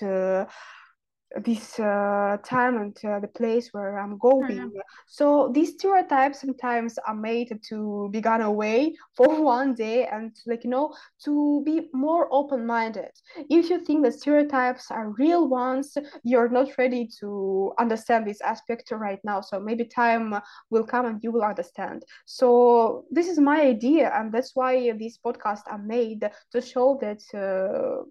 this 1.42 1.78
uh, 1.80 2.36
time 2.44 2.76
and 2.76 2.96
uh, 3.04 3.18
the 3.20 3.28
place 3.28 3.68
where 3.72 3.98
I'm 3.98 4.18
going. 4.18 4.72
So 5.08 5.50
these 5.52 5.72
stereotypes 5.74 6.40
sometimes 6.40 6.98
are 7.06 7.14
made 7.14 7.58
to 7.68 8.08
be 8.12 8.20
gone 8.20 8.42
away 8.42 8.94
for 9.16 9.42
one 9.42 9.74
day 9.74 10.06
and 10.06 10.34
like 10.46 10.64
you 10.64 10.70
know 10.70 10.94
to 11.24 11.62
be 11.64 11.88
more 11.92 12.28
open-minded. 12.30 13.10
If 13.50 13.70
you 13.70 13.80
think 13.80 14.04
the 14.04 14.12
stereotypes 14.12 14.90
are 14.90 15.10
real 15.10 15.48
ones, 15.48 15.96
you're 16.22 16.48
not 16.48 16.68
ready 16.78 17.08
to 17.20 17.72
understand 17.78 18.26
this 18.26 18.40
aspect 18.40 18.90
right 18.92 19.20
now. 19.24 19.40
So 19.40 19.58
maybe 19.58 19.84
time 19.84 20.34
will 20.70 20.84
come 20.84 21.06
and 21.06 21.22
you 21.22 21.32
will 21.32 21.42
understand. 21.44 22.04
So 22.26 23.04
this 23.10 23.28
is 23.28 23.38
my 23.38 23.60
idea, 23.60 24.12
and 24.14 24.32
that's 24.32 24.54
why 24.54 24.92
these 24.92 25.18
podcasts 25.18 25.66
are 25.66 25.78
made 25.78 26.28
to 26.52 26.60
show 26.60 26.98
that. 27.00 27.22
Uh, 27.34 28.04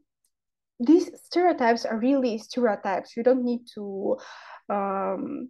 these 0.80 1.10
stereotypes 1.24 1.86
are 1.86 1.98
really 1.98 2.38
stereotypes. 2.38 3.16
You 3.16 3.24
don't 3.24 3.44
need 3.44 3.62
to 3.76 4.18
um, 4.70 5.50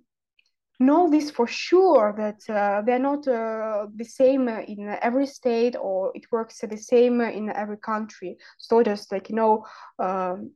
know 0.80 1.09
this 1.09 1.32
for 1.32 1.47
sure 1.47 2.13
that 2.17 2.53
uh, 2.53 2.82
they're 2.82 2.99
not 2.99 3.28
uh, 3.28 3.88
the 3.95 4.05
same 4.05 4.47
in 4.47 4.97
every 5.01 5.26
state 5.26 5.76
or 5.80 6.11
it 6.15 6.26
works 6.32 6.59
the 6.59 6.78
same 6.78 7.21
in 7.21 7.49
every 7.49 7.78
country. 7.78 8.38
So 8.57 8.84
just 8.84 9.11
like 9.11 9.30
you 9.30 9.36
know. 9.36 9.65
Um, 9.99 10.51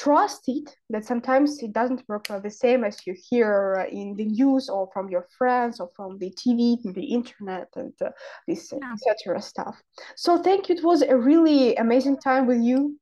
trust 0.00 0.48
it 0.48 0.74
that 0.88 1.04
sometimes 1.04 1.62
it 1.62 1.74
doesn't 1.74 2.02
work 2.08 2.26
the 2.26 2.50
same 2.50 2.84
as 2.84 3.06
you 3.06 3.14
hear 3.28 3.86
in 3.92 4.16
the 4.16 4.24
news 4.24 4.70
or 4.70 4.88
from 4.94 5.10
your 5.10 5.26
friends 5.36 5.78
or 5.78 5.90
from 5.94 6.16
the 6.16 6.30
TV, 6.30 6.78
the 6.94 7.04
internet, 7.04 7.68
and 7.76 7.92
uh, 8.00 8.08
this 8.48 8.72
yeah. 8.72 8.94
etc. 8.94 9.42
stuff. 9.42 9.76
So 10.16 10.42
thank 10.42 10.70
you. 10.70 10.76
It 10.76 10.82
was 10.82 11.02
a 11.02 11.14
really 11.14 11.76
amazing 11.76 12.16
time 12.16 12.46
with 12.46 12.62
you. 12.62 12.98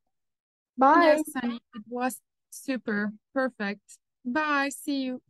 Bye. 0.79 1.01
Yes, 1.03 1.33
Sunny, 1.33 1.61
it 1.74 1.83
was 1.89 2.20
super 2.51 3.12
perfect. 3.35 3.81
Bye. 4.24 4.70
See 4.70 5.03
you. 5.03 5.22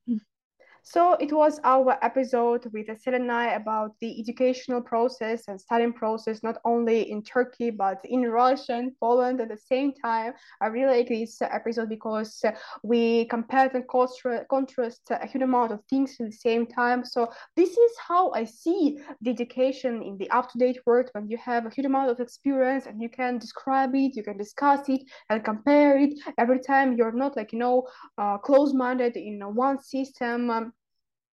So 0.91 1.13
it 1.21 1.35
was 1.35 1.61
our 1.65 1.99
episode 2.01 2.65
with 2.73 2.87
Selenay 2.87 3.55
about 3.55 3.93
the 4.01 4.19
educational 4.19 4.81
process 4.81 5.47
and 5.47 5.61
studying 5.61 5.93
process, 5.93 6.43
not 6.43 6.57
only 6.65 7.11
in 7.11 7.23
Turkey, 7.23 7.69
but 7.69 7.99
in 8.05 8.23
Russia 8.23 8.73
and 8.73 8.93
Poland 8.99 9.39
at 9.43 9.51
the 9.51 9.59
same 9.59 9.93
time. 9.93 10.33
I 10.63 10.69
really 10.69 11.01
like 11.01 11.09
this 11.11 11.43
episode 11.43 11.91
because 11.91 12.43
we 12.83 13.27
compared 13.27 13.75
and 13.75 13.87
contrast 13.87 15.03
a 15.11 15.27
huge 15.27 15.43
amount 15.43 15.73
of 15.73 15.81
things 15.91 16.17
at 16.21 16.25
the 16.25 16.33
same 16.33 16.67
time. 16.67 17.05
So 17.05 17.29
this 17.55 17.77
is 17.77 17.93
how 17.99 18.31
I 18.31 18.45
see 18.45 18.99
the 19.21 19.31
education 19.31 20.03
in 20.03 20.17
the 20.17 20.31
up-to-date 20.31 20.81
world 20.87 21.11
when 21.13 21.29
you 21.29 21.37
have 21.37 21.67
a 21.67 21.71
huge 21.71 21.85
amount 21.85 22.11
of 22.13 22.19
experience 22.19 22.87
and 22.87 23.03
you 23.03 23.11
can 23.11 23.37
describe 23.37 23.95
it, 23.95 24.17
you 24.17 24.23
can 24.23 24.39
discuss 24.39 24.89
it 24.89 25.03
and 25.29 25.45
compare 25.45 25.99
it 25.99 26.15
every 26.39 26.61
time 26.61 26.97
you're 26.97 27.13
not 27.13 27.37
like, 27.37 27.53
you 27.53 27.59
know, 27.59 27.87
uh, 28.17 28.39
close-minded 28.39 29.19
in 29.19 29.43
one 29.55 29.79
system. 29.83 30.49
Um, 30.49 30.73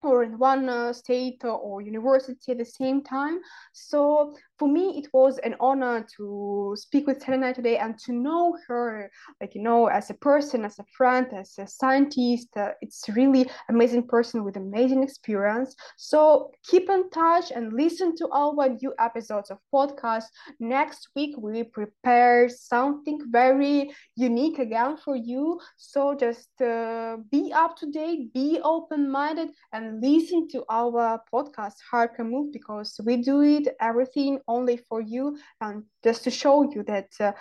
or 0.05 0.23
in 0.23 0.39
one 0.39 0.69
uh, 0.69 0.93
state 0.93 1.45
or 1.45 1.81
university 1.81 2.53
at 2.53 2.59
the 2.59 2.65
same 2.65 3.03
time. 3.03 3.39
So 3.73 4.37
for 4.59 4.69
me, 4.69 4.99
it 4.99 5.09
was 5.13 5.39
an 5.39 5.57
honor 5.59 6.07
to 6.17 6.75
speak 6.77 7.07
with 7.07 7.23
Selenay 7.23 7.55
today 7.55 7.79
and 7.79 7.99
to 8.01 8.13
know 8.13 8.57
her, 8.69 9.11
like, 9.41 9.55
you 9.55 9.63
know, 9.63 9.87
as 9.87 10.11
a 10.11 10.15
person, 10.15 10.65
as 10.65 10.79
a 10.79 10.85
friend, 10.97 11.27
as 11.35 11.55
a 11.59 11.67
scientist. 11.67 12.49
Uh, 12.57 12.71
it's 12.81 13.05
really 13.09 13.51
amazing 13.69 14.07
person 14.07 14.45
with 14.45 14.57
amazing 14.57 15.03
experience. 15.03 15.75
So 15.97 16.53
keep 16.63 16.89
in 16.89 17.11
touch 17.11 17.51
and 17.51 17.73
listen 17.73 18.15
to 18.17 18.29
our 18.33 18.69
new 18.69 18.95
episodes 18.99 19.51
of 19.51 19.59
podcast. 19.75 20.25
Next 20.61 21.09
week, 21.17 21.35
we 21.37 21.65
prepare 21.65 22.49
something 22.49 23.19
very 23.31 23.93
unique 24.17 24.59
again 24.59 24.97
for 24.97 25.17
you. 25.17 25.61
So 25.77 26.15
just 26.15 26.61
uh, 26.61 27.17
be 27.31 27.53
up 27.53 27.77
to 27.79 27.91
date, 27.91 28.33
be 28.33 28.61
open-minded, 28.63 29.49
and 29.73 30.01
listen 30.01 30.49
to 30.49 30.65
our 30.71 31.21
podcast, 31.33 31.75
Hark 31.91 32.17
and 32.19 32.31
Move, 32.31 32.53
because 32.53 33.01
we 33.05 33.17
do 33.17 33.41
it 33.43 33.69
everything 33.81 34.39
only 34.49 34.77
for 34.89 35.01
you 35.01 35.39
and 35.61 35.85
just 36.03 36.25
to 36.25 36.31
show 36.31 36.71
you 36.73 36.83
that 36.85 37.09
uh, 37.21 37.33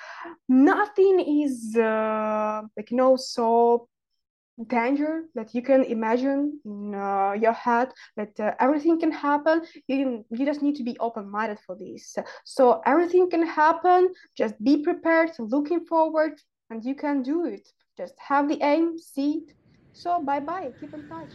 nothing 0.48 1.20
is 1.44 1.76
uh, 1.76 2.62
like 2.78 2.92
you 2.92 2.98
know 2.98 3.16
so 3.16 3.88
danger 4.68 5.24
that 5.34 5.54
you 5.56 5.62
can 5.62 5.84
imagine 5.84 6.60
in 6.64 6.94
uh, 6.94 7.34
your 7.34 7.54
head 7.54 7.92
that 8.16 8.40
uh, 8.40 8.54
everything 8.60 9.00
can 9.00 9.12
happen. 9.12 9.64
You, 9.88 10.24
you 10.30 10.46
just 10.46 10.62
need 10.62 10.76
to 10.76 10.84
be 10.84 10.96
open-minded 11.00 11.60
for 11.66 11.76
this. 11.76 12.16
So 12.46 12.82
everything 12.86 13.30
can 13.30 13.46
happen. 13.48 14.14
Just 14.38 14.62
be 14.64 14.84
prepared 14.84 15.32
looking 15.40 15.86
forward 15.86 16.40
and 16.70 16.86
you 16.86 16.96
can 16.96 17.24
do 17.24 17.46
it. 17.46 17.68
Just 17.98 18.14
have 18.20 18.48
the 18.48 18.60
aim 18.62 18.98
see 19.00 19.44
it. 19.44 19.56
So 19.94 20.22
bye 20.24 20.40
bye 20.40 20.72
keep 20.80 20.94
in 20.94 21.08
touch 21.08 21.32